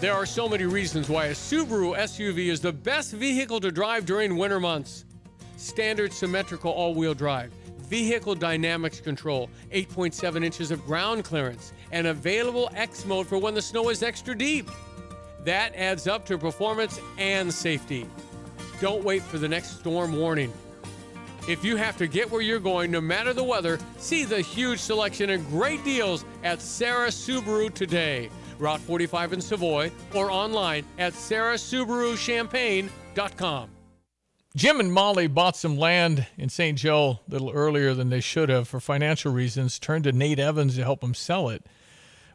There 0.00 0.14
are 0.14 0.24
so 0.24 0.48
many 0.48 0.64
reasons 0.64 1.10
why 1.10 1.26
a 1.26 1.32
Subaru 1.32 1.94
SUV 1.94 2.46
is 2.46 2.62
the 2.62 2.72
best 2.72 3.12
vehicle 3.12 3.60
to 3.60 3.70
drive 3.70 4.06
during 4.06 4.38
winter 4.38 4.58
months. 4.58 5.04
Standard 5.58 6.10
symmetrical 6.14 6.72
all 6.72 6.94
wheel 6.94 7.12
drive, 7.12 7.52
vehicle 7.80 8.34
dynamics 8.34 8.98
control, 8.98 9.50
8.7 9.74 10.42
inches 10.42 10.70
of 10.70 10.82
ground 10.86 11.24
clearance, 11.24 11.74
and 11.92 12.06
available 12.06 12.70
X 12.74 13.04
mode 13.04 13.26
for 13.26 13.36
when 13.36 13.52
the 13.52 13.60
snow 13.60 13.90
is 13.90 14.02
extra 14.02 14.34
deep. 14.34 14.70
That 15.44 15.74
adds 15.76 16.06
up 16.06 16.24
to 16.26 16.38
performance 16.38 16.98
and 17.18 17.52
safety. 17.52 18.06
Don't 18.80 19.04
wait 19.04 19.22
for 19.22 19.36
the 19.36 19.48
next 19.48 19.80
storm 19.80 20.16
warning. 20.16 20.50
If 21.46 21.62
you 21.62 21.76
have 21.76 21.98
to 21.98 22.06
get 22.06 22.30
where 22.30 22.40
you're 22.40 22.58
going, 22.58 22.90
no 22.90 23.02
matter 23.02 23.34
the 23.34 23.44
weather, 23.44 23.78
see 23.98 24.24
the 24.24 24.40
huge 24.40 24.78
selection 24.78 25.28
and 25.28 25.46
great 25.48 25.84
deals 25.84 26.24
at 26.42 26.62
Sarah 26.62 27.08
Subaru 27.08 27.74
today. 27.74 28.30
Route 28.60 28.80
45 28.80 29.32
in 29.32 29.40
Savoy 29.40 29.90
or 30.14 30.30
online 30.30 30.84
at 30.98 31.14
sarahsubaruchampaign.com. 31.14 33.70
Jim 34.56 34.80
and 34.80 34.92
Molly 34.92 35.28
bought 35.28 35.56
some 35.56 35.78
land 35.78 36.26
in 36.36 36.48
St. 36.48 36.76
Joe 36.76 37.20
a 37.28 37.32
little 37.32 37.50
earlier 37.50 37.94
than 37.94 38.10
they 38.10 38.20
should 38.20 38.48
have 38.48 38.66
for 38.66 38.80
financial 38.80 39.32
reasons, 39.32 39.78
turned 39.78 40.02
to 40.04 40.12
Nate 40.12 40.40
Evans 40.40 40.74
to 40.74 40.82
help 40.82 41.02
them 41.02 41.14
sell 41.14 41.48
it. 41.48 41.64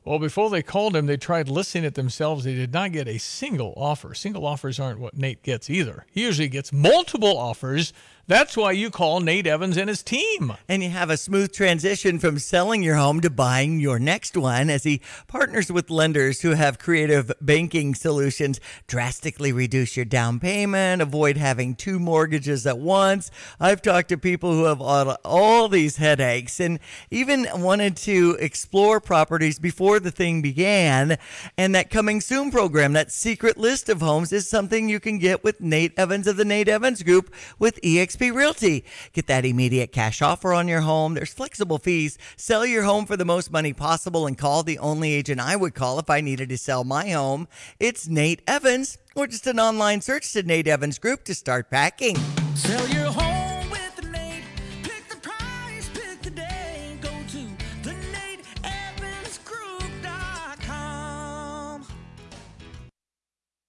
Well, 0.05 0.19
before 0.19 0.49
they 0.49 0.61
called 0.61 0.95
him, 0.95 1.07
they 1.07 1.17
tried 1.17 1.49
listing 1.49 1.83
it 1.83 1.95
themselves. 1.95 2.45
They 2.45 2.53
did 2.53 2.71
not 2.71 2.91
get 2.91 3.07
a 3.07 3.17
single 3.17 3.73
offer. 3.75 4.13
Single 4.13 4.45
offers 4.45 4.79
aren't 4.79 4.99
what 4.99 5.17
Nate 5.17 5.43
gets 5.43 5.69
either. 5.69 6.05
He 6.11 6.21
usually 6.21 6.47
gets 6.47 6.71
multiple 6.71 7.37
offers. 7.37 7.91
That's 8.27 8.57
why 8.57 8.71
you 8.71 8.89
call 8.89 9.19
Nate 9.19 9.45
Evans 9.45 9.77
and 9.77 9.87
his 9.87 10.01
team. 10.01 10.53
And 10.67 10.81
you 10.81 10.89
have 10.89 11.11
a 11.11 11.17
smooth 11.17 11.53
transition 11.53 12.17
from 12.17 12.39
selling 12.39 12.81
your 12.81 12.95
home 12.95 13.21
to 13.21 13.29
buying 13.29 13.79
your 13.79 13.99
next 13.99 14.35
one 14.35 14.71
as 14.71 14.83
he 14.83 14.99
partners 15.27 15.71
with 15.71 15.91
lenders 15.91 16.41
who 16.41 16.51
have 16.51 16.79
creative 16.79 17.31
banking 17.39 17.93
solutions, 17.93 18.59
drastically 18.87 19.51
reduce 19.51 19.95
your 19.95 20.05
down 20.05 20.39
payment, 20.39 21.03
avoid 21.03 21.37
having 21.37 21.75
two 21.75 21.99
mortgages 21.99 22.65
at 22.65 22.79
once. 22.79 23.29
I've 23.59 23.83
talked 23.83 24.09
to 24.09 24.17
people 24.17 24.51
who 24.53 24.63
have 24.63 24.81
all, 24.81 25.17
all 25.23 25.69
these 25.69 25.97
headaches 25.97 26.59
and 26.59 26.79
even 27.11 27.45
wanted 27.53 27.95
to 27.97 28.37
explore 28.39 28.99
properties 28.99 29.59
before 29.59 29.99
the 29.99 30.09
thing 30.09 30.41
began. 30.41 31.19
And 31.59 31.75
that 31.75 31.91
coming 31.91 32.21
soon 32.21 32.49
program, 32.49 32.93
that 32.93 33.11
secret 33.11 33.55
list 33.55 33.87
of 33.87 34.01
homes, 34.01 34.33
is 34.33 34.49
something 34.49 34.89
you 34.89 34.99
can 34.99 35.19
get 35.19 35.43
with 35.43 35.61
Nate 35.61 35.93
Evans 35.95 36.25
of 36.25 36.37
the 36.37 36.45
Nate 36.45 36.67
Evans 36.67 37.03
Group 37.03 37.31
with 37.59 37.79
EXP 37.83 38.14
Realty. 38.21 38.85
Get 39.13 39.27
that 39.27 39.45
immediate 39.45 39.91
cash 39.91 40.21
offer 40.21 40.53
on 40.53 40.67
your 40.67 40.81
home. 40.81 41.13
There's 41.13 41.33
flexible 41.33 41.77
fees. 41.77 42.17
Sell 42.37 42.65
your 42.65 42.83
home 42.83 43.05
for 43.05 43.17
the 43.17 43.25
most 43.25 43.51
money 43.51 43.73
possible 43.73 44.25
and 44.27 44.37
call 44.37 44.63
the 44.63 44.79
only 44.79 45.13
agent 45.13 45.39
I 45.39 45.55
would 45.55 45.75
call 45.75 45.99
if 45.99 46.09
I 46.09 46.21
needed 46.21 46.49
to 46.49 46.57
sell 46.57 46.83
my 46.83 47.09
home. 47.09 47.47
It's 47.79 48.07
Nate 48.07 48.41
Evans, 48.47 48.97
or 49.15 49.27
just 49.27 49.47
an 49.47 49.59
online 49.59 50.01
search 50.01 50.31
to 50.33 50.43
Nate 50.43 50.67
Evans 50.67 50.99
Group 50.99 51.23
to 51.25 51.35
start 51.35 51.69
packing. 51.69 52.15
Sell 52.55 52.87
your 52.89 53.11
home 53.11 53.34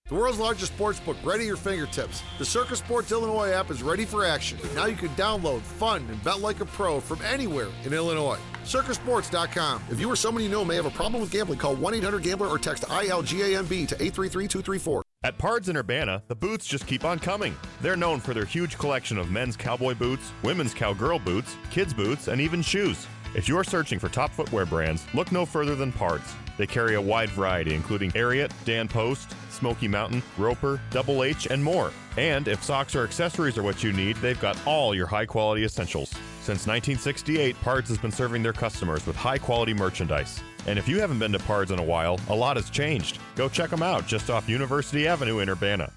The 0.09 0.15
world's 0.15 0.39
largest 0.39 0.73
sports 0.73 1.01
book 1.01 1.17
right 1.25 1.41
at 1.41 1.47
your 1.47 1.57
fingertips. 1.57 2.23
The 2.39 2.45
Circus 2.45 2.79
Sports 2.79 3.11
Illinois 3.11 3.51
app 3.51 3.73
is 3.73 3.83
ready 3.83 4.05
for 4.05 4.25
action. 4.25 4.57
Now 4.77 4.87
you 4.87 4.95
can 4.95 5.09
download, 5.11 5.63
fund, 5.63 6.09
and 6.09 6.23
bet 6.23 6.39
like 6.39 6.61
a 6.61 6.65
pro 6.65 7.01
from 7.01 7.21
anywhere 7.23 7.67
in 7.83 7.93
Illinois. 7.93 8.39
CircusSports.com. 8.65 9.83
If 9.91 9.99
you 9.99 10.09
or 10.09 10.15
someone 10.15 10.45
you 10.45 10.49
know 10.49 10.65
may 10.65 10.77
have 10.77 10.87
a 10.87 10.91
problem 10.91 11.21
with 11.21 11.33
gambling, 11.33 11.59
call 11.59 11.75
1 11.75 11.95
800 11.95 12.23
Gambler 12.23 12.47
or 12.47 12.57
text 12.57 12.85
ILGAMB 12.85 13.89
to 13.89 13.95
833 13.97 14.47
234. 14.47 15.03
At 15.25 15.39
Pards 15.39 15.69
in 15.69 15.77
Urbana, 15.77 16.23
the 16.29 16.37
boots 16.37 16.67
just 16.67 16.87
keep 16.87 17.05
on 17.05 17.19
coming. 17.19 17.57
They're 17.81 17.97
known 17.97 18.21
for 18.21 18.33
their 18.33 18.45
huge 18.45 18.79
collection 18.79 19.19
of 19.19 19.33
men's 19.33 19.57
cowboy 19.57 19.95
boots, 19.97 20.31
women's 20.45 20.73
cowgirl 20.73 21.19
boots, 21.19 21.57
kids' 21.73 21.93
boots, 21.93 22.29
and 22.29 22.41
even 22.41 22.63
shoes. 22.63 23.09
If 23.35 23.49
you're 23.49 23.65
searching 23.65 23.99
for 23.99 24.09
top 24.09 24.31
footwear 24.31 24.67
brands, 24.67 25.05
look 25.15 25.33
no 25.33 25.45
further 25.45 25.75
than 25.75 25.91
Pards. 25.91 26.33
They 26.59 26.67
carry 26.67 26.95
a 26.95 27.01
wide 27.01 27.31
variety, 27.31 27.75
including 27.75 28.13
Ariat, 28.13 28.53
Dan 28.65 28.87
Post, 28.89 29.35
Smoky 29.57 29.89
Mountain, 29.89 30.23
Roper, 30.39 30.81
Double 30.91 31.25
H, 31.25 31.47
and 31.47 31.63
more. 31.63 31.93
And 32.17 32.47
if 32.49 32.63
socks 32.63 32.95
or 32.95 33.05
accessories 33.05 33.59
are 33.59 33.63
what 33.63 33.83
you 33.83 33.93
need, 33.93 34.17
they've 34.17 34.41
got 34.41 34.59
all 34.67 34.95
your 34.95 35.07
high 35.07 35.27
quality 35.27 35.65
essentials. 35.65 36.11
Since 36.43 36.67
1968, 36.67 37.61
Pards 37.61 37.89
has 37.89 37.99
been 37.99 38.13
serving 38.13 38.43
their 38.43 38.53
customers 38.53 39.05
with 39.07 39.17
high 39.17 39.39
quality 39.39 39.75
merchandise. 39.75 40.41
And 40.67 40.79
if 40.79 40.89
you 40.89 41.01
haven't 41.01 41.19
been 41.19 41.33
to 41.33 41.39
Pards 41.39 41.71
in 41.71 41.79
a 41.79 41.85
while, 41.85 42.21
a 42.29 42.35
lot 42.35 42.57
has 42.57 42.71
changed. 42.71 43.19
Go 43.35 43.49
check 43.49 43.71
them 43.71 43.83
out 43.83 44.07
just 44.07 44.31
off 44.31 44.49
University 44.49 45.09
Avenue 45.09 45.41
in 45.41 45.49
Urbana. 45.49 45.93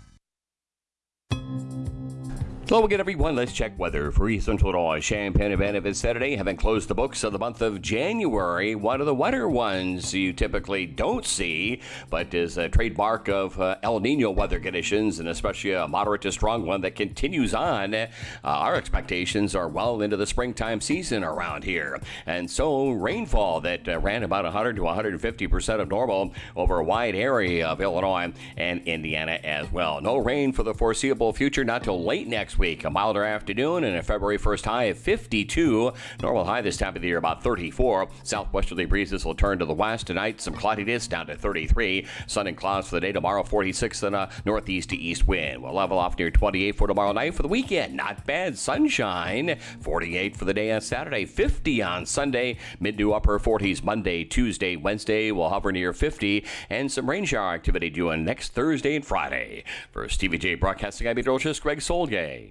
Hello 2.70 2.86
again, 2.86 3.00
everyone. 3.00 3.36
Let's 3.36 3.52
check 3.52 3.80
weather 3.80 4.12
for 4.12 4.30
East 4.30 4.46
Central 4.46 4.72
Illinois. 4.76 5.00
Champaign 5.00 5.52
event 5.52 5.76
of 5.76 5.98
Saturday, 5.98 6.36
having 6.36 6.56
closed 6.56 6.88
the 6.88 6.94
books 6.94 7.24
of 7.24 7.34
the 7.34 7.40
month 7.40 7.64
of 7.64 7.82
January. 7.82 8.76
One 8.76 9.00
of 9.00 9.08
the 9.08 9.16
wetter 9.16 9.50
ones 9.50 10.14
you 10.14 10.34
typically 10.34 10.86
don't 10.86 11.26
see, 11.26 11.82
but 12.12 12.32
is 12.32 12.60
a 12.60 12.70
trademark 12.70 13.28
of 13.28 13.60
uh, 13.60 13.78
El 13.82 14.00
Nino 14.02 14.30
weather 14.30 14.60
conditions, 14.60 15.18
and 15.20 15.28
especially 15.30 15.72
a 15.72 15.88
moderate 15.88 16.22
to 16.22 16.32
strong 16.32 16.64
one 16.64 16.82
that 16.82 16.94
continues 16.94 17.56
on. 17.56 17.96
Uh, 17.96 18.08
our 18.44 18.76
expectations 18.76 19.56
are 19.56 19.68
well 19.68 20.04
into 20.04 20.16
the 20.16 20.28
springtime 20.28 20.80
season 20.80 21.24
around 21.24 21.64
here, 21.64 22.00
and 22.28 22.52
so 22.52 22.92
rainfall 22.92 23.62
that 23.62 23.90
uh, 23.90 23.98
ran 23.98 24.22
about 24.22 24.44
100 24.44 24.76
to 24.76 24.84
150 24.84 25.48
percent 25.48 25.82
of 25.82 25.90
normal 25.90 26.36
over 26.56 26.78
a 26.78 26.84
wide 26.84 27.16
area 27.16 27.68
of 27.68 27.82
Illinois 27.82 28.32
and 28.58 28.88
Indiana 28.88 29.40
as 29.44 29.72
well. 29.72 30.00
No 30.02 30.18
rain 30.18 30.54
for 30.54 30.62
the 30.62 30.76
foreseeable 30.76 31.34
future, 31.34 31.64
not 31.64 31.84
till 31.84 32.04
late 32.04 32.28
next 32.28 32.59
week. 32.60 32.84
A 32.84 32.90
milder 32.90 33.24
afternoon 33.24 33.86
and 33.86 33.96
a 33.96 34.04
February 34.04 34.38
1st 34.38 34.66
high 34.66 34.84
of 34.84 34.98
52. 34.98 35.94
Normal 36.22 36.44
high 36.44 36.62
this 36.62 36.78
time 36.78 36.96
of 36.96 37.02
the 37.02 37.08
year 37.08 37.18
about 37.18 37.42
34. 37.42 38.10
Southwesterly 38.24 38.86
breezes 38.86 39.26
will 39.26 39.34
turn 39.34 39.58
to 39.60 39.66
the 39.66 39.74
west 39.74 40.08
tonight. 40.08 40.42
Some 40.42 40.54
cloudiness 40.54 41.08
down 41.08 41.28
to 41.28 41.36
33. 41.36 42.06
Sun 42.28 42.48
and 42.48 42.58
clouds 42.58 42.90
for 42.90 42.96
the 42.96 43.02
day 43.02 43.12
tomorrow. 43.12 43.44
46 43.44 44.04
and 44.04 44.16
a 44.16 44.30
northeast 44.46 44.90
to 44.90 44.98
east 44.98 45.28
wind. 45.28 45.64
We'll 45.64 45.74
level 45.74 45.98
off 45.98 46.20
near 46.20 46.30
28 46.30 46.76
for 46.76 46.88
tomorrow 46.88 47.14
night 47.14 47.34
for 47.34 47.44
the 47.44 47.48
weekend. 47.48 47.96
Not 47.96 48.26
bad. 48.26 48.58
Sunshine. 48.58 49.58
48 49.80 50.36
for 50.36 50.46
the 50.46 50.54
day 50.54 50.72
on 50.72 50.82
Saturday. 50.82 51.26
50 51.26 51.82
on 51.82 52.06
Sunday. 52.06 52.58
Mid 52.80 52.98
to 52.98 53.14
upper 53.14 53.40
40s 53.40 53.84
Monday, 53.84 54.26
Tuesday, 54.26 54.76
Wednesday. 54.76 55.32
We'll 55.32 55.50
hover 55.50 55.72
near 55.72 55.94
50 55.94 56.46
and 56.70 56.92
some 56.92 57.10
rain 57.10 57.26
shower 57.26 57.54
activity 57.54 57.90
due 57.90 58.12
on 58.12 58.26
next 58.26 58.54
Thursday 58.54 58.96
and 58.96 59.06
Friday. 59.06 59.64
For 59.92 60.10
Stevie 60.10 60.38
Jay 60.38 60.56
Broadcasting, 60.56 61.08
I'm 61.08 61.16
Meteorologist 61.16 61.64
Greg 61.64 61.80
Solgay. 61.80 62.49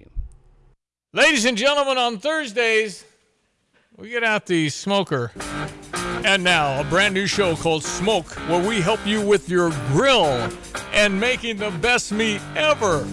Ladies 1.11 1.45
and 1.45 1.57
gentlemen, 1.57 1.97
on 1.97 2.19
Thursdays, 2.19 3.03
we 3.97 4.09
get 4.11 4.23
out 4.23 4.45
the 4.45 4.69
smoker. 4.69 5.31
And 6.23 6.43
now, 6.43 6.79
a 6.79 6.83
brand 6.83 7.15
new 7.15 7.25
show 7.25 7.55
called 7.55 7.83
Smoke, 7.83 8.27
where 8.47 8.63
we 8.63 8.79
help 8.79 9.03
you 9.07 9.19
with 9.19 9.49
your 9.49 9.71
grill 9.87 10.47
and 10.93 11.19
making 11.19 11.57
the 11.57 11.71
best 11.71 12.11
meat 12.11 12.41
ever. 12.55 13.07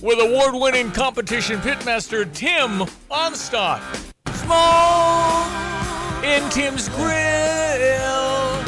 With 0.00 0.20
award 0.20 0.54
winning 0.54 0.92
competition 0.92 1.58
pitmaster 1.58 2.32
Tim 2.32 2.86
Onstott. 3.10 3.82
Smoke 4.34 5.50
in 6.24 6.48
Tim's 6.50 6.88
Grill. 6.90 8.62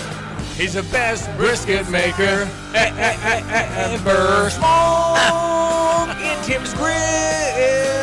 He's 0.57 0.75
the 0.75 0.83
best 0.91 1.31
brisket 1.37 1.89
maker 1.89 2.51
ever. 2.75 4.51
Smoke 4.51 6.17
in 6.21 6.45
Tim's 6.45 6.75
Grill. 6.75 7.96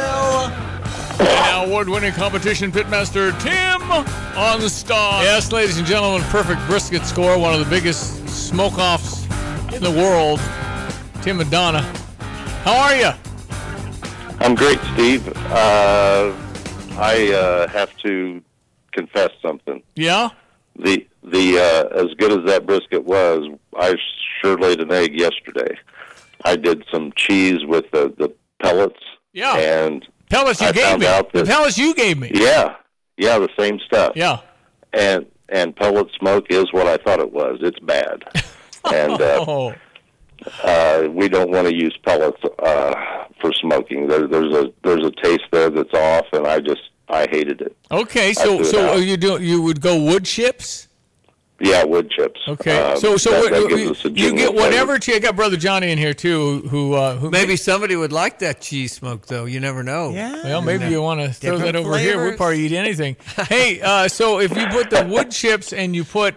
And 1.33 1.45
now, 1.45 1.65
award-winning 1.65 2.13
competition 2.13 2.71
pitmaster 2.71 3.31
Tim 3.41 3.81
Onstott. 4.35 5.23
Yes, 5.23 5.51
ladies 5.51 5.79
and 5.79 5.87
gentlemen, 5.87 6.21
perfect 6.29 6.61
brisket 6.67 7.03
score, 7.05 7.39
one 7.39 7.53
of 7.53 7.59
the 7.59 7.69
biggest 7.69 8.27
smoke-offs 8.29 9.25
in 9.73 9.81
the 9.81 9.89
world. 9.89 10.39
Tim 11.23 11.39
and 11.39 11.49
Donna, 11.49 11.81
how 12.63 12.75
are 12.75 12.95
you? 12.95 13.09
I'm 14.41 14.53
great, 14.53 14.79
Steve. 14.93 15.27
Uh, 15.47 16.31
I 16.99 17.31
uh, 17.33 17.67
have 17.69 17.97
to 17.97 18.39
confess 18.91 19.31
something. 19.41 19.81
Yeah. 19.95 20.29
The 20.75 21.07
the 21.23 21.57
uh, 21.57 21.99
as 21.99 22.13
good 22.13 22.31
as 22.31 22.45
that 22.45 22.67
brisket 22.67 23.05
was, 23.05 23.47
I 23.75 23.95
sure 24.39 24.55
laid 24.57 24.81
an 24.81 24.91
egg 24.91 25.19
yesterday. 25.19 25.79
I 26.45 26.57
did 26.57 26.85
some 26.91 27.11
cheese 27.15 27.65
with 27.65 27.89
the, 27.89 28.13
the 28.19 28.31
pellets. 28.61 28.99
Yeah. 29.33 29.55
And 29.57 30.05
Pellets 30.33 30.61
you 30.61 30.67
I 30.67 30.71
gave 30.71 30.99
me. 30.99 31.07
out 31.07 31.31
The 31.31 31.45
pellets 31.45 31.77
you 31.77 31.93
gave 31.95 32.17
me. 32.17 32.31
yeah, 32.33 32.75
yeah, 33.17 33.37
the 33.39 33.49
same 33.57 33.79
stuff. 33.85 34.13
Yeah. 34.15 34.39
And 34.93 35.25
and 35.49 35.75
pellet 35.75 36.07
smoke 36.19 36.47
is 36.49 36.65
what 36.73 36.87
I 36.87 36.97
thought 36.97 37.19
it 37.19 37.31
was. 37.31 37.59
It's 37.61 37.79
bad. 37.79 38.23
and 38.93 39.21
uh, 39.21 39.45
Oh. 39.47 39.75
uh, 40.63 41.07
we 41.11 41.29
don't 41.29 41.51
want 41.51 41.67
to 41.67 41.75
use 41.75 41.95
pellets 42.05 42.41
uh, 42.59 42.93
for 43.39 43.53
smoking. 43.53 44.07
There, 44.07 44.27
there's 44.27 44.53
a 44.53 44.73
there's 44.83 45.05
a 45.05 45.11
taste 45.23 45.43
there 45.51 45.69
that's 45.69 45.93
off, 45.93 46.25
and 46.33 46.47
I 46.47 46.59
just 46.59 46.81
I 47.09 47.27
hated 47.29 47.61
it. 47.61 47.75
Okay, 47.91 48.33
so 48.33 48.63
so 48.63 48.95
you 48.95 49.17
do 49.17 49.41
you 49.41 49.61
would 49.61 49.81
go 49.81 50.01
wood 50.01 50.25
chips? 50.25 50.87
Yeah, 51.63 51.85
wood 51.85 52.11
chips. 52.11 52.41
Okay, 52.45 52.77
Um, 52.91 52.97
so 52.97 53.15
so 53.15 53.31
that, 53.31 53.41
what, 53.41 53.51
that 53.51 53.61
you, 53.61 53.77
gives 53.77 53.91
us 53.91 54.05
a 54.05 54.09
you 54.09 54.15
genuine 54.15 54.35
get 54.37 54.53
whatever. 54.53 54.99
Che- 54.99 55.15
I 55.15 55.19
got 55.19 55.37
brother 55.37 55.55
Jonny 55.55 55.91
in 55.91 55.97
here 55.97 56.13
too, 56.13 56.59
who 56.69 56.93
uh, 56.93 57.15
who 57.15 57.29
Maybe 57.31 57.55
somebody 57.55 57.95
would 57.95 58.11
like 58.11 58.39
that 58.39 58.59
cheese 58.59 58.91
smoke, 58.91 59.27
though. 59.27 59.45
You 59.45 59.61
never 59.61 59.81
know. 59.81 60.09
Yeah. 60.09 60.43
Well, 60.43 60.61
maybe 60.61 60.87
you 60.87 61.01
want 61.01 61.21
to 61.21 61.31
throw 61.31 61.57
that 61.57 61.71
Different 61.71 61.87
over 61.87 61.97
here. 61.97 62.17
We'll 62.21 62.35
probably 62.35 62.59
eat 62.65 62.73
anything. 62.73 63.15
hey, 63.47 63.79
uh, 63.81 64.09
so 64.09 64.39
if 64.41 64.55
you 64.57 64.67
put 64.67 64.89
the 64.89 65.05
wood 65.05 65.31
chips 65.31 65.71
and 65.71 65.95
you 65.95 66.03
put, 66.03 66.35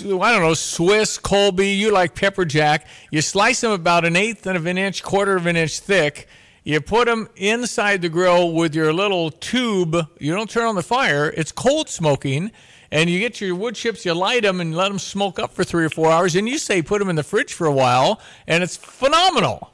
I 0.00 0.32
don't 0.32 0.42
know, 0.42 0.54
Swiss, 0.54 1.18
Colby, 1.18 1.70
you 1.70 1.90
like 1.90 2.14
pepper 2.14 2.44
jack, 2.44 2.86
you 3.10 3.22
slice 3.22 3.60
them 3.60 3.72
about 3.72 4.04
an 4.04 4.14
eighth 4.14 4.46
of 4.46 4.66
an 4.66 4.78
inch, 4.78 5.02
quarter 5.02 5.34
of 5.36 5.46
an 5.46 5.56
inch 5.56 5.80
thick. 5.80 6.28
You 6.62 6.80
put 6.80 7.06
them 7.06 7.28
inside 7.36 8.00
the 8.02 8.08
grill 8.08 8.52
with 8.52 8.74
your 8.74 8.92
little 8.92 9.30
tube. 9.30 9.96
You 10.18 10.32
don't 10.34 10.48
turn 10.48 10.64
on 10.64 10.76
the 10.76 10.82
fire. 10.82 11.32
It's 11.36 11.52
cold 11.52 11.88
smoking. 11.90 12.52
And 12.94 13.10
you 13.10 13.18
get 13.18 13.40
your 13.40 13.56
wood 13.56 13.74
chips, 13.74 14.04
you 14.06 14.14
light 14.14 14.42
them 14.44 14.60
and 14.60 14.74
let 14.74 14.88
them 14.88 15.00
smoke 15.00 15.40
up 15.40 15.52
for 15.52 15.64
three 15.64 15.84
or 15.84 15.90
four 15.90 16.10
hours. 16.12 16.36
And 16.36 16.48
you 16.48 16.58
say 16.58 16.80
put 16.80 17.00
them 17.00 17.08
in 17.10 17.16
the 17.16 17.24
fridge 17.24 17.52
for 17.52 17.66
a 17.66 17.72
while, 17.72 18.20
and 18.46 18.62
it's 18.62 18.76
phenomenal. 18.76 19.72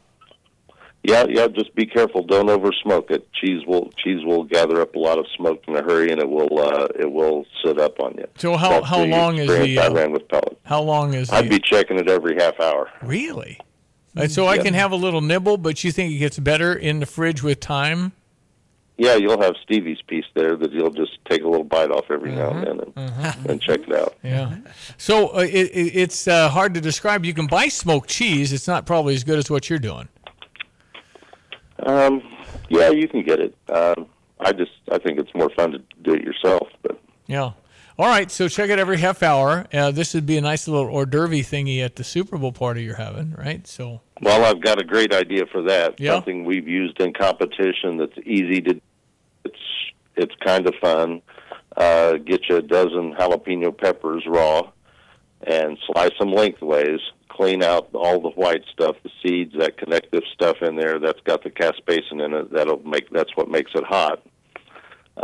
Yeah, 1.02 1.26
yeah. 1.28 1.46
Just 1.48 1.74
be 1.74 1.84
careful. 1.86 2.22
Don't 2.24 2.48
over 2.50 2.70
smoke 2.82 3.10
it. 3.10 3.30
Cheese 3.32 3.64
will 3.66 3.90
cheese 4.02 4.24
will 4.24 4.44
gather 4.44 4.80
up 4.80 4.94
a 4.94 4.98
lot 4.98 5.18
of 5.18 5.26
smoke 5.36 5.62
in 5.68 5.76
a 5.76 5.82
hurry, 5.82 6.10
and 6.10 6.20
it 6.20 6.28
will 6.28 6.58
uh, 6.58 6.88
it 6.98 7.10
will 7.12 7.44
sit 7.64 7.78
up 7.78 8.00
on 8.00 8.14
you. 8.18 8.26
So 8.36 8.56
how- 8.56 8.70
That's 8.70 8.86
how 8.86 9.04
long 9.04 9.36
is 9.38 9.48
the, 9.48 9.78
I 9.78 9.86
uh, 9.86 9.92
ran 9.92 10.12
with 10.12 10.26
pellets? 10.28 10.56
How 10.64 10.80
long 10.82 11.14
is 11.14 11.30
I'd 11.30 11.44
the- 11.46 11.50
be 11.50 11.58
checking 11.58 11.98
it 11.98 12.08
every 12.08 12.36
half 12.36 12.58
hour. 12.60 12.90
Really? 13.02 13.58
And 14.16 14.30
so 14.32 14.46
I 14.46 14.56
Yeah. 14.56 14.62
can 14.64 14.74
have 14.74 14.92
a 14.92 14.96
little 14.96 15.20
nibble, 15.20 15.56
but 15.56 15.84
you 15.84 15.92
think 15.92 16.12
it 16.12 16.18
gets 16.18 16.38
better 16.38 16.72
in 16.74 17.00
the 17.00 17.06
fridge 17.06 17.42
with 17.42 17.60
time? 17.60 18.12
Yeah, 19.00 19.14
you'll 19.14 19.40
have 19.40 19.54
Stevie's 19.62 20.02
piece 20.02 20.26
there 20.34 20.56
that 20.56 20.72
you'll 20.72 20.90
just 20.90 21.24
take 21.24 21.42
a 21.42 21.48
little 21.48 21.64
bite 21.64 21.90
off 21.90 22.10
every 22.10 22.32
now 22.32 22.50
and 22.50 22.66
then 22.66 22.92
and, 22.96 23.50
and 23.50 23.62
check 23.62 23.80
it 23.88 23.94
out. 23.94 24.14
Yeah. 24.22 24.58
So 24.98 25.28
uh, 25.28 25.40
it, 25.40 25.70
it's 25.72 26.28
uh, 26.28 26.50
hard 26.50 26.74
to 26.74 26.82
describe. 26.82 27.24
You 27.24 27.32
can 27.32 27.46
buy 27.46 27.68
smoked 27.68 28.10
cheese. 28.10 28.52
It's 28.52 28.68
not 28.68 28.84
probably 28.84 29.14
as 29.14 29.24
good 29.24 29.38
as 29.38 29.50
what 29.50 29.70
you're 29.70 29.78
doing. 29.78 30.08
Um, 31.86 32.22
yeah, 32.68 32.90
you 32.90 33.08
can 33.08 33.22
get 33.22 33.40
it. 33.40 33.56
Um, 33.70 34.06
I 34.38 34.52
just 34.52 34.72
I 34.92 34.98
think 34.98 35.18
it's 35.18 35.34
more 35.34 35.48
fun 35.56 35.72
to 35.72 35.78
do 36.02 36.12
it 36.12 36.22
yourself. 36.22 36.68
But 36.82 37.00
Yeah. 37.26 37.52
All 37.98 38.06
right. 38.06 38.30
So 38.30 38.48
check 38.48 38.68
it 38.68 38.78
every 38.78 38.98
half 38.98 39.22
hour. 39.22 39.66
Uh, 39.72 39.90
this 39.92 40.12
would 40.12 40.26
be 40.26 40.36
a 40.36 40.42
nice 40.42 40.68
little 40.68 40.90
hors 40.90 41.06
d'oeuvre 41.06 41.36
thingy 41.36 41.82
at 41.82 41.96
the 41.96 42.04
Super 42.04 42.36
Bowl 42.36 42.52
party 42.52 42.82
you're 42.82 42.96
having, 42.96 43.32
right? 43.32 43.66
So 43.66 44.02
well, 44.20 44.44
I've 44.44 44.60
got 44.60 44.78
a 44.78 44.84
great 44.84 45.14
idea 45.14 45.46
for 45.46 45.62
that. 45.62 45.98
Yeah. 45.98 46.16
Something 46.16 46.44
we've 46.44 46.68
used 46.68 47.00
in 47.00 47.14
competition 47.14 47.96
that's 47.96 48.18
easy 48.26 48.60
to. 48.60 48.80
It's 49.50 49.92
it's 50.16 50.34
kind 50.44 50.66
of 50.66 50.74
fun. 50.80 51.22
Uh, 51.76 52.14
get 52.14 52.48
you 52.48 52.56
a 52.56 52.62
dozen 52.62 53.14
jalapeno 53.14 53.76
peppers 53.76 54.24
raw, 54.26 54.70
and 55.42 55.78
slice 55.86 56.16
them 56.18 56.32
lengthways. 56.32 57.00
Clean 57.28 57.62
out 57.62 57.88
all 57.94 58.20
the 58.20 58.30
white 58.30 58.64
stuff, 58.72 58.96
the 59.02 59.10
seeds, 59.22 59.54
that 59.58 59.78
connective 59.78 60.22
stuff 60.34 60.56
in 60.62 60.76
there. 60.76 60.98
That's 60.98 61.20
got 61.24 61.42
the 61.42 61.50
caspacin 61.50 62.24
in 62.24 62.34
it. 62.34 62.52
That'll 62.52 62.82
make 62.84 63.10
that's 63.10 63.34
what 63.36 63.48
makes 63.48 63.70
it 63.74 63.84
hot. 63.84 64.22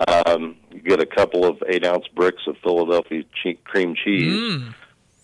Um, 0.09 0.57
you 0.73 0.81
get 0.81 1.01
a 1.01 1.07
couple 1.07 1.45
of 1.45 1.63
eight 1.69 1.85
ounce 1.87 2.07
bricks 2.15 2.43
of 2.47 2.57
Philadelphia 2.63 3.23
che- 3.43 3.59
cream 3.65 3.95
cheese. 3.95 4.35
Mm. 4.35 4.75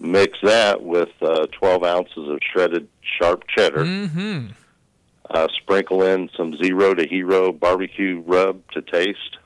Mix 0.01 0.39
that 0.43 0.83
with 0.83 1.11
uh, 1.21 1.47
12 1.59 1.85
ounces 1.85 2.29
of 2.29 2.39
shredded 2.53 2.89
sharp 3.19 3.45
cheddar. 3.49 3.85
Mm-hmm. 3.85 4.49
Uh, 5.33 5.49
sprinkle 5.62 6.03
in 6.03 6.28
some 6.37 6.55
zero 6.62 6.93
to 6.93 7.07
hero 7.09 7.53
barbecue 7.53 8.20
rub 8.26 8.61
to 8.72 8.83
taste. 8.83 9.39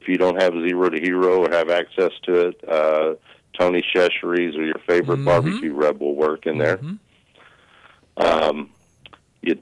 If 0.00 0.06
you 0.08 0.16
don't 0.16 0.40
have 0.40 0.52
zero 0.52 0.88
to 0.90 1.00
hero 1.00 1.44
or 1.44 1.50
have 1.50 1.70
access 1.70 2.12
to 2.22 2.48
it, 2.48 2.68
uh, 2.68 3.14
Tony 3.58 3.82
Chachere's 3.82 4.54
or 4.56 4.62
your 4.64 4.78
favorite 4.86 5.24
barbecue 5.24 5.74
rub 5.74 6.00
will 6.00 6.14
work 6.14 6.46
in 6.46 6.58
there. 6.58 6.78
Um, 8.18 8.70
you 9.42 9.58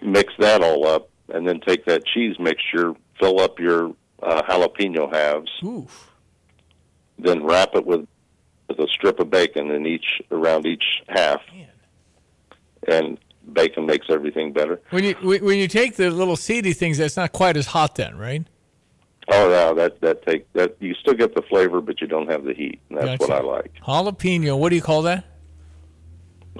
mix 0.00 0.32
that 0.38 0.62
all 0.62 0.86
up, 0.86 1.08
and 1.32 1.46
then 1.48 1.58
take 1.60 1.84
that 1.86 2.04
cheese 2.06 2.38
mixture, 2.38 2.94
fill 3.18 3.40
up 3.40 3.58
your 3.58 3.94
uh, 4.22 4.42
jalapeno 4.42 5.12
halves, 5.12 5.50
then 7.18 7.42
wrap 7.44 7.70
it 7.74 7.84
with 7.84 8.06
with 8.68 8.78
a 8.78 8.86
strip 8.88 9.18
of 9.18 9.28
bacon 9.30 9.70
in 9.72 9.86
each 9.86 10.22
around 10.30 10.66
each 10.66 10.84
half, 11.08 11.40
and 12.86 13.18
bacon 13.52 13.86
makes 13.86 14.06
everything 14.10 14.52
better. 14.52 14.80
when 14.90 15.04
you 15.04 15.14
when 15.14 15.58
you 15.58 15.68
take 15.68 15.96
the 15.96 16.10
little 16.10 16.36
seedy 16.36 16.72
things, 16.72 16.98
that's 16.98 17.16
not 17.16 17.32
quite 17.32 17.56
as 17.56 17.66
hot 17.66 17.94
then, 17.96 18.16
right? 18.16 18.46
Oh 19.30 19.48
no, 19.48 19.74
that 19.74 20.00
that 20.00 20.24
take 20.26 20.50
that 20.54 20.76
you 20.80 20.94
still 20.94 21.14
get 21.14 21.34
the 21.34 21.42
flavor, 21.42 21.80
but 21.80 22.00
you 22.00 22.06
don't 22.06 22.30
have 22.30 22.44
the 22.44 22.54
heat. 22.54 22.80
And 22.88 22.98
that's 22.98 23.20
what 23.20 23.30
I 23.30 23.40
like. 23.40 23.72
Jalapeno. 23.86 24.58
What 24.58 24.70
do 24.70 24.76
you 24.76 24.82
call 24.82 25.02
that? 25.02 25.24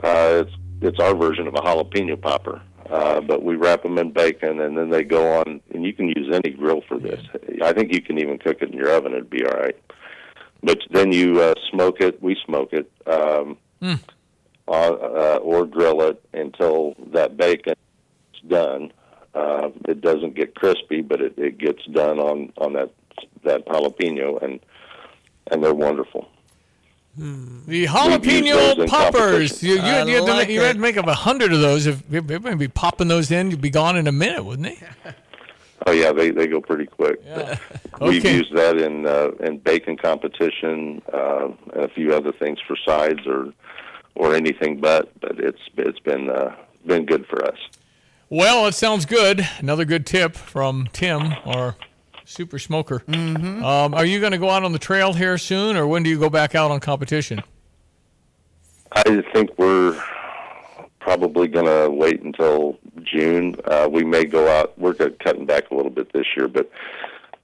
Uh, 0.02 0.44
it's 0.44 0.52
it's 0.82 1.00
our 1.00 1.14
version 1.14 1.46
of 1.46 1.54
a 1.54 1.58
jalapeno 1.58 2.20
popper, 2.20 2.60
uh, 2.90 3.20
but 3.20 3.42
we 3.42 3.56
wrap 3.56 3.82
them 3.82 3.98
in 3.98 4.12
bacon, 4.12 4.60
and 4.60 4.76
then 4.76 4.90
they 4.90 5.02
go 5.02 5.38
on. 5.40 5.60
And 5.74 5.84
you 5.84 5.92
can 5.92 6.08
use 6.08 6.28
any 6.32 6.50
grill 6.50 6.82
for 6.86 6.98
this. 6.98 7.20
I 7.62 7.72
think 7.72 7.92
you 7.92 8.00
can 8.02 8.18
even 8.18 8.38
cook 8.38 8.58
it 8.60 8.70
in 8.70 8.76
your 8.76 8.90
oven; 8.94 9.12
it'd 9.12 9.30
be 9.30 9.44
all 9.44 9.58
right. 9.58 9.76
But 10.62 10.78
then 10.90 11.12
you 11.12 11.40
uh, 11.40 11.54
smoke 11.70 12.00
it. 12.00 12.20
We 12.22 12.36
smoke 12.44 12.72
it, 12.72 12.90
um, 13.06 13.56
Mm. 13.80 14.00
Uh, 14.68 14.72
uh, 14.72 15.38
or 15.42 15.64
grill 15.66 16.02
it 16.02 16.22
until 16.32 16.94
that 17.12 17.36
bacon 17.36 17.74
is 18.34 18.40
done. 18.48 18.92
Uh, 19.34 19.70
it 19.86 20.00
doesn't 20.00 20.34
get 20.34 20.54
crispy, 20.54 21.00
but 21.00 21.20
it, 21.20 21.38
it 21.38 21.58
gets 21.58 21.84
done 21.86 22.18
on 22.18 22.52
on 22.58 22.72
that 22.74 22.90
that 23.44 23.66
jalapeno, 23.66 24.42
and 24.42 24.60
and 25.50 25.62
they're 25.62 25.74
wonderful. 25.74 26.28
The 27.16 27.24
We've 27.66 27.80
used 27.80 27.94
those 27.94 28.76
jalapeno 28.76 28.88
poppers. 28.88 29.50
competition. 29.50 29.68
You, 29.68 29.74
you, 29.74 29.80
you, 29.80 29.82
had 30.16 30.26
to, 30.26 30.32
like 30.34 30.48
ma- 30.48 30.54
you 30.54 30.60
had 30.60 30.76
to 30.76 30.80
make 30.80 30.96
up 30.96 31.06
a 31.08 31.14
hundred 31.14 31.52
of 31.52 31.60
those. 31.60 31.86
If 31.86 32.00
if 32.12 32.30
everybody 32.30 32.56
be 32.56 32.68
popping 32.68 33.08
those 33.08 33.30
in, 33.30 33.50
you'd 33.50 33.60
be 33.60 33.70
gone 33.70 33.96
in 33.96 34.06
a 34.06 34.12
minute, 34.12 34.44
wouldn't 34.44 34.68
they? 34.68 35.12
Oh 35.86 35.92
yeah, 35.92 36.10
they 36.12 36.30
they 36.32 36.48
go 36.48 36.60
pretty 36.60 36.86
quick. 36.86 37.20
We've 38.00 38.18
Okay. 38.24 38.34
used 38.36 38.52
that 38.54 38.76
in 38.78 39.06
uh, 39.06 39.30
in 39.40 39.58
bacon 39.58 39.96
competition 39.96 41.00
uh, 41.14 41.50
and 41.72 41.84
a 41.84 41.88
few 41.88 42.12
other 42.12 42.32
things 42.32 42.58
for 42.66 42.76
sides 42.84 43.20
or 43.26 43.52
or 44.18 44.34
anything 44.34 44.80
but. 44.80 45.18
But 45.20 45.40
it's 45.40 45.60
it's 45.76 46.00
been 46.00 46.28
uh, 46.28 46.54
been 46.86 47.06
good 47.06 47.26
for 47.26 47.44
us. 47.44 47.58
Well, 48.30 48.66
it 48.66 48.74
sounds 48.74 49.06
good. 49.06 49.48
Another 49.58 49.86
good 49.86 50.04
tip 50.04 50.34
from 50.36 50.88
Tim, 50.92 51.32
our 51.46 51.76
super 52.26 52.58
smoker. 52.58 53.02
Mm-hmm. 53.08 53.64
Um, 53.64 53.94
are 53.94 54.04
you 54.04 54.20
going 54.20 54.32
to 54.32 54.38
go 54.38 54.50
out 54.50 54.64
on 54.64 54.72
the 54.72 54.78
trail 54.78 55.14
here 55.14 55.38
soon, 55.38 55.76
or 55.76 55.86
when 55.86 56.02
do 56.02 56.10
you 56.10 56.18
go 56.18 56.28
back 56.28 56.54
out 56.54 56.70
on 56.70 56.78
competition? 56.78 57.42
I 58.92 59.22
think 59.32 59.58
we're 59.58 59.98
probably 61.00 61.48
going 61.48 61.64
to 61.64 61.90
wait 61.90 62.22
until 62.22 62.78
June. 63.02 63.56
Uh, 63.64 63.88
we 63.90 64.04
may 64.04 64.26
go 64.26 64.46
out. 64.48 64.78
We're 64.78 64.92
cutting 64.94 65.46
back 65.46 65.70
a 65.70 65.74
little 65.74 65.90
bit 65.90 66.12
this 66.12 66.26
year, 66.36 66.48
but 66.48 66.70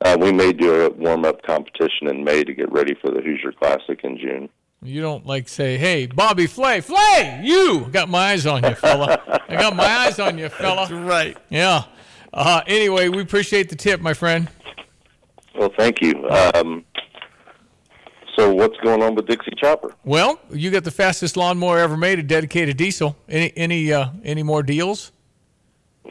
uh, 0.02 0.18
we 0.20 0.32
may 0.32 0.52
do 0.52 0.82
a 0.82 0.90
warm 0.90 1.24
up 1.24 1.42
competition 1.42 2.08
in 2.08 2.24
May 2.24 2.44
to 2.44 2.52
get 2.52 2.70
ready 2.70 2.94
for 2.94 3.10
the 3.10 3.22
Hoosier 3.22 3.52
Classic 3.52 4.00
in 4.04 4.18
June. 4.18 4.50
You 4.84 5.00
don't 5.00 5.24
like 5.26 5.48
say, 5.48 5.78
"Hey, 5.78 6.04
Bobby 6.06 6.46
Flay, 6.46 6.80
Flay, 6.82 7.40
you 7.42 7.86
got 7.90 8.10
my 8.10 8.32
eyes 8.32 8.44
on 8.46 8.62
you, 8.62 8.74
fella. 8.74 9.18
I 9.48 9.54
got 9.56 9.74
my 9.74 9.84
eyes 9.86 10.18
on 10.18 10.36
you, 10.36 10.50
fella." 10.50 10.86
That's 10.88 10.92
right. 10.92 11.36
Yeah. 11.48 11.84
Uh, 12.34 12.60
anyway, 12.66 13.08
we 13.08 13.22
appreciate 13.22 13.70
the 13.70 13.76
tip, 13.76 14.00
my 14.02 14.12
friend. 14.12 14.48
Well, 15.54 15.72
thank 15.78 16.02
you. 16.02 16.28
Um, 16.28 16.84
so, 18.36 18.52
what's 18.52 18.76
going 18.78 19.02
on 19.02 19.14
with 19.14 19.26
Dixie 19.26 19.52
Chopper? 19.56 19.94
Well, 20.04 20.38
you 20.50 20.70
got 20.70 20.84
the 20.84 20.90
fastest 20.90 21.36
lawnmower 21.36 21.78
ever 21.78 21.96
made, 21.96 22.18
a 22.18 22.22
dedicated 22.22 22.76
diesel. 22.76 23.16
Any 23.28 23.52
any 23.56 23.90
uh, 23.92 24.08
any 24.22 24.42
more 24.42 24.62
deals? 24.62 25.12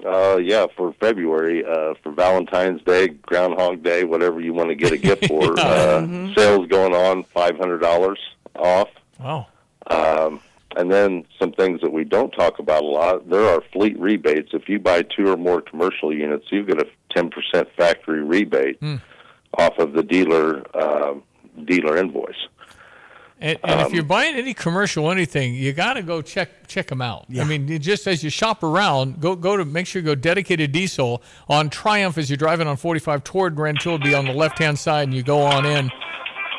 Uh, 0.03 0.37
yeah, 0.37 0.65
for 0.75 0.93
February, 0.99 1.63
uh, 1.63 1.93
for 2.01 2.11
Valentine's 2.11 2.81
Day, 2.81 3.09
Groundhog 3.09 3.83
Day, 3.83 4.03
whatever 4.03 4.41
you 4.41 4.51
want 4.51 4.69
to 4.69 4.75
get 4.75 4.91
a 4.91 4.97
gift 4.97 5.25
for. 5.27 5.43
uh, 5.59 6.01
Mhm. 6.01 6.35
Sales 6.35 6.67
going 6.67 6.95
on, 6.95 7.23
five 7.25 7.55
hundred 7.57 7.77
dollars 7.79 8.17
off. 8.55 8.89
Wow. 9.19 9.47
Um, 9.87 10.39
and 10.75 10.91
then 10.91 11.25
some 11.39 11.51
things 11.51 11.81
that 11.81 11.91
we 11.93 12.03
don't 12.03 12.31
talk 12.31 12.57
about 12.59 12.83
a 12.83 12.87
lot. 12.87 13.29
There 13.29 13.43
are 13.47 13.61
fleet 13.71 13.99
rebates. 13.99 14.49
If 14.53 14.67
you 14.67 14.79
buy 14.79 15.03
two 15.03 15.27
or 15.31 15.37
more 15.37 15.61
commercial 15.61 16.11
units, 16.13 16.45
you 16.51 16.63
get 16.65 16.79
a 16.81 16.87
ten 17.11 17.29
percent 17.29 17.67
factory 17.77 18.23
rebate 18.23 18.77
Hmm. 18.79 18.95
off 19.57 19.77
of 19.77 19.93
the 19.93 20.01
dealer 20.03 20.63
uh, 20.75 21.13
dealer 21.65 21.97
invoice. 21.97 22.47
And, 23.39 23.59
and 23.63 23.81
if 23.81 23.87
Um, 23.87 23.93
you're 23.93 24.03
buying 24.03 24.35
any 24.35 24.53
commercial 24.53 25.11
anything, 25.11 25.53
you 25.53 25.73
got 25.73 25.93
to 25.93 26.01
go 26.01 26.21
check 26.23 26.65
check 26.67 26.87
them 26.87 27.01
out. 27.01 27.25
I 27.37 27.43
mean, 27.43 27.67
just 27.81 28.07
as 28.07 28.23
you 28.23 28.29
shop 28.31 28.63
around, 28.63 29.19
go 29.19 29.35
go 29.35 29.57
to 29.57 29.65
make 29.65 29.85
sure 29.85 30.01
you 30.01 30.05
go 30.07 30.15
dedicated 30.15 30.71
diesel 30.71 31.21
on 31.49 31.69
Triumph 31.69 32.17
as 32.17 32.29
you're 32.31 32.37
driving 32.37 32.67
on 32.67 32.77
45 32.77 33.23
toward 33.23 33.59
Rantoul, 33.59 33.99
be 33.99 34.15
on 34.15 34.25
the 34.25 34.33
left 34.33 34.57
hand 34.59 34.79
side, 34.79 35.03
and 35.03 35.13
you 35.13 35.21
go 35.23 35.41
on 35.41 35.65
in 35.65 35.91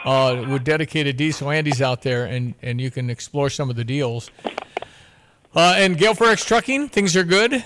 uh, 0.04 0.44
with 0.48 0.64
dedicated 0.64 1.16
diesel. 1.16 1.50
Andy's 1.50 1.82
out 1.82 2.02
there, 2.02 2.24
and 2.24 2.54
and 2.62 2.80
you 2.80 2.90
can 2.90 3.10
explore 3.10 3.50
some 3.50 3.70
of 3.70 3.76
the 3.76 3.84
deals. 3.84 4.30
Uh, 5.54 5.74
and 5.76 5.96
Gale 5.96 6.14
for 6.14 6.26
X 6.26 6.44
Trucking, 6.44 6.88
things 6.88 7.16
are 7.16 7.24
good. 7.24 7.64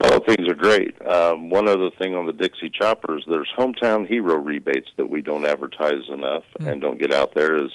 Well, 0.00 0.20
things 0.20 0.48
are 0.48 0.54
great. 0.54 1.00
Um, 1.06 1.48
one 1.48 1.68
other 1.68 1.90
thing 1.90 2.14
on 2.14 2.26
the 2.26 2.32
Dixie 2.32 2.70
Choppers, 2.70 3.24
there's 3.28 3.48
hometown 3.56 4.06
hero 4.06 4.34
rebates 4.36 4.88
that 4.96 5.08
we 5.08 5.22
don't 5.22 5.46
advertise 5.46 6.08
enough 6.12 6.42
and 6.58 6.80
don't 6.80 6.98
get 6.98 7.12
out 7.12 7.34
there. 7.34 7.64
Is 7.64 7.70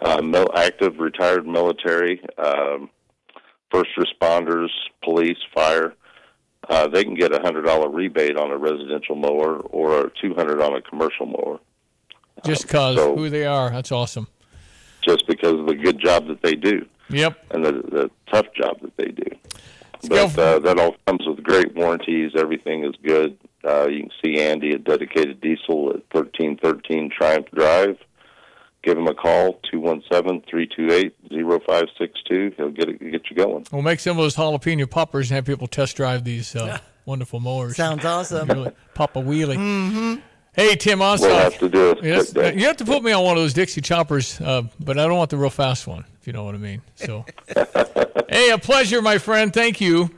uh, 0.00 0.22
mil- 0.22 0.50
active 0.54 0.98
retired 0.98 1.46
military, 1.46 2.22
um, 2.38 2.88
first 3.70 3.90
responders, 3.98 4.68
police, 5.02 5.38
fire. 5.52 5.94
Uh, 6.68 6.86
they 6.86 7.02
can 7.02 7.14
get 7.14 7.32
a 7.32 7.40
hundred 7.42 7.62
dollar 7.62 7.88
rebate 7.90 8.36
on 8.36 8.50
a 8.50 8.56
residential 8.56 9.16
mower 9.16 9.56
or 9.58 10.06
a 10.06 10.10
two 10.22 10.34
hundred 10.34 10.60
on 10.62 10.74
a 10.74 10.80
commercial 10.82 11.26
mower, 11.26 11.58
Just 12.44 12.68
cause 12.68 12.96
so- 12.96 13.16
who 13.16 13.28
they 13.30 13.46
are. 13.46 13.70
That's 13.70 13.92
awesome. 13.92 14.28
just 15.02 15.26
because 15.26 15.54
of 15.54 15.66
the 15.66 15.74
good 15.74 15.98
job 16.00 16.26
that 16.28 16.42
they 16.42 16.54
do. 16.54 16.84
Yep. 17.08 17.38
and 17.50 17.64
the, 17.64 17.72
the 17.72 18.10
tough 18.32 18.46
job 18.54 18.80
that 18.82 18.96
they 18.96 19.08
do. 19.08 19.24
But 20.08 20.38
uh, 20.38 20.58
that 20.60 20.78
all 20.78 20.94
comes 21.06 21.26
with 21.26 21.42
great 21.42 21.74
warranties. 21.74 22.32
Everything 22.36 22.84
is 22.84 22.94
good. 23.04 23.36
Uh, 23.66 23.88
you 23.88 24.00
can 24.04 24.10
see 24.24 24.40
Andy 24.40 24.72
at 24.74 24.84
Dedicated 24.84 25.40
Diesel 25.40 25.90
at 25.90 26.02
1313 26.14 27.10
Triumph 27.10 27.46
Drive. 27.54 27.98
Give 28.82 28.96
him 28.96 29.08
a 29.08 29.14
call, 29.14 29.60
217-328-0562. 31.30 32.56
He'll 32.56 32.70
get, 32.70 32.88
it, 32.88 32.98
get 33.12 33.28
you 33.30 33.36
going. 33.36 33.66
We'll 33.70 33.82
make 33.82 34.00
some 34.00 34.16
of 34.16 34.22
those 34.22 34.36
jalapeno 34.36 34.88
poppers 34.88 35.30
and 35.30 35.36
have 35.36 35.44
people 35.44 35.66
test 35.66 35.96
drive 35.96 36.24
these 36.24 36.56
uh, 36.56 36.78
wonderful 37.04 37.40
mowers. 37.40 37.76
Sounds 37.76 38.04
awesome. 38.04 38.48
Really 38.48 38.72
pop 38.94 39.16
a 39.16 39.20
wheelie. 39.20 39.56
Mm-hmm. 39.56 40.20
Hey, 40.52 40.74
Tim 40.74 40.98
Onstott. 40.98 41.20
We'll 41.20 41.36
have 41.36 41.58
to 41.58 41.68
do 41.68 41.90
a 41.92 42.02
Yes, 42.02 42.34
you 42.34 42.66
have 42.66 42.76
to 42.78 42.84
put 42.84 43.02
me 43.02 43.12
on 43.12 43.24
one 43.24 43.36
of 43.36 43.42
those 43.42 43.54
Dixie 43.54 43.80
choppers, 43.80 44.40
uh, 44.40 44.62
but 44.80 44.98
I 44.98 45.06
don't 45.06 45.16
want 45.16 45.30
the 45.30 45.36
real 45.36 45.50
fast 45.50 45.86
one, 45.86 46.04
if 46.20 46.26
you 46.26 46.32
know 46.32 46.44
what 46.44 46.54
I 46.54 46.58
mean. 46.58 46.82
So, 46.96 47.24
hey, 48.28 48.50
a 48.50 48.58
pleasure, 48.58 49.00
my 49.00 49.18
friend. 49.18 49.52
Thank 49.52 49.80
you. 49.80 50.10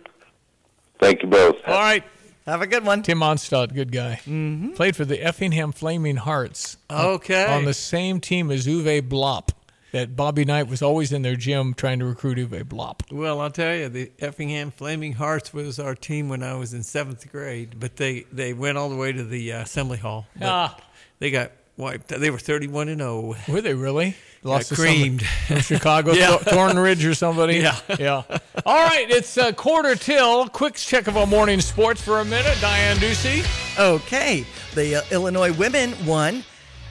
Thank 0.98 1.22
you 1.22 1.28
both. 1.28 1.56
All 1.66 1.74
right. 1.78 2.02
Have 2.46 2.60
a 2.62 2.66
good 2.66 2.84
one. 2.84 3.02
Tim 3.02 3.20
Onstott, 3.20 3.72
good 3.72 3.92
guy. 3.92 4.20
Mm-hmm. 4.24 4.70
Played 4.70 4.96
for 4.96 5.04
the 5.04 5.22
Effingham 5.22 5.70
Flaming 5.70 6.16
Hearts. 6.16 6.76
Okay. 6.90 7.46
On 7.46 7.64
the 7.64 7.74
same 7.74 8.20
team 8.20 8.50
as 8.50 8.66
Uwe 8.66 9.08
Blab. 9.08 9.52
That 9.92 10.16
Bobby 10.16 10.44
Knight 10.46 10.68
was 10.68 10.80
always 10.80 11.12
in 11.12 11.20
their 11.20 11.36
gym 11.36 11.74
trying 11.74 11.98
to 11.98 12.06
recruit 12.06 12.38
Uwe 12.38 12.66
Blab. 12.66 13.02
Well, 13.12 13.40
I'll 13.40 13.50
tell 13.50 13.74
you, 13.76 13.88
the 13.90 14.10
Effingham 14.20 14.70
Flaming 14.70 15.12
Hearts 15.12 15.52
was 15.52 15.78
our 15.78 15.94
team 15.94 16.30
when 16.30 16.42
I 16.42 16.54
was 16.54 16.72
in 16.72 16.82
seventh 16.82 17.30
grade, 17.30 17.76
but 17.78 17.96
they, 17.96 18.24
they 18.32 18.54
went 18.54 18.78
all 18.78 18.88
the 18.88 18.96
way 18.96 19.12
to 19.12 19.22
the 19.22 19.52
uh, 19.52 19.60
assembly 19.62 19.98
hall. 19.98 20.26
Ah. 20.40 20.78
They 21.18 21.30
got 21.30 21.52
wiped. 21.76 22.08
They 22.08 22.30
were 22.30 22.38
31 22.38 22.88
and 22.88 23.00
0. 23.00 23.34
Were 23.48 23.60
they 23.60 23.74
really? 23.74 24.16
Got 24.42 24.62
to 24.62 24.74
creamed. 24.74 25.20
somebody 25.20 25.46
from 25.46 25.60
Chicago, 25.60 26.12
Yeah. 26.14 26.38
Thor- 26.38 26.70
Thornridge 26.70 27.08
or 27.08 27.14
somebody. 27.14 27.58
Yeah. 27.58 27.78
yeah. 27.98 28.22
All 28.66 28.84
right, 28.84 29.08
it's 29.10 29.36
uh, 29.38 29.52
quarter 29.52 29.94
till. 29.94 30.48
Quick 30.48 30.74
check 30.74 31.06
of 31.06 31.16
our 31.18 31.26
morning 31.26 31.60
sports 31.60 32.02
for 32.02 32.20
a 32.20 32.24
minute. 32.24 32.56
Diane 32.60 32.96
Ducey. 32.96 33.44
Okay. 33.78 34.44
The 34.74 34.96
uh, 34.96 35.02
Illinois 35.12 35.52
women 35.52 35.94
won 36.06 36.42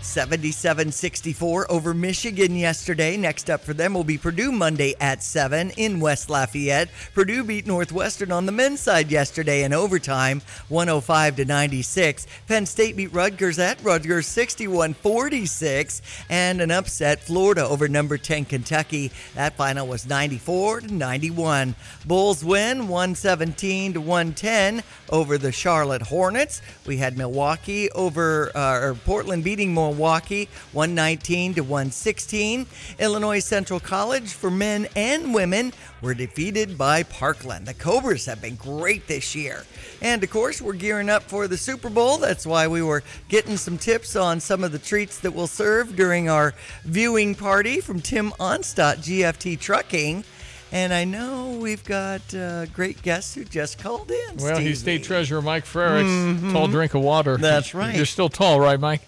77 0.02 0.92
64 0.92 1.72
over 1.72 1.94
Michigan 1.94 2.56
yesterday. 2.56 3.18
Next 3.18 3.50
up 3.50 3.62
for 3.62 3.74
them 3.74 3.94
will 3.94 4.04
be 4.04 4.18
Purdue 4.18 4.52
Monday 4.52 4.96
at 5.00 5.22
7 5.22 5.70
in 5.72 6.00
West 6.00 6.30
Lafayette. 6.30 6.90
Purdue 7.14 7.44
beat 7.44 7.68
Northwestern 7.68 8.32
on 8.32 8.46
the 8.46 8.52
men's 8.52 8.80
side 8.80 9.12
yesterday 9.12 9.64
in 9.64 9.74
overtime 9.74 10.42
105 10.70 11.36
to 11.36 11.46
96. 11.46 12.26
Penn 12.48 12.66
State 12.66 12.96
beat 12.96 13.14
Rutgers 13.14 13.60
at 13.60 13.82
Rutgers 13.84 14.26
61 14.26 14.96
46. 14.96 16.02
And 16.30 16.62
an 16.62 16.72
upset 16.72 17.20
Florida 17.22 17.66
over 17.66 17.88
number 17.88 18.18
10 18.18 18.46
Kentucky. 18.46 19.12
That 19.36 19.56
final 19.56 19.88
was 19.88 20.08
94 20.08 20.82
to 20.82 20.94
91. 20.94 21.76
Bulls 22.08 22.44
win 22.44 22.88
117 22.88 23.94
to 23.94 24.02
110 24.02 24.84
over 25.10 25.38
the 25.38 25.52
Charlotte 25.52 26.02
Hornets. 26.02 26.62
We 26.88 26.98
had 26.98 27.18
Milwaukee 27.18 27.92
over 27.92 28.52
uh, 28.56 28.80
or 28.80 28.96
Portland 28.96 29.44
beating 29.44 29.74
Milwaukee 29.74 29.91
119 29.92 31.54
to 31.56 31.62
116. 31.62 32.66
Illinois 33.00 33.40
Central 33.40 33.80
College 33.80 34.32
for 34.34 34.50
men 34.52 34.88
and 34.96 35.34
women 35.34 35.74
were 36.02 36.14
defeated 36.14 36.78
by 36.78 37.04
Parkland. 37.04 37.66
The 37.68 37.74
Cobras 37.74 38.26
have 38.26 38.42
been 38.42 38.56
great 38.56 39.08
this 39.08 39.36
year. 39.36 39.66
And 40.02 40.24
of 40.24 40.30
course, 40.32 40.62
we're 40.62 40.74
gearing 40.74 41.10
up 41.10 41.24
for 41.24 41.48
the 41.48 41.58
Super 41.58 41.90
Bowl. 41.90 42.18
That's 42.18 42.46
why 42.46 42.68
we 42.68 42.82
were 42.82 43.04
getting 43.30 43.58
some 43.58 43.78
tips 43.78 44.16
on 44.16 44.40
some 44.40 44.64
of 44.64 44.72
the 44.72 44.80
treats 44.80 45.20
that 45.20 45.32
we'll 45.32 45.48
serve 45.48 45.96
during 45.96 46.30
our 46.30 46.54
viewing 46.86 47.36
party 47.36 47.82
from 47.82 48.02
Tim 48.02 48.32
Onstott, 48.40 48.98
GFT 48.98 49.60
Trucking. 49.60 50.24
And 50.74 50.94
I 50.94 51.04
know 51.04 51.58
we've 51.60 51.84
got 51.84 52.34
uh, 52.34 52.66
great 52.68 53.02
guests 53.02 53.36
who 53.36 53.44
just 53.44 53.78
called 53.78 54.10
in. 54.10 54.38
Well, 54.38 54.58
he's 54.58 54.80
State 54.80 55.04
Treasurer 55.04 55.42
Mike 55.42 55.66
Frerichs. 55.66 56.40
Mhm. 56.40 56.54
Tall 56.54 56.68
drink 56.70 56.94
of 56.94 57.02
water. 57.02 57.36
That's 57.38 57.74
right. 57.76 57.94
You're 57.94 58.06
still 58.06 58.30
tall, 58.30 58.60
right, 58.60 58.80
Mike? 58.80 59.02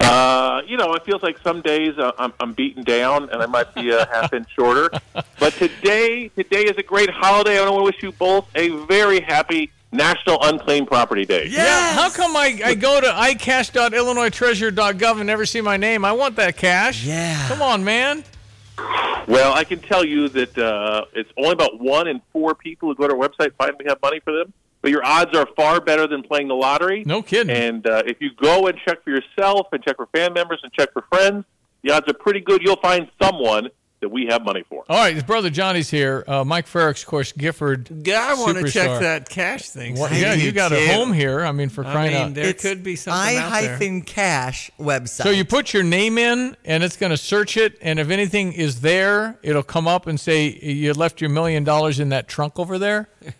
Uh, 0.00 0.62
you 0.66 0.76
know, 0.76 0.94
it 0.94 1.04
feels 1.04 1.22
like 1.22 1.38
some 1.38 1.60
days 1.60 1.98
uh, 1.98 2.12
I'm, 2.18 2.32
I'm 2.40 2.52
beaten 2.52 2.84
down 2.84 3.30
and 3.30 3.42
I 3.42 3.46
might 3.46 3.74
be 3.74 3.90
a 3.90 4.06
half 4.12 4.32
inch 4.32 4.48
shorter. 4.54 4.90
But 5.38 5.52
today, 5.54 6.28
today 6.28 6.62
is 6.62 6.76
a 6.76 6.82
great 6.82 7.10
holiday. 7.10 7.58
I 7.58 7.68
want 7.68 7.80
to 7.80 7.84
wish 7.84 8.02
you 8.02 8.12
both 8.12 8.46
a 8.54 8.68
very 8.86 9.20
happy 9.20 9.70
National 9.90 10.38
Unclaimed 10.42 10.86
Property 10.86 11.24
Day. 11.24 11.46
Yeah. 11.48 11.94
How 11.94 12.10
come 12.10 12.36
I, 12.36 12.60
I 12.64 12.74
go 12.74 13.00
to 13.00 13.06
icash.illinoistreasurer.gov 13.06 15.16
and 15.16 15.26
never 15.26 15.46
see 15.46 15.60
my 15.62 15.76
name? 15.76 16.04
I 16.04 16.12
want 16.12 16.36
that 16.36 16.56
cash. 16.56 17.04
Yeah. 17.04 17.48
Come 17.48 17.62
on, 17.62 17.82
man. 17.84 18.22
Well, 19.26 19.52
I 19.52 19.64
can 19.64 19.80
tell 19.80 20.04
you 20.04 20.28
that 20.30 20.56
uh, 20.56 21.04
it's 21.14 21.30
only 21.36 21.52
about 21.52 21.80
one 21.80 22.06
in 22.08 22.22
four 22.32 22.54
people 22.54 22.88
who 22.88 22.94
go 22.94 23.08
to 23.08 23.14
our 23.14 23.28
website 23.28 23.52
find 23.54 23.72
we 23.78 23.84
have 23.86 24.00
money 24.02 24.20
for 24.20 24.32
them. 24.32 24.52
But 24.80 24.90
your 24.92 25.04
odds 25.04 25.36
are 25.36 25.46
far 25.56 25.80
better 25.80 26.06
than 26.06 26.22
playing 26.22 26.48
the 26.48 26.54
lottery. 26.54 27.02
No 27.04 27.20
kidding. 27.22 27.54
And 27.54 27.86
uh, 27.86 28.02
if 28.06 28.20
you 28.20 28.30
go 28.40 28.68
and 28.68 28.78
check 28.86 29.02
for 29.02 29.10
yourself 29.10 29.66
and 29.72 29.82
check 29.82 29.96
for 29.96 30.06
fan 30.14 30.32
members 30.32 30.60
and 30.62 30.72
check 30.72 30.92
for 30.92 31.02
friends, 31.10 31.44
the 31.82 31.92
odds 31.92 32.08
are 32.08 32.14
pretty 32.14 32.40
good 32.40 32.62
you'll 32.62 32.76
find 32.76 33.08
someone 33.20 33.70
that 34.00 34.08
we 34.10 34.26
have 34.30 34.44
money 34.44 34.62
for. 34.68 34.84
All 34.88 34.96
right, 34.96 35.12
his 35.14 35.24
brother 35.24 35.50
Jonny's 35.50 35.90
here. 35.90 36.22
Uh, 36.28 36.44
Mike 36.44 36.66
Frerichs, 36.66 37.02
of 37.02 37.08
course, 37.08 37.32
Gifford. 37.32 38.06
Yeah, 38.06 38.28
I 38.30 38.34
want 38.40 38.56
to 38.58 38.70
check 38.70 39.00
that 39.00 39.28
cash 39.28 39.70
thing. 39.70 39.98
What- 39.98 40.12
yeah, 40.12 40.34
you 40.34 40.52
got 40.52 40.70
a 40.70 40.86
home 40.94 41.12
here. 41.12 41.40
I 41.40 41.50
mean, 41.50 41.68
for 41.68 41.84
I 41.84 41.90
crying 41.92 42.12
mean, 42.12 42.22
out. 42.28 42.34
there 42.34 42.46
It's 42.46 42.62
could 42.62 42.84
be 42.84 42.94
something 42.94 43.20
I 43.20 43.36
out 43.40 43.60
there. 43.60 43.72
hyphen 43.72 44.02
cash 44.02 44.70
website. 44.78 45.24
So 45.24 45.30
you 45.30 45.44
put 45.44 45.72
your 45.74 45.82
name 45.82 46.16
in, 46.16 46.56
and 46.64 46.84
it's 46.84 46.96
going 46.96 47.10
to 47.10 47.16
search 47.16 47.56
it, 47.56 47.76
and 47.82 47.98
if 47.98 48.10
anything 48.10 48.52
is 48.52 48.82
there, 48.82 49.36
it'll 49.42 49.64
come 49.64 49.88
up 49.88 50.06
and 50.06 50.20
say 50.20 50.46
you 50.62 50.92
left 50.92 51.20
your 51.20 51.30
million 51.30 51.64
dollars 51.64 51.98
in 51.98 52.10
that 52.10 52.28
trunk 52.28 52.60
over 52.60 52.78
there. 52.78 53.08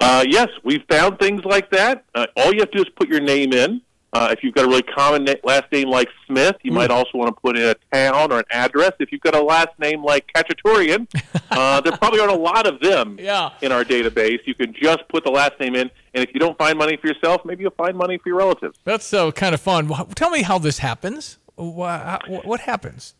Uh, 0.00 0.24
yes, 0.26 0.48
we've 0.64 0.82
found 0.90 1.18
things 1.18 1.44
like 1.44 1.70
that. 1.70 2.04
Uh, 2.14 2.26
all 2.36 2.52
you 2.54 2.60
have 2.60 2.70
to 2.70 2.78
do 2.78 2.82
is 2.82 2.88
put 2.96 3.08
your 3.08 3.20
name 3.20 3.52
in. 3.52 3.82
Uh, 4.12 4.28
if 4.32 4.42
you've 4.42 4.54
got 4.54 4.64
a 4.64 4.68
really 4.68 4.82
common 4.82 5.22
na- 5.22 5.34
last 5.44 5.70
name 5.70 5.88
like 5.88 6.08
Smith, 6.26 6.56
you 6.62 6.72
might 6.72 6.90
also 6.90 7.10
want 7.14 7.28
to 7.32 7.40
put 7.40 7.56
in 7.56 7.62
a 7.62 7.76
town 7.92 8.32
or 8.32 8.38
an 8.40 8.44
address. 8.50 8.90
If 8.98 9.12
you've 9.12 9.20
got 9.20 9.36
a 9.36 9.40
last 9.42 9.68
name 9.78 10.02
like 10.02 10.26
Kachaturian, 10.34 11.06
uh, 11.52 11.80
there 11.82 11.96
probably 11.96 12.18
aren't 12.18 12.32
a 12.32 12.36
lot 12.36 12.66
of 12.66 12.80
them 12.80 13.18
Yeah. 13.20 13.50
in 13.62 13.70
our 13.70 13.84
database. 13.84 14.40
You 14.46 14.54
can 14.56 14.74
just 14.74 15.06
put 15.10 15.22
the 15.22 15.30
last 15.30 15.52
name 15.60 15.76
in, 15.76 15.90
and 16.14 16.24
if 16.26 16.30
you 16.34 16.40
don't 16.40 16.58
find 16.58 16.76
money 16.76 16.96
for 16.96 17.06
yourself, 17.06 17.42
maybe 17.44 17.62
you'll 17.62 17.70
find 17.72 17.96
money 17.96 18.18
for 18.18 18.30
your 18.30 18.38
relatives. 18.38 18.76
That's 18.84 19.04
so 19.04 19.30
kind 19.30 19.54
of 19.54 19.60
fun. 19.60 19.88
Tell 20.16 20.30
me 20.30 20.42
how 20.42 20.58
this 20.58 20.78
happens. 20.78 21.38
Wha- 21.56 22.18
What 22.26 22.60
happens? 22.60 23.14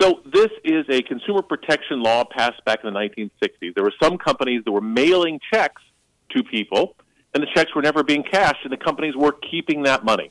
So 0.00 0.20
this 0.24 0.50
is 0.64 0.84
a 0.88 1.02
consumer 1.02 1.42
protection 1.42 2.02
law 2.02 2.24
passed 2.24 2.64
back 2.64 2.80
in 2.84 2.92
the 2.92 2.98
1960s. 2.98 3.74
There 3.74 3.82
were 3.82 3.94
some 4.00 4.16
companies 4.16 4.62
that 4.64 4.72
were 4.72 4.80
mailing 4.80 5.40
checks 5.52 5.82
to 6.30 6.44
people, 6.44 6.94
and 7.34 7.42
the 7.42 7.48
checks 7.54 7.74
were 7.74 7.82
never 7.82 8.04
being 8.04 8.22
cashed, 8.22 8.60
and 8.62 8.72
the 8.72 8.76
companies 8.76 9.16
were 9.16 9.32
keeping 9.32 9.82
that 9.84 10.04
money. 10.04 10.30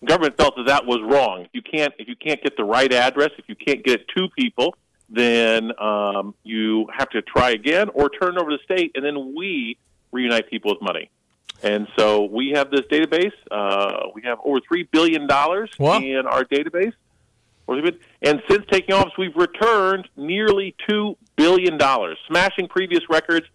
The 0.00 0.06
government 0.06 0.36
felt 0.36 0.56
that 0.56 0.66
that 0.66 0.86
was 0.86 1.00
wrong. 1.02 1.42
If 1.42 1.50
you 1.52 1.62
can't, 1.62 1.92
if 1.98 2.08
you 2.08 2.16
can't 2.16 2.42
get 2.42 2.56
the 2.56 2.64
right 2.64 2.92
address, 2.92 3.30
if 3.36 3.46
you 3.48 3.56
can't 3.56 3.84
get 3.84 4.00
it 4.00 4.06
to 4.16 4.28
people, 4.38 4.74
then 5.10 5.72
um, 5.80 6.34
you 6.44 6.86
have 6.96 7.10
to 7.10 7.20
try 7.22 7.50
again 7.50 7.88
or 7.94 8.08
turn 8.08 8.36
it 8.36 8.40
over 8.40 8.50
to 8.50 8.56
the 8.56 8.62
state, 8.74 8.92
and 8.94 9.04
then 9.04 9.34
we 9.36 9.76
reunite 10.12 10.48
people 10.48 10.70
with 10.72 10.80
money. 10.80 11.10
And 11.62 11.88
so 11.98 12.24
we 12.24 12.52
have 12.54 12.70
this 12.70 12.82
database. 12.82 13.32
Uh, 13.50 14.08
we 14.14 14.22
have 14.22 14.38
over 14.44 14.60
three 14.60 14.84
billion 14.84 15.26
dollars 15.26 15.70
in 16.02 16.26
our 16.26 16.44
database. 16.44 16.92
Or 17.68 17.76
we've 17.76 17.84
been- 17.84 17.98
And 18.22 18.42
since 18.50 18.64
taking 18.70 18.94
office, 18.94 19.12
we've 19.16 19.36
returned 19.36 20.08
nearly 20.16 20.74
two 20.88 21.16
billion 21.36 21.78
dollars, 21.78 22.18
smashing 22.26 22.66
previous 22.66 23.02
records. 23.08 23.46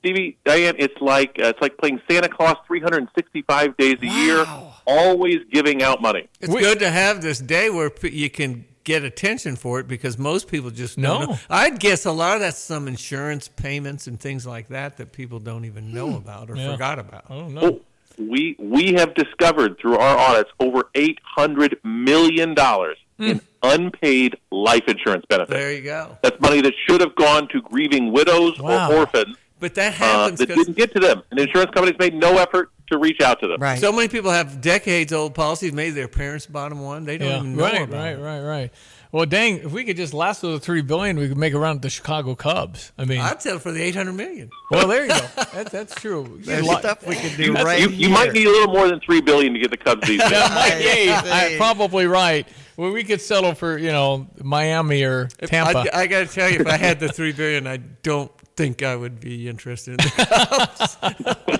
Stevie, 0.00 0.36
Diane, 0.44 0.74
it's 0.78 1.00
like 1.00 1.38
uh, 1.42 1.46
it's 1.48 1.60
like 1.62 1.76
playing 1.78 2.00
Santa 2.10 2.28
Claus 2.28 2.56
365 2.66 3.76
days 3.76 3.96
a 4.02 4.06
year, 4.06 4.44
always 4.86 5.38
giving 5.52 5.82
out 5.82 6.00
money. 6.02 6.26
It's 6.40 6.52
good 6.54 6.78
to 6.80 6.90
have 6.90 7.22
this 7.22 7.38
day 7.38 7.70
where 7.70 7.90
p- 7.90 8.08
you 8.10 8.28
can 8.30 8.64
get 8.82 9.04
attention 9.04 9.56
for 9.56 9.78
it 9.78 9.86
because 9.86 10.18
most 10.18 10.48
people 10.48 10.70
just 10.70 10.98
don't 11.00 11.20
No. 11.20 11.26
know. 11.32 11.38
I'd 11.50 11.78
guess 11.78 12.06
a 12.06 12.12
lot 12.12 12.34
of 12.36 12.40
that's 12.40 12.58
some 12.58 12.88
insurance 12.88 13.46
payments 13.46 14.06
and 14.06 14.18
things 14.18 14.46
like 14.46 14.68
that 14.68 14.96
that 14.96 15.12
people 15.12 15.38
don't 15.38 15.66
even 15.66 15.92
know 15.92 16.16
about 16.16 16.50
or 16.50 16.56
Yeah. 16.56 16.72
forgot 16.72 16.98
about. 16.98 17.24
Oh 17.28 17.48
no. 17.48 17.60
Oh, 17.62 17.80
we 18.18 18.56
we 18.58 18.94
have 18.94 19.14
discovered 19.14 19.78
through 19.78 19.96
our 19.98 20.16
audits 20.16 20.50
over 20.60 20.88
800 20.94 21.78
million 21.84 22.54
dollars 22.54 22.96
in 23.20 23.40
unpaid 23.62 24.36
life 24.50 24.84
insurance 24.88 25.24
benefits. 25.28 25.52
There 25.52 25.72
you 25.72 25.82
go. 25.82 26.16
That's 26.22 26.40
money 26.40 26.60
that 26.62 26.72
should 26.88 27.00
have 27.00 27.14
gone 27.14 27.48
to 27.48 27.60
grieving 27.62 28.12
widows 28.12 28.58
Wow. 28.58 28.90
or 28.90 28.96
orphans 29.00 29.36
But 29.58 29.74
that 29.74 29.92
uh, 29.92 30.04
happens 30.04 30.38
that 30.38 30.48
'cause- 30.48 30.56
didn't 30.56 30.76
get 30.76 30.92
to 30.94 31.00
them. 31.00 31.22
And 31.30 31.38
insurance 31.38 31.70
companies 31.72 31.98
made 31.98 32.14
no 32.14 32.38
effort 32.38 32.70
to 32.90 32.98
reach 32.98 33.20
out 33.20 33.40
to 33.40 33.46
them. 33.46 33.60
So 33.78 33.92
many 33.92 34.08
people 34.08 34.30
have 34.32 34.60
decades 34.60 35.12
old 35.12 35.34
policies. 35.34 35.72
Maybe 35.72 35.90
their 35.90 36.08
parents 36.08 36.46
bought 36.46 36.70
them 36.70 36.80
one. 36.80 37.04
They 37.04 37.18
don't 37.18 37.28
Yeah, 37.28 37.36
even 37.38 37.56
know 37.56 37.62
right, 37.64 37.82
about 37.82 37.96
right, 37.96 38.12
it. 38.14 38.20
right, 38.20 38.40
right. 38.40 38.70
Well, 39.12 39.26
dang, 39.26 39.56
if 39.58 39.72
we 39.72 39.84
could 39.84 39.96
just 39.96 40.14
lasso 40.14 40.52
the 40.52 40.60
three 40.60 40.82
billion, 40.82 41.18
we 41.18 41.28
could 41.28 41.36
make 41.36 41.52
a 41.52 41.58
run 41.58 41.76
at 41.76 41.82
the 41.82 41.90
Chicago 41.90 42.34
Cubs. 42.36 42.92
I 42.96 43.04
mean, 43.04 43.20
I'd 43.20 43.42
settle 43.42 43.58
for 43.58 43.72
the 43.72 43.82
800 43.82 44.12
million. 44.12 44.50
well, 44.70 44.86
there 44.86 45.02
you 45.02 45.08
go. 45.08 45.18
That, 45.54 45.70
that's 45.72 45.94
true. 45.96 46.38
There's 46.44 46.64
Lot- 46.64 46.80
stuff 46.80 47.04
we 47.06 47.16
could 47.16 47.36
do 47.36 47.44
You, 47.46 47.52
right 47.54 47.80
you, 47.80 47.88
you 47.88 48.08
might 48.08 48.32
need 48.32 48.46
a 48.46 48.50
little 48.50 48.72
more 48.72 48.88
than 48.88 49.00
three 49.00 49.20
billion 49.20 49.52
to 49.54 49.58
get 49.58 49.70
the 49.72 49.76
Cubs 49.76 50.06
these 50.06 50.20
days. 50.20 50.30
Yeah, 50.30 50.48
Mike, 50.54 50.72
yeah, 50.84 51.22
Hey. 51.22 51.54
I- 51.54 51.56
probably 51.58 52.06
right. 52.06 52.46
Well, 52.76 52.92
we 52.92 53.02
could 53.04 53.20
settle 53.20 53.54
for 53.54 53.76
you 53.76 53.90
know 53.90 54.28
Miami 54.42 55.02
or 55.02 55.28
If- 55.40 55.50
Tampa. 55.50 55.92
I, 55.94 56.02
I 56.02 56.06
got 56.06 56.28
to 56.28 56.32
tell 56.34 56.48
you, 56.48 56.60
if 56.60 56.66
I 56.68 56.76
had 56.76 57.00
the 57.00 57.08
three 57.08 57.32
billion, 57.32 57.66
I 57.66 57.78
don't 57.78 58.30
think 58.56 58.82
I 58.82 58.94
would 58.94 59.18
be 59.20 59.48
interested 59.48 59.92
in 59.92 59.96
the 59.98 61.59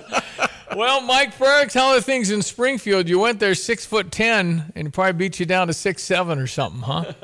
well, 0.75 1.01
Mike 1.01 1.35
Frerichs, 1.35 1.73
how 1.73 1.95
are 1.95 2.01
things 2.01 2.31
in 2.31 2.41
Springfield? 2.41 3.07
You 3.07 3.19
went 3.19 3.39
there 3.39 3.55
six 3.55 3.85
foot 3.85 4.11
ten, 4.11 4.71
and 4.75 4.93
probably 4.93 5.13
beat 5.13 5.39
you 5.39 5.45
down 5.45 5.67
to 5.67 5.73
six 5.73 6.03
seven 6.03 6.39
or 6.39 6.47
something, 6.47 6.81
huh? 6.81 7.13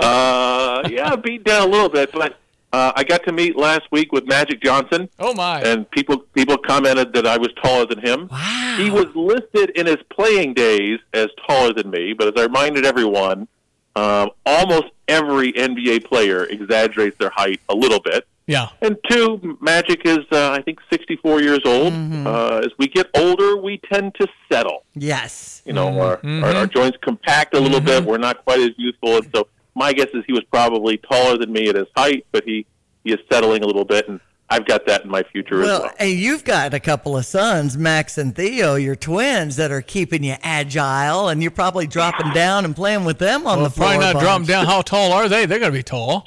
Uh, 0.00 0.82
yeah, 0.90 1.14
beat 1.14 1.44
down 1.44 1.68
a 1.68 1.70
little 1.70 1.88
bit, 1.88 2.10
but 2.12 2.36
uh, 2.72 2.92
I 2.96 3.04
got 3.04 3.22
to 3.24 3.32
meet 3.32 3.56
last 3.56 3.82
week 3.92 4.10
with 4.10 4.26
Magic 4.26 4.60
Johnson. 4.60 5.08
Oh 5.20 5.32
my! 5.32 5.60
And 5.60 5.88
people 5.92 6.18
people 6.18 6.58
commented 6.58 7.12
that 7.12 7.24
I 7.24 7.38
was 7.38 7.50
taller 7.62 7.86
than 7.86 8.00
him. 8.00 8.28
Wow. 8.32 8.76
He 8.78 8.90
was 8.90 9.06
listed 9.14 9.70
in 9.76 9.86
his 9.86 9.98
playing 10.10 10.54
days 10.54 10.98
as 11.12 11.28
taller 11.46 11.72
than 11.72 11.88
me, 11.88 12.14
but 12.14 12.26
as 12.26 12.34
I 12.36 12.46
reminded 12.46 12.84
everyone, 12.84 13.46
um, 13.94 14.30
almost 14.44 14.86
every 15.06 15.52
NBA 15.52 16.04
player 16.04 16.44
exaggerates 16.46 17.16
their 17.18 17.30
height 17.30 17.60
a 17.68 17.74
little 17.76 18.00
bit. 18.00 18.26
Yeah. 18.46 18.68
And 18.82 18.96
two, 19.08 19.56
Magic 19.62 20.02
is, 20.04 20.18
uh, 20.30 20.50
I 20.50 20.60
think, 20.62 20.78
64 20.90 21.40
years 21.40 21.60
old. 21.64 21.92
Mm-hmm. 21.94 22.26
Uh, 22.26 22.58
as 22.58 22.68
we 22.78 22.88
get 22.88 23.06
older, 23.16 23.56
we 23.56 23.80
tend 23.90 24.14
to 24.20 24.26
settle. 24.52 24.84
Yes. 24.94 25.62
You 25.64 25.72
know, 25.72 25.98
our, 26.00 26.16
Mm-hmm. 26.18 26.44
our, 26.44 26.50
our 26.54 26.66
joints 26.66 26.98
compact 27.00 27.54
a 27.56 27.60
little 27.60 27.80
bit. 27.80 28.04
We're 28.04 28.18
not 28.18 28.44
quite 28.44 28.60
as 28.60 28.70
youthful. 28.76 29.16
And 29.16 29.30
so 29.34 29.48
my 29.74 29.92
guess 29.94 30.08
is 30.12 30.24
he 30.26 30.32
was 30.34 30.44
probably 30.52 30.98
taller 30.98 31.38
than 31.38 31.52
me 31.52 31.68
at 31.68 31.74
his 31.76 31.86
height, 31.96 32.26
but 32.32 32.44
he, 32.44 32.66
he 33.02 33.12
is 33.12 33.18
settling 33.32 33.62
a 33.62 33.66
little 33.66 33.84
bit. 33.86 34.08
And 34.08 34.20
I've 34.50 34.66
got 34.66 34.86
that 34.88 35.04
in 35.04 35.10
my 35.10 35.22
future 35.32 35.62
as 35.62 35.66
Well, 35.66 35.82
well. 35.84 35.92
and 35.98 36.10
you've 36.10 36.44
got 36.44 36.74
a 36.74 36.80
couple 36.80 37.16
of 37.16 37.24
sons, 37.24 37.78
Max 37.78 38.18
and 38.18 38.36
Theo, 38.36 38.74
your 38.74 38.94
twins, 38.94 39.56
that 39.56 39.70
are 39.72 39.80
keeping 39.80 40.22
you 40.22 40.36
agile, 40.42 41.28
and 41.28 41.40
you're 41.40 41.50
probably 41.50 41.86
dropping 41.86 42.30
down 42.34 42.66
and 42.66 42.76
playing 42.76 43.06
with 43.06 43.18
them 43.18 43.46
on 43.46 43.56
Well, 43.60 43.64
the 43.64 43.70
floor. 43.70 43.88
probably 43.88 44.04
not 44.06 44.16
a 44.16 44.20
drop 44.20 44.44
down. 44.44 44.66
How 44.66 44.82
tall 44.82 45.12
are 45.12 45.30
they? 45.30 45.46
They're 45.46 45.58
going 45.58 45.72
to 45.72 45.78
be 45.78 45.82
tall. 45.82 46.26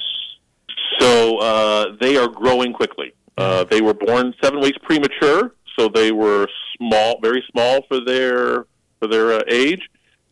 So 0.98 1.38
uh, 1.38 1.96
they 2.00 2.16
are 2.16 2.28
growing 2.28 2.72
quickly. 2.72 3.12
Uh, 3.36 3.64
they 3.64 3.80
were 3.80 3.94
born 3.94 4.34
seven 4.42 4.60
weeks 4.60 4.78
premature, 4.82 5.54
so 5.78 5.88
they 5.88 6.10
were 6.12 6.48
small, 6.76 7.20
very 7.22 7.42
small 7.52 7.82
for 7.88 8.00
their 8.04 8.66
for 8.98 9.06
their 9.06 9.32
uh, 9.34 9.42
age. 9.48 9.80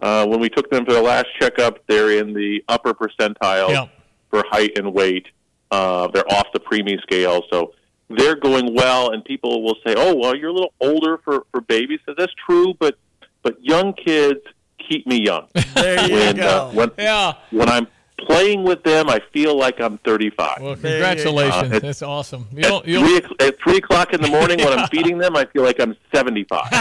Uh, 0.03 0.27
when 0.27 0.41
we 0.41 0.49
took 0.49 0.69
them 0.71 0.85
for 0.85 0.93
the 0.93 1.01
last 1.03 1.27
checkup, 1.41 1.79
they're 1.87 2.19
in 2.19 2.35
the 2.35 2.63
upper 2.69 2.93
percentile 2.93 3.71
Yeah. 3.71 3.87
for 4.31 4.45
height 4.51 4.77
and 4.77 4.93
weight. 4.93 5.27
Uh, 5.71 6.09
they're 6.09 6.31
off 6.33 6.47
the 6.53 6.61
preemie 6.61 7.01
scale, 7.03 7.43
so 7.51 7.73
they're 8.11 8.37
going 8.37 8.75
well. 8.75 9.11
And 9.13 9.25
people 9.25 9.63
will 9.63 9.77
say, 9.87 9.95
"Oh, 9.97 10.15
well, 10.17 10.37
you're 10.37 10.51
a 10.51 10.53
little 10.53 10.75
older 10.81 11.19
for 11.19 11.47
for 11.53 11.61
babies." 11.61 12.01
So 12.07 12.15
that's 12.19 12.33
true, 12.47 12.75
but 12.79 12.99
but 13.43 13.57
young 13.63 13.93
kids 13.95 14.41
keep 14.89 15.07
me 15.07 15.23
young. 15.25 15.47
There 15.75 16.09
you 16.09 16.15
when, 16.15 16.37
go. 16.37 16.47
Uh, 16.49 16.71
when 16.73 16.91
Yeah. 16.99 17.33
when 17.51 17.69
I'm 17.69 17.87
playing 18.19 18.65
with 18.65 18.83
them, 18.83 19.09
I 19.11 19.21
feel 19.33 19.57
like 19.59 19.81
I'm 19.81 19.99
35. 19.99 20.61
Well, 20.63 20.75
There 20.75 20.97
you 20.97 21.01
go. 21.03 21.07
congratulations. 21.07 21.73
Uh, 21.75 21.79
That's 21.81 22.03
awesome. 22.03 22.47
You 22.53 22.59
At 22.61 22.69
don't, 22.69 22.87
you 22.87 22.99
three, 23.01 23.09
don't, 23.21 23.25
o'clock- 23.25 23.43
at 23.49 23.59
three 23.61 23.77
o'clock 23.77 24.13
in 24.15 24.21
the 24.23 24.29
morning 24.29 24.59
when 24.59 24.79
I'm 24.79 24.89
feeding 24.93 25.19
them, 25.19 25.37
I 25.37 25.45
feel 25.47 25.63
like 25.63 25.79
I'm 25.81 25.95
75. 26.15 26.61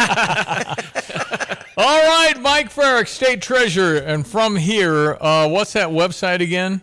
all 1.78 2.04
right, 2.08 2.34
Mike 2.40 2.72
Frerichs, 2.74 3.10
State 3.10 3.42
Treasurer. 3.42 3.98
And 3.98 4.26
from 4.26 4.56
here, 4.56 5.18
uh, 5.22 5.48
what's 5.50 5.74
that 5.74 5.90
website 5.90 6.40
again? 6.42 6.82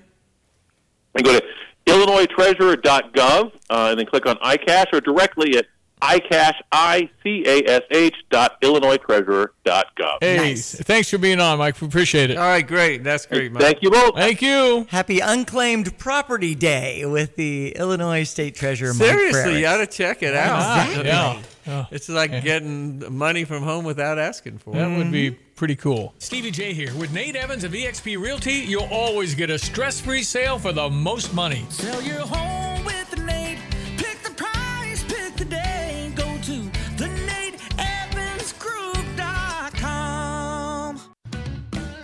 and 1.15 1.25
go 1.27 1.39
to 1.39 1.45
illinoistreasurer.gov 1.87 3.53
uh, 3.71 3.89
and 3.91 3.99
then 3.99 4.07
click 4.07 4.25
on 4.27 4.37
iCash 4.37 4.87
or 4.93 5.01
directly 5.01 5.57
at 5.59 5.67
iCash, 6.03 6.55
I-C-A-S-H 6.73 8.15
dot 8.31 8.61
illinoistreasurer.gov. 8.61 10.19
Hey, 10.21 10.55
thanks 10.57 11.09
for 11.09 11.19
being 11.19 11.41
on, 11.41 11.59
Mike. 11.59 11.81
We 11.81 11.87
appreciate 11.87 12.31
it. 12.31 12.37
All 12.37 12.45
right, 12.45 12.67
great. 12.67 13.05
That's 13.05 13.25
great, 13.27 13.53
Mike. 13.53 13.63
Thank 13.63 13.83
you 13.83 13.91
both. 13.91 14.17
Thank 14.17 14.43
you. 14.43 14.87
Happy 14.91 15.21
Unclaimed 15.21 15.97
Property 15.99 16.57
Day 16.57 17.07
with 17.07 17.37
the 17.37 17.71
Illinois 17.77 18.25
State 18.25 18.57
Treasurer, 18.57 18.95
Mike 18.95 19.09
Seriously, 19.09 19.53
Frerichs. 19.53 19.61
you 19.61 19.67
ought 19.67 19.77
to 19.77 19.87
check 19.87 20.23
it 20.23 20.35
out. 20.35 20.87
Exactly. 20.89 21.07
Yeah. 21.07 21.43
Yeah. 21.67 21.87
It's 21.93 22.09
like 22.09 22.43
getting 22.43 23.17
money 23.17 23.45
from 23.45 23.63
home 23.63 23.85
without 23.85 24.19
asking 24.19 24.59
for 24.59 24.71
it. 24.75 24.79
That 24.79 24.97
would 24.97 25.13
be 25.13 25.31
mm-hmm. 25.31 25.41
pretty 25.55 25.77
cool. 25.77 26.13
Stevie 26.19 26.51
Jay 26.51 26.73
here 26.73 26.93
with 26.97 27.13
Nate 27.13 27.37
Evans 27.37 27.63
of 27.63 27.71
eXp 27.71 28.21
Realty. 28.21 28.55
You'll 28.55 28.89
always 28.91 29.37
get 29.37 29.49
a 29.49 29.59
stress-free 29.59 30.25
sale 30.25 30.59
for 30.59 30.73
the 30.73 30.91
most 30.91 31.33
money. 31.33 31.65
Sell 31.69 32.03
your 32.03 32.27
home 32.27 32.52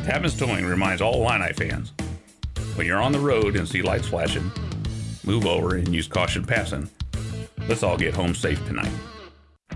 Tapman's 0.09 0.39
Towing 0.39 0.65
reminds 0.65 1.03
all 1.03 1.17
Illini 1.17 1.53
fans 1.53 1.93
when 2.77 2.87
you're 2.87 3.03
on 3.03 3.13
the 3.13 3.19
road 3.19 3.57
and 3.57 3.69
see 3.69 3.83
lights 3.83 4.09
flashing, 4.09 4.51
move 5.23 5.45
over 5.45 5.77
and 5.77 5.95
use 5.95 6.09
caution 6.09 6.43
passing. 6.43 6.89
Let's 7.69 7.83
all 7.83 7.99
get 7.99 8.15
home 8.15 8.35
safe 8.35 8.65
tonight. 8.67 8.91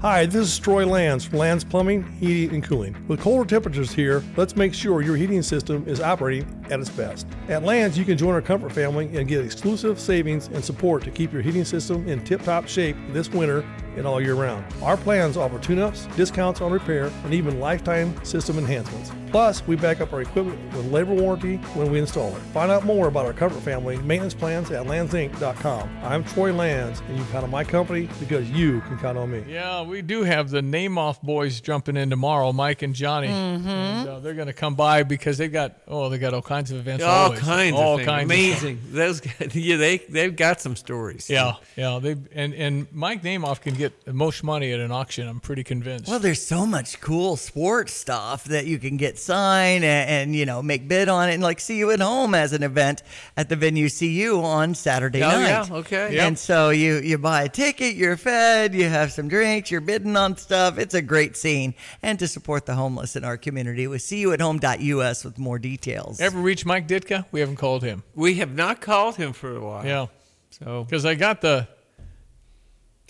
Hi, 0.00 0.24
this 0.24 0.48
is 0.48 0.58
Troy 0.58 0.86
Lanz 0.86 1.26
from 1.26 1.38
Lanz 1.40 1.64
Plumbing, 1.64 2.10
Heating, 2.18 2.54
and 2.54 2.64
Cooling. 2.64 2.96
With 3.08 3.20
colder 3.20 3.46
temperatures 3.46 3.92
here, 3.92 4.24
let's 4.38 4.56
make 4.56 4.72
sure 4.72 5.02
your 5.02 5.16
heating 5.16 5.42
system 5.42 5.86
is 5.86 6.00
operating 6.00 6.64
at 6.70 6.80
its 6.80 6.88
best. 6.88 7.26
At 7.48 7.62
Lanz, 7.62 7.98
you 7.98 8.06
can 8.06 8.16
join 8.16 8.32
our 8.32 8.40
comfort 8.40 8.72
family 8.72 9.14
and 9.14 9.28
get 9.28 9.44
exclusive 9.44 10.00
savings 10.00 10.48
and 10.48 10.64
support 10.64 11.04
to 11.04 11.10
keep 11.10 11.30
your 11.30 11.42
heating 11.42 11.66
system 11.66 12.08
in 12.08 12.24
tip 12.24 12.40
top 12.42 12.66
shape 12.66 12.96
this 13.10 13.28
winter 13.28 13.66
and 13.96 14.06
all 14.06 14.20
year 14.20 14.34
round. 14.34 14.64
Our 14.82 14.96
plans 14.96 15.36
offer 15.36 15.58
tune 15.58 15.78
ups, 15.78 16.06
discounts 16.16 16.60
on 16.60 16.72
repair, 16.72 17.10
and 17.24 17.34
even 17.34 17.60
lifetime 17.60 18.22
system 18.24 18.58
enhancements. 18.58 19.10
Plus, 19.32 19.66
we 19.66 19.76
back 19.76 20.02
up 20.02 20.12
our 20.12 20.20
equipment 20.20 20.58
with 20.74 20.92
labor 20.92 21.14
warranty 21.14 21.56
when 21.74 21.90
we 21.90 21.98
install 21.98 22.36
it. 22.36 22.42
Find 22.52 22.70
out 22.70 22.84
more 22.84 23.08
about 23.08 23.24
our 23.24 23.32
comfort 23.32 23.62
family 23.62 23.96
maintenance 23.98 24.34
plans 24.34 24.70
at 24.70 24.84
lanzinc.com. 24.86 25.88
I'm 26.02 26.22
Troy 26.22 26.52
Lanz, 26.52 27.00
and 27.08 27.16
you 27.16 27.24
can 27.24 27.32
count 27.32 27.44
on 27.44 27.50
my 27.50 27.64
company 27.64 28.10
because 28.20 28.50
you 28.50 28.82
can 28.82 28.98
count 28.98 29.16
on 29.16 29.30
me. 29.30 29.42
Yeah, 29.48 29.84
we 29.84 30.02
do 30.02 30.22
have 30.22 30.50
the 30.50 30.60
name 30.60 30.98
off 30.98 31.22
boys 31.22 31.62
jumping 31.62 31.96
in 31.96 32.10
tomorrow, 32.10 32.52
Mike 32.52 32.82
and 32.82 32.94
Johnny. 32.94 33.28
Mm-hmm. 33.28 33.68
And, 33.68 34.08
uh, 34.08 34.18
they're 34.20 34.34
going 34.34 34.48
to 34.48 34.52
come 34.52 34.74
by 34.74 35.02
because 35.02 35.38
they've 35.38 35.52
got 35.52 35.78
oh 35.88 36.10
they 36.10 36.18
got 36.18 36.34
all 36.34 36.42
kinds 36.42 36.70
of 36.70 36.78
events. 36.78 37.02
All 37.02 37.24
always. 37.24 37.40
kinds 37.40 37.74
all 37.74 37.94
of 37.94 38.00
things. 38.00 38.08
kinds 38.08 38.24
Amazing. 38.24 38.80
Those 38.90 39.20
guys, 39.20 39.54
yeah, 39.56 39.76
they 39.76 39.96
they've 39.96 40.36
got 40.36 40.60
some 40.60 40.76
stories. 40.76 41.30
yeah, 41.30 41.54
yeah. 41.74 41.98
They 42.02 42.16
and 42.34 42.52
and 42.52 42.92
Mike 42.92 43.22
Nameoff 43.22 43.62
can 43.62 43.74
get 43.82 44.04
the 44.04 44.12
most 44.12 44.42
money 44.44 44.72
at 44.72 44.80
an 44.80 44.90
auction. 44.90 45.26
I'm 45.28 45.40
pretty 45.40 45.64
convinced. 45.64 46.08
Well, 46.08 46.18
there's 46.18 46.44
so 46.44 46.64
much 46.66 47.00
cool 47.00 47.36
sports 47.36 47.92
stuff 47.92 48.44
that 48.44 48.66
you 48.66 48.78
can 48.78 48.96
get 48.96 49.18
signed 49.18 49.84
and, 49.84 50.08
and 50.10 50.36
you 50.36 50.46
know 50.46 50.62
make 50.62 50.88
bid 50.88 51.08
on 51.08 51.28
it, 51.28 51.34
and 51.34 51.42
like 51.42 51.60
see 51.60 51.76
you 51.78 51.90
at 51.90 52.00
home 52.00 52.34
as 52.34 52.52
an 52.52 52.62
event 52.62 53.02
at 53.36 53.48
the 53.48 53.56
venue 53.56 53.88
CU 53.90 54.40
on 54.42 54.74
Saturday 54.74 55.22
Oh, 55.22 55.28
night. 55.28 55.48
yeah, 55.48 55.66
okay. 55.70 56.18
And 56.18 56.38
so 56.38 56.70
you 56.70 56.96
you 56.96 57.18
buy 57.18 57.42
a 57.44 57.48
ticket, 57.48 57.94
you're 57.96 58.16
fed, 58.16 58.74
you 58.74 58.88
have 58.88 59.12
some 59.12 59.28
drinks, 59.28 59.70
you're 59.70 59.80
bidding 59.80 60.16
on 60.16 60.36
stuff. 60.36 60.78
It's 60.78 60.94
a 60.94 61.02
great 61.02 61.36
scene, 61.36 61.74
and 62.02 62.18
to 62.18 62.28
support 62.28 62.66
the 62.66 62.74
homeless 62.74 63.16
in 63.16 63.24
our 63.24 63.36
community 63.36 63.86
with 63.86 64.02
CUAthome.us 64.02 65.24
with 65.24 65.38
more 65.38 65.58
details. 65.58 66.20
Ever 66.20 66.38
reach 66.40 66.64
Mike 66.66 66.88
Ditka? 66.88 67.26
We 67.32 67.40
haven't 67.40 67.56
called 67.56 67.82
him. 67.82 68.02
We 68.14 68.34
have 68.34 68.54
not 68.54 68.80
called 68.80 69.16
him 69.16 69.32
for 69.32 69.54
a 69.56 69.60
while. 69.60 69.84
Yeah, 69.86 70.06
So 70.50 70.84
because 70.84 71.04
I 71.04 71.14
got 71.14 71.40
the 71.40 71.66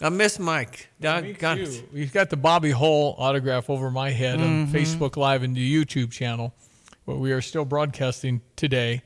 I 0.03 0.09
miss 0.09 0.39
Mike. 0.39 0.89
Me 1.01 1.07
Doggone 1.09 1.57
too. 1.59 1.63
it. 1.65 1.89
We've 1.93 2.13
got 2.13 2.31
the 2.31 2.37
Bobby 2.37 2.71
Hull 2.73 3.15
autograph 3.19 3.71
over 3.71 3.91
my 3.91 4.11
head 4.11 4.41
on 4.41 4.67
Mhm. 4.67 4.71
Facebook 4.73 5.17
Live 5.17 5.43
and 5.43 5.55
the 5.57 5.85
YouTube 5.85 6.11
channel, 6.11 6.53
where 7.05 7.17
we 7.17 7.33
are 7.33 7.41
still 7.41 7.65
broadcasting 7.65 8.41
today. 8.57 9.03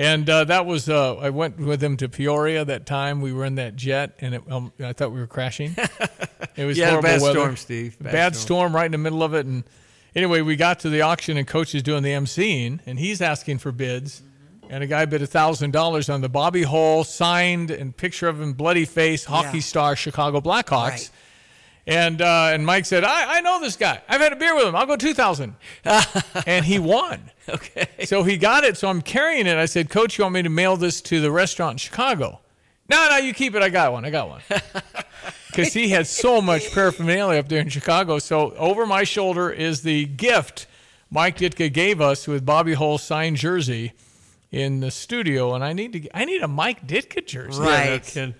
And 0.00 0.28
uh, 0.30 0.44
that 0.44 0.64
was 0.66 0.88
uh, 0.88 1.16
I 1.16 1.30
went 1.30 1.58
with 1.58 1.82
him 1.82 1.96
to 1.96 2.08
Peoria 2.08 2.64
that 2.64 2.86
time. 2.86 3.20
We 3.20 3.32
were 3.32 3.44
in 3.44 3.56
that 3.56 3.74
jet, 3.74 4.14
and 4.20 4.34
it, 4.36 4.42
um, 4.50 4.72
I 4.78 4.92
thought 4.92 5.10
we 5.12 5.20
were 5.20 5.26
crashing. 5.26 5.74
It 6.56 6.64
was 6.64 6.76
a 6.76 6.86
horrible 6.86 7.02
bad 7.02 7.20
weather. 7.22 7.34
storm, 7.38 7.56
Steve. 7.56 7.96
Bad, 8.00 8.12
Bad 8.12 8.36
storm. 8.36 8.74
right 8.74 8.86
in 8.86 8.90
the 8.90 8.98
middle 8.98 9.22
of 9.22 9.32
it. 9.32 9.46
And 9.46 9.62
anyway, 10.16 10.40
we 10.40 10.56
got 10.56 10.80
to 10.80 10.90
the 10.90 11.02
auction, 11.02 11.36
and 11.36 11.46
coach 11.46 11.72
is 11.72 11.84
doing 11.84 12.02
the 12.02 12.10
emceeing, 12.10 12.80
and 12.84 12.98
he's 12.98 13.20
asking 13.22 13.58
for 13.58 13.70
bids. 13.70 14.22
And 14.70 14.84
a 14.84 14.86
guy 14.86 15.04
bid 15.06 15.26
thousand 15.28 15.72
dollars 15.72 16.08
on 16.10 16.20
the 16.20 16.28
Bobby 16.28 16.62
Hull 16.62 17.04
signed 17.04 17.70
and 17.70 17.96
picture 17.96 18.28
of 18.28 18.40
him, 18.40 18.52
bloody 18.52 18.84
face, 18.84 19.24
hockey 19.24 19.58
Yeah. 19.58 19.62
star, 19.62 19.96
Chicago 19.96 20.40
Blackhawks. 20.40 20.88
Right. 20.90 21.10
And 21.86 22.20
uh, 22.20 22.50
and 22.52 22.66
Mike 22.66 22.84
said, 22.84 23.02
I, 23.02 23.38
I 23.38 23.40
know 23.40 23.60
this 23.60 23.76
guy. 23.76 24.02
I've 24.08 24.20
had 24.20 24.32
a 24.34 24.36
beer 24.36 24.54
with 24.54 24.66
him. 24.66 24.76
I'll 24.76 24.84
go 24.86 24.96
two 24.96 25.14
thousand. 25.14 25.54
and 26.46 26.64
he 26.64 26.78
won. 26.78 27.30
Okay. 27.48 27.88
So 28.04 28.22
he 28.24 28.36
got 28.36 28.64
it. 28.64 28.76
So 28.76 28.88
I'm 28.88 29.00
carrying 29.00 29.46
it. 29.46 29.56
I 29.56 29.64
said, 29.64 29.88
Coach, 29.88 30.18
you 30.18 30.24
want 30.24 30.34
me 30.34 30.42
to 30.42 30.50
mail 30.50 30.76
this 30.76 31.00
to 31.02 31.20
the 31.22 31.30
restaurant 31.30 31.72
in 31.74 31.78
Chicago? 31.78 32.40
No, 32.90 33.08
no, 33.10 33.16
you 33.16 33.32
keep 33.32 33.54
it. 33.54 33.62
I 33.62 33.70
got 33.70 33.92
one. 33.92 34.04
I 34.04 34.10
got 34.10 34.28
one. 34.28 34.42
Because 35.50 35.72
he 35.72 35.88
had 35.88 36.06
so 36.06 36.40
much 36.40 36.70
paraphernalia 36.72 37.40
up 37.40 37.48
there 37.48 37.60
in 37.60 37.68
Chicago. 37.68 38.18
So 38.18 38.52
over 38.56 38.86
my 38.86 39.02
shoulder 39.02 39.50
is 39.50 39.82
the 39.82 40.04
gift 40.04 40.66
Mike 41.10 41.38
Ditka 41.38 41.72
gave 41.72 42.00
us 42.00 42.28
with 42.28 42.44
Bobby 42.46 42.74
Hull's 42.74 43.02
signed 43.02 43.38
jersey 43.38 43.92
in 44.50 44.80
the 44.80 44.90
studio. 44.90 45.54
And 45.54 45.62
I 45.64 45.72
need 45.72 45.92
to. 45.94 46.16
I 46.16 46.24
need 46.24 46.42
a 46.42 46.48
Mike 46.48 46.86
Ditka 46.86 47.26
jersey. 47.26 47.60
Right. 47.60 48.02
Can- 48.02 48.34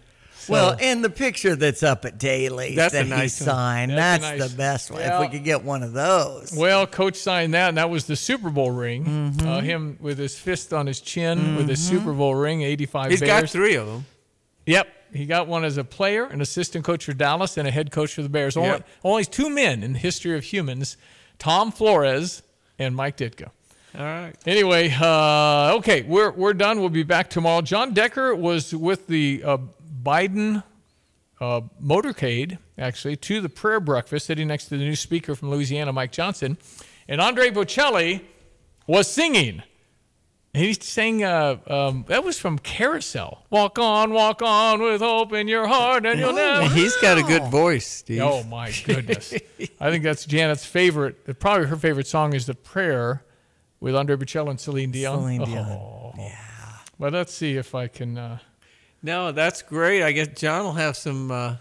Well, 0.49 0.79
and 0.81 1.05
the 1.05 1.11
picture 1.11 1.57
that's 1.57 1.83
up 1.83 2.07
at 2.07 2.17
Daily 2.17 2.75
That's 2.75 2.95
a 2.95 2.99
that 2.99 3.05
he 3.05 3.11
nice 3.11 3.39
one. 3.39 3.47
signed, 3.51 3.91
That's 3.91 4.23
that's, 4.25 4.41
nice- 4.41 4.51
the 4.51 4.57
best 4.57 4.91
one. 4.91 5.03
If 5.03 5.21
we 5.21 5.29
could 5.29 5.45
get 5.45 5.63
one 5.63 5.83
of 5.83 5.93
those. 5.93 6.55
Well, 6.57 6.87
coach 6.87 7.17
signed 7.17 7.53
that, 7.53 7.69
and 7.69 7.77
that 7.77 7.91
was 7.91 8.07
the 8.07 8.17
Super 8.17 8.49
Bowl 8.49 8.71
ring. 8.71 9.05
Mm-hmm. 9.05 9.47
Uh, 9.47 9.61
him 9.61 9.99
with 10.01 10.17
his 10.17 10.39
fist 10.39 10.73
on 10.73 10.87
his 10.87 11.01
chin 11.03 11.57
with 11.57 11.69
his 11.69 11.87
Super 11.87 12.15
Bowl 12.15 12.35
ring, 12.35 12.63
85 12.63 13.11
He's 13.11 13.21
Bears. 13.21 13.43
got 13.43 13.51
three 13.51 13.75
of 13.75 13.87
them. 13.87 14.07
Yep. 14.65 14.89
He 15.13 15.27
got 15.27 15.49
one 15.49 15.65
as 15.65 15.77
a 15.77 15.85
player, 15.85 16.25
an 16.25 16.41
assistant 16.41 16.83
coach 16.85 17.05
for 17.05 17.13
Dallas, 17.13 17.59
and 17.59 17.69
a 17.69 17.71
head 17.71 17.91
coach 17.91 18.15
for 18.15 18.23
the 18.23 18.29
Bears. 18.31 18.57
Only, 18.57 18.69
Yep. 18.71 18.89
only 19.05 19.25
two 19.27 19.51
men 19.51 19.83
in 19.83 19.93
the 19.95 19.99
history 19.99 20.35
of 20.37 20.45
humans 20.45 20.97
Tom 21.39 21.71
Flores 21.73 22.43
and 22.79 22.97
Mike 22.97 23.19
Ditka. 23.19 23.51
All 23.97 24.05
right. 24.05 24.35
Anyway, 24.47 24.95
uh, 25.01 25.77
okay, 25.77 26.03
we're, 26.03 26.31
we're 26.31 26.53
done. 26.53 26.81
We'll 26.81 26.91
be 26.91 27.03
back 27.03 27.31
tomorrow. 27.31 27.63
John 27.63 27.95
Decker 27.95 28.35
was 28.35 28.75
with 28.75 29.07
the 29.07 29.43
uh, 29.45 29.59
Biden 30.03 30.63
uh, 31.41 31.63
motorcade, 31.83 32.59
actually, 32.77 33.17
to 33.17 33.41
the 33.41 33.49
prayer 33.49 33.81
breakfast, 33.81 34.27
sitting 34.27 34.49
next 34.49 34.67
to 34.67 34.77
the 34.77 34.85
new 34.85 34.97
speaker 34.97 35.35
from 35.35 35.51
Louisiana, 35.51 35.93
Mike 35.93 36.13
Johnson. 36.13 36.59
And 37.09 37.21
Andre 37.21 37.51
Bocelli 37.51 38.21
was 38.87 39.11
singing. 39.11 39.63
He 40.55 40.73
sang, 40.75 41.25
uh, 41.25 41.59
um, 41.67 42.05
that 42.09 42.25
was 42.25 42.39
from 42.39 42.59
Carousel. 42.59 43.45
Walk 43.51 43.79
on, 43.79 44.13
walk 44.13 44.43
on 44.43 44.83
with 44.83 45.01
hope 45.01 45.33
in 45.33 45.47
your 45.47 45.67
heart, 45.67 46.07
and 46.07 46.19
you'll 46.19 46.33
never. 46.33 46.69
He's 46.75 46.97
got 46.97 47.19
a 47.19 47.23
good 47.23 47.45
voice, 47.45 47.87
Steve. 47.87 48.23
Oh 48.23 48.43
my 48.45 48.73
goodness! 48.85 49.35
I 49.79 49.91
think 49.91 50.05
that's 50.05 50.25
Janet's 50.25 50.65
favorite. 50.65 51.39
Probably 51.39 51.67
her 51.67 51.77
favorite 51.77 52.07
song 52.07 52.35
is 52.35 52.47
"The 52.47 52.55
Prayer" 52.55 53.23
with 53.81 53.95
Andre 53.95 54.17
Bocelli 54.17 54.51
and 54.51 54.61
Celine 54.61 54.91
Dion. 54.91 55.19
Celine 55.19 55.45
Dion. 55.45 55.69
Oh. 55.69 56.13
Yeah. 56.19 56.37
Well, 56.99 57.11
let's 57.13 57.33
see 57.35 57.57
if 57.57 57.75
I 57.75 57.87
can. 57.89 58.19
Uh, 58.19 58.39
No, 59.03 59.31
that's 59.33 59.63
great. 59.63 60.03
I 60.03 60.13
guess 60.13 60.29
John 60.39 60.65
will 60.65 60.73
have 60.73 60.97
some 60.97 61.31
uh, 61.31 61.57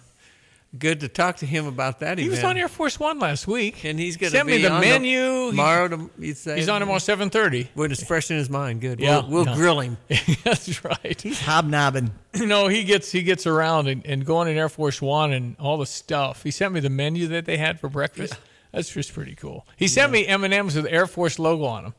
good 0.79 0.99
to 1.01 1.07
talk 1.07 1.37
to 1.37 1.45
him 1.45 1.67
about 1.67 1.99
that 1.99 2.17
he 2.17 2.25
event. 2.25 2.37
was 2.41 2.43
on 2.43 2.57
Air 2.57 2.67
Force 2.67 2.99
One 2.99 3.19
last 3.19 3.45
week, 3.47 3.85
and 3.85 3.99
he's 3.99 4.17
going 4.17 4.31
to 4.31 4.37
send 4.37 4.47
be 4.47 4.55
me 4.57 4.61
the 4.63 4.71
on 4.71 4.81
menu. 4.81 5.51
tomorrow. 5.51 5.87
To, 5.89 6.09
he'd 6.19 6.35
He's 6.37 6.69
on 6.69 6.79
tomorrow 6.81 6.97
seven 6.99 7.29
thirty. 7.29 7.69
when 7.75 7.91
it's 7.91 8.03
fresh 8.03 8.31
in 8.31 8.37
his 8.37 8.49
mind. 8.49 8.81
Good. 8.81 8.99
Yeah, 8.99 9.19
we'll, 9.19 9.29
we'll 9.29 9.45
yeah. 9.45 9.55
grill 9.55 9.79
him. 9.81 9.97
that's 10.43 10.83
right. 10.83 11.21
He's 11.21 11.39
hobnobbing. 11.39 12.11
no, 12.35 12.67
he 12.67 12.83
gets 12.83 13.11
he 13.11 13.21
gets 13.21 13.45
around 13.45 13.87
and, 13.87 14.03
and 14.07 14.25
going 14.25 14.47
in 14.47 14.57
Air 14.57 14.69
Force 14.69 14.99
One 14.99 15.31
and 15.33 15.55
all 15.59 15.77
the 15.77 15.85
stuff. 15.85 16.41
He 16.41 16.49
sent 16.49 16.73
me 16.73 16.79
the 16.79 16.89
menu 16.89 17.27
that 17.27 17.45
they 17.45 17.57
had 17.57 17.79
for 17.79 17.89
breakfast. 17.89 18.37
That's 18.77 18.93
just 18.93 19.11
pretty 19.11 19.33
cool. 19.33 19.65
He 19.75 19.87
sent 19.87 20.11
me 20.11 20.27
M 20.27 20.43
and 20.43 20.53
M's 20.53 20.75
with 20.75 20.85
Air 20.85 21.07
Force 21.07 21.39
logo 21.39 21.65
on 21.65 21.81
them. 21.83 21.93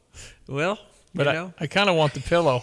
Well, 0.47 0.79
But 1.13 1.27
you 1.27 1.31
I, 1.31 1.35
know. 1.35 1.53
I 1.59 1.67
kind 1.67 1.91
of 1.91 1.97
want 1.97 2.15
the 2.15 2.21
pillow. 2.21 2.63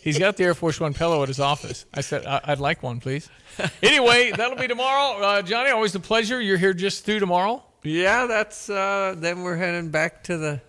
He's 0.00 0.18
got 0.18 0.36
the 0.36 0.42
Air 0.42 0.54
Force 0.54 0.80
One 0.80 0.94
pillow 0.94 1.22
at 1.22 1.28
his 1.28 1.38
office. 1.38 1.86
I 1.94 2.00
said 2.00 2.26
I, 2.26 2.40
I'd 2.42 2.58
like 2.58 2.82
one, 2.82 2.98
please. 2.98 3.28
Anyway, 3.84 4.32
that'll 4.36 4.56
be 4.58 4.66
tomorrow. 4.66 5.22
Uh, 5.22 5.42
Jonny, 5.42 5.70
always 5.70 5.94
a 5.94 6.00
pleasure. 6.00 6.40
You're 6.40 6.56
here 6.58 6.74
just 6.74 7.04
through 7.04 7.20
tomorrow. 7.20 7.62
Yeah, 7.84 8.26
that's 8.26 8.68
uh, 8.68 9.14
then 9.16 9.42
we're 9.44 9.56
heading 9.56 9.90
back 9.90 10.24
to 10.24 10.38
the 10.38 10.60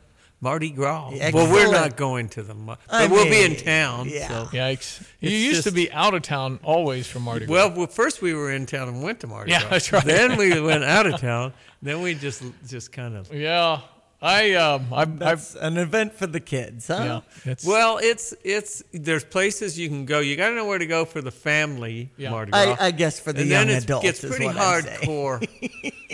Mardi 0.44 0.70
Gras. 0.72 1.12
Well, 1.34 1.50
we're 1.52 1.72
not 1.72 1.96
going 1.96 2.28
to 2.30 2.44
the, 2.44 2.54
Mar- 2.54 2.78
I 2.90 3.08
but 3.08 3.12
we'll 3.16 3.30
be 3.32 3.44
in 3.44 3.56
town. 3.56 4.10
yeah. 4.10 4.28
So. 4.28 4.46
Yikes! 4.52 5.02
You 5.22 5.30
It's 5.30 5.32
used 5.56 5.64
to 5.64 5.72
be 5.72 5.90
out 5.94 6.14
of 6.14 6.22
town 6.22 6.60
always 6.64 7.08
from 7.08 7.22
Mardi 7.24 7.46
Gras. 7.46 7.54
Well, 7.54 7.72
well, 7.78 7.88
first 7.88 8.22
we 8.22 8.34
were 8.34 8.52
in 8.52 8.66
town 8.66 8.90
and 8.90 9.02
went 9.02 9.22
to 9.22 9.28
Mardi 9.28 9.52
Yeah, 9.52 9.62
Gras. 9.62 9.70
that's 9.70 9.94
right. 9.94 10.04
Then 10.04 10.36
we 10.38 10.60
went 10.60 10.84
out 10.84 11.06
of 11.08 11.20
town. 11.32 11.54
Then 11.82 12.02
we 12.02 12.14
just 12.14 12.44
just 12.68 12.92
kind 12.92 13.16
of. 13.16 13.34
yeah, 13.34 13.80
I 14.26 14.54
um, 14.54 14.86
I've, 14.94 15.20
That's 15.20 15.54
an 15.56 15.76
event 15.78 16.14
for 16.14 16.28
the 16.28 16.40
kids, 16.40 16.88
huh? 16.88 17.22
yeah, 17.46 17.52
it's 17.52 17.66
Well, 17.66 18.00
it's 18.02 18.34
it's 18.44 18.82
there's 18.94 19.26
places 19.26 19.78
you 19.78 19.90
can 19.90 20.06
go. 20.06 20.22
You 20.22 20.38
got 20.38 20.50
to 20.50 20.56
know 20.56 20.66
where 20.66 20.80
to 20.80 20.86
go 20.86 21.04
for 21.04 21.22
the 21.22 21.30
family 21.30 22.10
Yeah. 22.16 22.30
Mardi 22.32 22.52
Gras. 22.52 22.78
I, 22.80 22.86
I 22.88 22.92
guess 22.92 23.20
for 23.20 23.34
the 23.34 23.42
and 23.42 23.50
young 23.50 23.68
then 23.68 23.78
it 23.78 23.84
adults 23.84 24.06
gets 24.06 24.22
pretty 24.22 24.46
what 24.46 24.56
I'm 24.58 24.84
hardcore. 24.84 25.46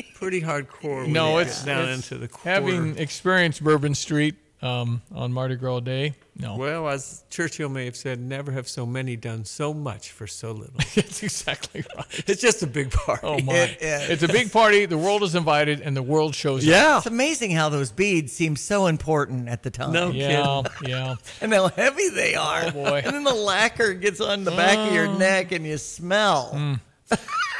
pretty 0.16 0.42
hardcore. 0.42 1.04
when 1.04 1.14
no, 1.14 1.34
you 1.34 1.40
it's 1.46 1.60
get 1.64 1.68
down 1.68 1.90
it's 1.90 2.12
into 2.12 2.20
the 2.20 2.28
quarter. 2.28 2.50
having 2.50 2.98
experienced 2.98 3.64
Bourbon 3.64 3.94
Street 3.94 4.36
um, 4.62 5.02
on 5.14 5.32
Mardi 5.32 5.56
Gras 5.56 5.82
Day. 5.82 6.16
No, 6.38 6.56
Well, 6.56 6.88
as 6.88 7.24
Churchill 7.30 7.68
may 7.70 7.86
have 7.86 7.98
said, 7.98 8.20
never 8.20 8.52
have 8.52 8.68
so 8.68 8.86
many 8.86 9.16
done 9.18 9.44
so 9.44 9.74
much 9.74 10.12
for 10.12 10.26
so 10.26 10.52
little. 10.52 10.74
that's 10.96 11.22
exactly 11.22 11.84
right. 11.96 12.24
it's 12.28 12.42
just 12.42 12.64
a 12.64 12.68
big 12.68 12.92
party. 12.92 13.22
Oh 13.24 13.40
my! 13.40 13.54
It 13.54 13.82
is. 13.82 14.10
It's 14.10 14.24
a 14.24 14.28
big 14.28 14.52
party. 14.52 14.86
The 14.86 14.98
world 14.98 15.24
is 15.24 15.36
invited, 15.36 15.82
and 15.82 15.96
the 15.98 16.04
world 16.04 16.36
shows 16.36 16.64
up. 16.64 16.70
Yeah. 16.70 16.98
It's 16.98 17.06
amazing 17.08 17.52
how 17.52 17.70
those 17.70 17.92
beads 17.92 18.32
seem 18.32 18.56
so 18.56 18.88
important 18.88 19.50
at 19.50 19.64
the 19.64 19.70
time. 19.70 19.92
No 19.92 20.12
Yeah, 20.12 20.64
yeah. 20.86 21.16
And 21.42 21.54
how 21.54 21.68
heavy 21.70 22.10
they 22.10 22.36
are. 22.36 22.64
Oh, 22.68 22.72
boy. 22.72 23.02
And 23.04 23.14
then 23.14 23.24
the 23.24 23.34
lacquer 23.34 23.94
gets 23.94 24.22
on 24.22 24.44
the 24.44 24.52
back 24.52 24.78
of 24.78 24.94
your 24.94 25.08
neck 25.18 25.52
and 25.52 25.66
you 25.66 25.78
smell. 25.78 26.52
Mm. 26.54 26.80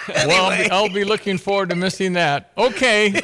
Well, 0.10 0.46
I'll 0.46 0.58
be, 0.64 0.72
I'll 0.72 0.90
be 0.90 1.04
looking 1.04 1.38
forward 1.38 1.70
to 1.70 1.76
missing 1.76 2.14
that. 2.14 2.52
Okay. 2.58 3.22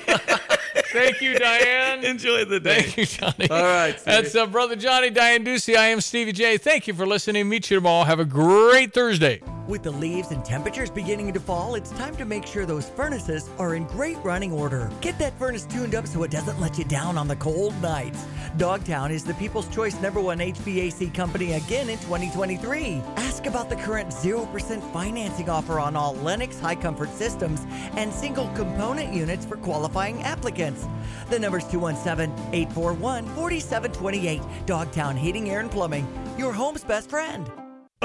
Thank 0.95 1.21
you, 1.21 1.37
Diane. 1.37 2.03
Enjoy 2.05 2.45
the 2.45 2.59
day. 2.59 2.81
Thank 2.81 2.97
you, 2.97 3.05
Jonny. 3.05 3.49
All 3.49 3.63
right, 3.63 3.99
Stevie. 3.99 4.21
That's 4.21 4.35
uh, 4.35 4.45
Brother 4.47 4.75
Jonny, 4.75 5.09
Diane 5.09 5.43
Ducey. 5.45 5.75
I 5.75 5.87
am 5.87 6.01
Stevie 6.01 6.31
Jay. 6.31 6.57
Thank 6.57 6.87
you 6.87 6.93
for 6.93 7.05
listening. 7.05 7.47
Meet 7.49 7.69
you 7.71 7.77
tomorrow. 7.77 8.05
Have 8.05 8.19
a 8.19 8.25
great 8.25 8.93
Thursday. 8.93 9.41
With 9.67 9.81
the 9.81 9.91
leaves 9.91 10.29
and 10.29 10.45
temperatures 10.45 10.91
beginning 10.91 11.33
to 11.33 11.39
fall, 11.39 11.73
it's 11.73 11.89
time 11.89 12.15
to 12.17 12.25
make 12.25 12.45
sure 12.45 12.67
those 12.67 12.87
furnaces 12.87 13.49
are 13.57 13.73
in 13.73 13.85
great 13.85 14.17
running 14.23 14.51
order. 14.51 14.91
Get 15.01 15.17
that 15.17 15.37
furnace 15.39 15.65
tuned 15.65 15.95
up 15.95 16.05
so 16.05 16.21
it 16.21 16.29
doesn't 16.29 16.59
let 16.59 16.77
you 16.77 16.85
down 16.85 17.17
on 17.17 17.27
the 17.27 17.35
cold 17.37 17.73
nights. 17.81 18.27
Dogtown 18.57 19.11
is 19.11 19.23
the 19.23 19.33
People's 19.33 19.67
Choice 19.69 19.99
number 19.99 20.21
one 20.21 20.37
HVAC 20.37 21.11
company 21.15 21.53
again 21.53 21.89
in 21.89 21.97
2023. 21.97 23.01
Ask 23.17 23.47
about 23.47 23.69
the 23.69 23.75
current 23.77 24.09
0% 24.09 24.93
financing 24.93 25.49
offer 25.49 25.79
on 25.79 25.95
all 25.95 26.13
Lennox 26.13 26.59
high 26.59 26.75
comfort 26.75 27.09
systems 27.09 27.65
and 27.95 28.13
single 28.13 28.49
component 28.49 29.11
units 29.13 29.45
for 29.45 29.57
qualifying 29.57 30.21
applicants. 30.21 30.85
The 31.31 31.39
number's 31.39 31.65
217 31.67 32.53
841 32.53 33.25
4728. 33.29 34.41
Dogtown 34.67 35.17
Heating, 35.17 35.49
Air, 35.49 35.61
and 35.61 35.71
Plumbing, 35.71 36.07
your 36.37 36.53
home's 36.53 36.83
best 36.83 37.09
friend. 37.09 37.49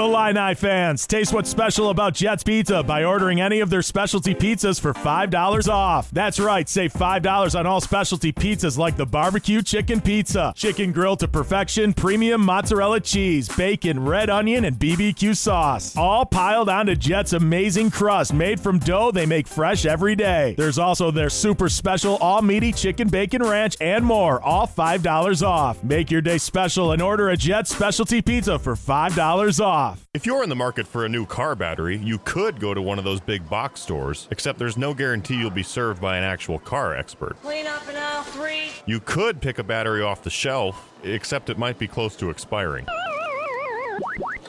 Illini 0.01 0.55
fans, 0.55 1.05
taste 1.05 1.31
what's 1.31 1.47
special 1.47 1.91
about 1.91 2.15
Jets 2.15 2.41
Pizza 2.41 2.81
by 2.81 3.03
ordering 3.03 3.39
any 3.39 3.59
of 3.59 3.69
their 3.69 3.83
specialty 3.83 4.33
pizzas 4.33 4.81
for 4.81 4.93
$5 4.95 5.69
off. 5.69 6.09
That's 6.09 6.39
right, 6.39 6.67
save 6.67 6.91
$5 6.91 7.59
on 7.59 7.67
all 7.67 7.81
specialty 7.81 8.33
pizzas 8.33 8.79
like 8.79 8.97
the 8.97 9.05
barbecue 9.05 9.61
chicken 9.61 10.01
pizza, 10.01 10.53
chicken 10.55 10.91
grilled 10.91 11.19
to 11.19 11.27
perfection, 11.27 11.93
premium 11.93 12.41
mozzarella 12.43 12.99
cheese, 12.99 13.47
bacon, 13.55 14.03
red 14.03 14.31
onion, 14.31 14.65
and 14.65 14.77
BBQ 14.77 15.37
sauce. 15.37 15.95
All 15.95 16.25
piled 16.25 16.67
onto 16.67 16.95
Jet's 16.95 17.33
amazing 17.33 17.91
crust 17.91 18.33
made 18.33 18.59
from 18.59 18.79
dough 18.79 19.11
they 19.11 19.27
make 19.27 19.47
fresh 19.47 19.85
every 19.85 20.15
day. 20.15 20.55
There's 20.57 20.79
also 20.79 21.11
their 21.11 21.29
super 21.29 21.69
special 21.69 22.17
all 22.17 22.41
meaty 22.41 22.71
chicken 22.71 23.07
bacon 23.07 23.43
ranch 23.43 23.77
and 23.79 24.03
more, 24.03 24.41
all 24.41 24.65
$5 24.65 25.47
off. 25.47 25.83
Make 25.83 26.09
your 26.09 26.21
day 26.21 26.39
special 26.39 26.91
and 26.91 27.03
order 27.03 27.29
a 27.29 27.37
Jet 27.37 27.67
specialty 27.67 28.23
pizza 28.23 28.57
for 28.57 28.73
$5 28.73 29.63
off. 29.63 29.90
If 30.13 30.25
you're 30.25 30.43
in 30.43 30.49
the 30.49 30.55
market 30.55 30.87
for 30.87 31.05
a 31.05 31.09
new 31.09 31.25
car 31.25 31.55
battery, 31.55 31.97
you 31.97 32.19
could 32.19 32.59
go 32.59 32.73
to 32.73 32.81
one 32.81 32.97
of 32.97 33.03
those 33.03 33.19
big 33.19 33.49
box 33.49 33.81
stores, 33.81 34.27
except 34.31 34.59
there's 34.59 34.77
no 34.77 34.93
guarantee 34.93 35.35
you'll 35.35 35.49
be 35.49 35.63
served 35.63 36.01
by 36.01 36.17
an 36.17 36.23
actual 36.23 36.59
car 36.59 36.95
expert. 36.95 37.41
Clean 37.41 37.67
up 37.67 37.87
in 37.89 37.95
aisle 37.95 38.23
three. 38.23 38.69
You 38.85 38.99
could 38.99 39.41
pick 39.41 39.59
a 39.59 39.63
battery 39.63 40.01
off 40.01 40.23
the 40.23 40.29
shelf, 40.29 40.89
except 41.03 41.49
it 41.49 41.57
might 41.57 41.79
be 41.79 41.87
close 41.87 42.15
to 42.17 42.29
expiring. 42.29 42.85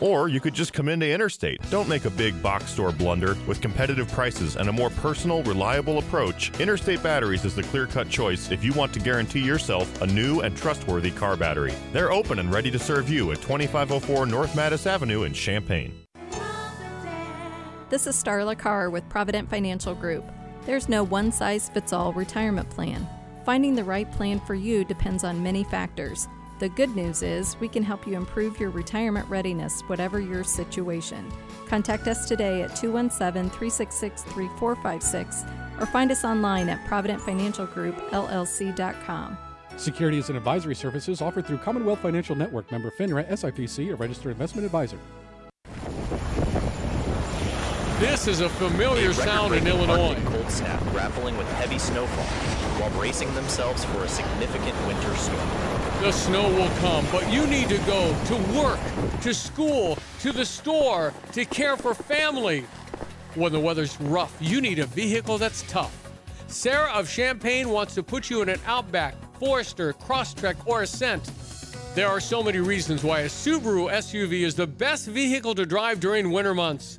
Or 0.03 0.27
you 0.27 0.41
could 0.41 0.53
just 0.53 0.73
come 0.73 0.89
into 0.89 1.09
Interstate. 1.09 1.61
Don't 1.71 1.89
make 1.89 2.07
a 2.07 2.11
big 2.11 2.43
box 2.43 2.73
store 2.73 2.91
blunder. 2.91 3.37
With 3.47 3.61
competitive 3.61 4.11
prices 4.11 4.57
and 4.57 4.69
a 4.69 4.73
more 4.73 4.91
personal, 4.91 5.45
reliable 5.45 5.99
approach, 5.99 6.51
Interstate 6.59 7.05
Batteries 7.05 7.45
is 7.45 7.55
the 7.55 7.63
clear 7.63 7.87
cut 7.87 8.09
choice 8.09 8.51
if 8.51 8.65
you 8.65 8.73
want 8.73 8.93
to 8.95 8.99
guarantee 8.99 9.39
yourself 9.39 10.03
a 10.03 10.07
new 10.09 10.41
and 10.41 10.57
trustworthy 10.57 11.13
car 11.13 11.37
battery. 11.37 11.73
They're 11.93 12.11
open 12.11 12.41
and 12.41 12.53
ready 12.53 12.69
to 12.73 12.81
serve 12.81 13.09
you 13.09 13.31
at 13.31 13.41
2504 13.43 14.27
North 14.27 14.55
Mattis 14.55 14.89
Avenue 14.89 15.23
in 15.23 15.33
Champaign. 15.33 15.95
This 17.89 18.09
is 18.09 18.21
Starla 18.21 18.59
Carr 18.59 18.91
with 18.91 19.09
Provident 19.09 19.49
Financial 19.49 19.95
Group. 19.95 20.25
There's 20.67 20.89
no 20.89 21.05
one 21.05 21.31
size 21.31 21.69
fits 21.69 21.93
all 21.93 22.13
retirement 22.13 22.69
plan. 22.71 23.09
Finding 23.45 23.77
the 23.77 23.85
right 23.85 24.11
plan 24.11 24.41
for 24.41 24.57
you 24.57 24.85
depends 24.85 25.23
on 25.23 25.45
many 25.45 25.63
factors. 25.63 26.27
The 26.63 26.69
good 26.69 26.95
news 26.95 27.25
is 27.25 27.59
we 27.59 27.67
can 27.67 27.83
help 27.83 28.07
you 28.07 28.15
improve 28.15 28.61
your 28.61 28.71
retirement 28.71 29.29
readiness, 29.29 29.81
whatever 29.89 30.21
your 30.21 30.45
situation. 30.45 31.29
Contact 31.67 32.07
us 32.07 32.29
today 32.29 32.63
at 32.63 32.77
217 32.77 33.51
366 33.51 34.23
3456 34.23 35.45
or 35.81 35.87
find 35.87 36.13
us 36.13 36.25
online 36.25 36.69
at 36.69 36.79
providentfinancialgroupllc.com. 36.87 39.39
Securities 39.77 40.29
and 40.29 40.39
advisory 40.39 40.77
services 40.77 41.21
offered 41.21 41.49
through 41.49 41.59
Commonwealth 41.59 41.99
Financial 41.99 42.37
Network 42.37 42.71
member 42.71 42.93
FINRA 42.93 43.29
SIPC, 43.29 43.93
a 43.93 43.97
registered 43.97 44.31
investment 44.31 44.65
advisor. 44.65 44.99
This 47.99 48.29
is 48.29 48.41
a 48.41 48.49
familiar 48.49 49.11
A 49.11 49.15
sound 49.15 49.53
in 49.55 49.67
Illinois. 49.67 50.11
Arctic 50.11 50.25
cold 50.27 50.49
snap 50.49 50.81
grappling 50.93 51.37
with 51.37 51.51
heavy 51.55 51.81
snowfall 51.81 52.25
while 52.79 52.91
bracing 52.91 53.35
themselves 53.35 53.85
for 53.87 54.05
a 54.05 54.09
significant 54.09 54.77
winter 54.87 55.13
storm. 55.17 55.72
The 56.03 56.11
snow 56.11 56.49
will 56.49 56.69
come, 56.81 57.07
but 57.13 57.33
you 57.33 57.47
need 57.47 57.69
to 57.69 57.79
go 57.87 58.13
to 58.25 58.35
work, 58.59 58.81
to 59.21 59.33
school, 59.33 59.97
to 60.19 60.33
the 60.33 60.45
store, 60.45 61.15
to 61.31 61.45
care 61.45 61.77
for 61.77 61.95
family. 61.95 62.67
When 63.37 63.53
the 63.53 63.61
weather's 63.61 64.01
rough, 64.01 64.37
you 64.41 64.61
need 64.61 64.81
a 64.81 64.87
vehicle 64.87 65.39
that's 65.39 65.63
tough. 65.69 66.13
Sarah 66.49 66.91
of 66.91 67.09
Champaign 67.09 67.69
wants 67.69 67.95
to 67.95 68.03
put 68.03 68.31
you 68.31 68.43
in 68.43 68.49
an 68.49 68.59
Outback, 68.67 69.15
Forester, 69.39 69.93
Crosstrek, 69.93 70.57
or 70.67 70.83
Ascent. 70.83 71.31
There 71.95 72.09
are 72.09 72.19
so 72.19 72.43
many 72.43 72.59
reasons 72.59 73.05
why 73.05 73.21
a 73.21 73.27
Subaru 73.27 73.89
SUV 73.89 74.41
is 74.43 74.57
the 74.57 74.67
best 74.67 75.07
vehicle 75.07 75.55
to 75.55 75.65
drive 75.65 76.01
during 76.01 76.33
winter 76.33 76.53
months. 76.53 76.99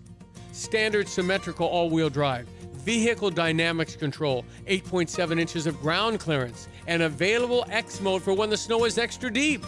Standard 0.54 1.10
symmetrical 1.10 1.68
all 1.68 1.90
wheel 1.90 2.10
drive, 2.10 2.48
vehicle 2.72 3.32
dynamics 3.32 3.98
control, 3.98 4.46
8.7 4.66 5.42
inches 5.42 5.68
of 5.68 5.78
ground 5.82 6.22
clearance, 6.22 6.70
and 6.88 7.04
available 7.04 7.66
X 7.70 8.02
mode 8.02 8.22
for 8.22 8.34
when 8.34 8.50
the 8.50 8.58
snow 8.58 8.86
is 8.86 8.98
extra 8.98 9.32
deep. 9.32 9.66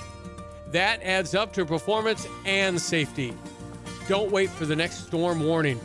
That 0.72 1.02
adds 1.04 1.36
up 1.36 1.54
to 1.54 1.66
performance 1.66 2.28
and 2.46 2.80
safety. 2.80 3.34
Don't 4.08 4.32
wait 4.32 4.50
for 4.50 4.66
the 4.66 4.76
next 4.76 5.08
storm 5.08 5.44
warning. 5.44 5.80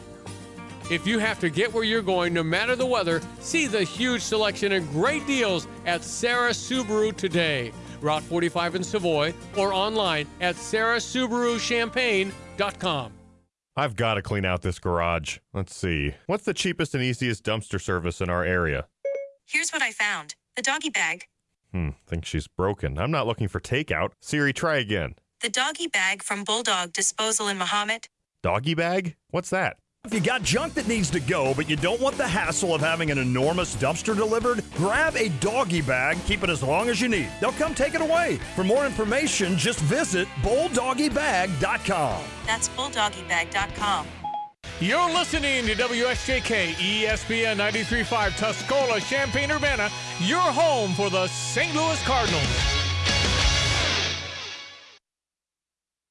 If 0.91 1.07
you 1.07 1.19
have 1.21 1.39
to 1.41 1.51
get 1.51 1.73
where 1.73 1.85
you're 1.85 2.03
going, 2.03 2.35
no 2.35 2.43
matter 2.43 2.75
the 2.75 2.85
weather, 2.85 3.23
see 3.39 3.69
the 3.69 3.85
huge 3.85 4.23
selection 4.23 4.73
and 4.73 4.91
great 4.91 5.25
deals 5.27 5.69
at 5.87 6.03
Sarah 6.03 6.51
Subaru 6.51 7.17
today. 7.17 7.73
Route 8.01 8.25
45 8.25 8.75
in 8.77 8.83
Savoy, 8.83 9.35
or 9.57 9.73
online 9.73 10.27
at 10.41 10.57
sarahsubaruchampaign.com. 10.57 13.13
I've 13.77 13.95
got 13.95 14.15
to 14.15 14.23
clean 14.23 14.45
out 14.45 14.63
this 14.63 14.81
garage. 14.81 15.39
Let's 15.55 15.77
see. 15.77 16.15
What's 16.27 16.45
the 16.45 16.55
cheapest 16.55 16.93
and 16.95 17.05
easiest 17.05 17.45
dumpster 17.45 17.81
service 17.81 18.21
in 18.21 18.29
our 18.29 18.45
area? 18.45 18.89
Here's 19.47 19.71
what 19.71 19.83
I 19.83 19.93
found 19.93 20.35
the 20.61 20.71
doggy 20.71 20.91
bag. 20.91 21.25
Hmm, 21.73 21.91
think 22.07 22.27
she's 22.27 22.47
broken. 22.47 22.99
I'm 22.99 23.11
not 23.11 23.27
looking 23.27 23.49
for 23.49 23.61
takeout. 23.61 24.11
Siri, 24.21 24.53
try 24.53 24.77
again. 24.77 25.15
The 25.41 25.49
doggy 25.49 25.87
bag 25.87 26.23
from 26.23 26.45
Bulldog 26.45 26.93
Disposal 26.93 27.49
in 27.49 27.59
Mahomet. 27.59 28.09
Doggy 28.43 28.75
bag? 28.75 29.17
What's 29.31 29.49
that? 29.51 29.79
If 30.05 30.13
you 30.13 30.21
got 30.21 30.43
junk 30.43 30.75
that 30.75 30.87
needs 30.87 31.09
to 31.11 31.21
go, 31.21 31.55
but 31.55 31.71
you 31.71 31.77
don't 31.77 32.01
want 32.01 32.19
the 32.19 32.27
hassle 32.29 32.75
of 32.75 32.83
having 32.83 33.11
an 33.11 33.17
enormous 33.17 33.75
dumpster 33.77 34.15
delivered, 34.15 34.63
grab 34.75 35.17
a 35.17 35.31
doggy 35.41 35.81
bag, 35.81 36.19
keep 36.27 36.43
it 36.43 36.51
as 36.51 36.63
long 36.63 36.91
as 36.91 37.01
you 37.01 37.09
need. 37.09 37.31
They'll 37.41 37.53
come 37.53 37.75
take 37.75 37.95
it 37.95 38.03
away. 38.03 38.39
For 38.55 38.65
more 38.65 38.85
information, 38.85 39.57
just 39.57 39.79
visit 39.81 40.29
bulldoggybag.com. 40.43 42.23
That's 42.45 42.69
bulldoggybag.com. 42.69 44.07
You're 44.81 45.11
listening 45.11 45.67
to 45.67 45.75
WSJK 45.75 46.73
ESPN 46.73 47.59
93.5 47.59 48.31
Tuscola, 48.31 48.99
Champaign, 49.07 49.51
Urbana, 49.51 49.91
your 50.21 50.39
home 50.39 50.95
for 50.95 51.11
the 51.11 51.27
St. 51.27 51.75
Louis 51.75 52.03
Cardinals. 52.05 52.90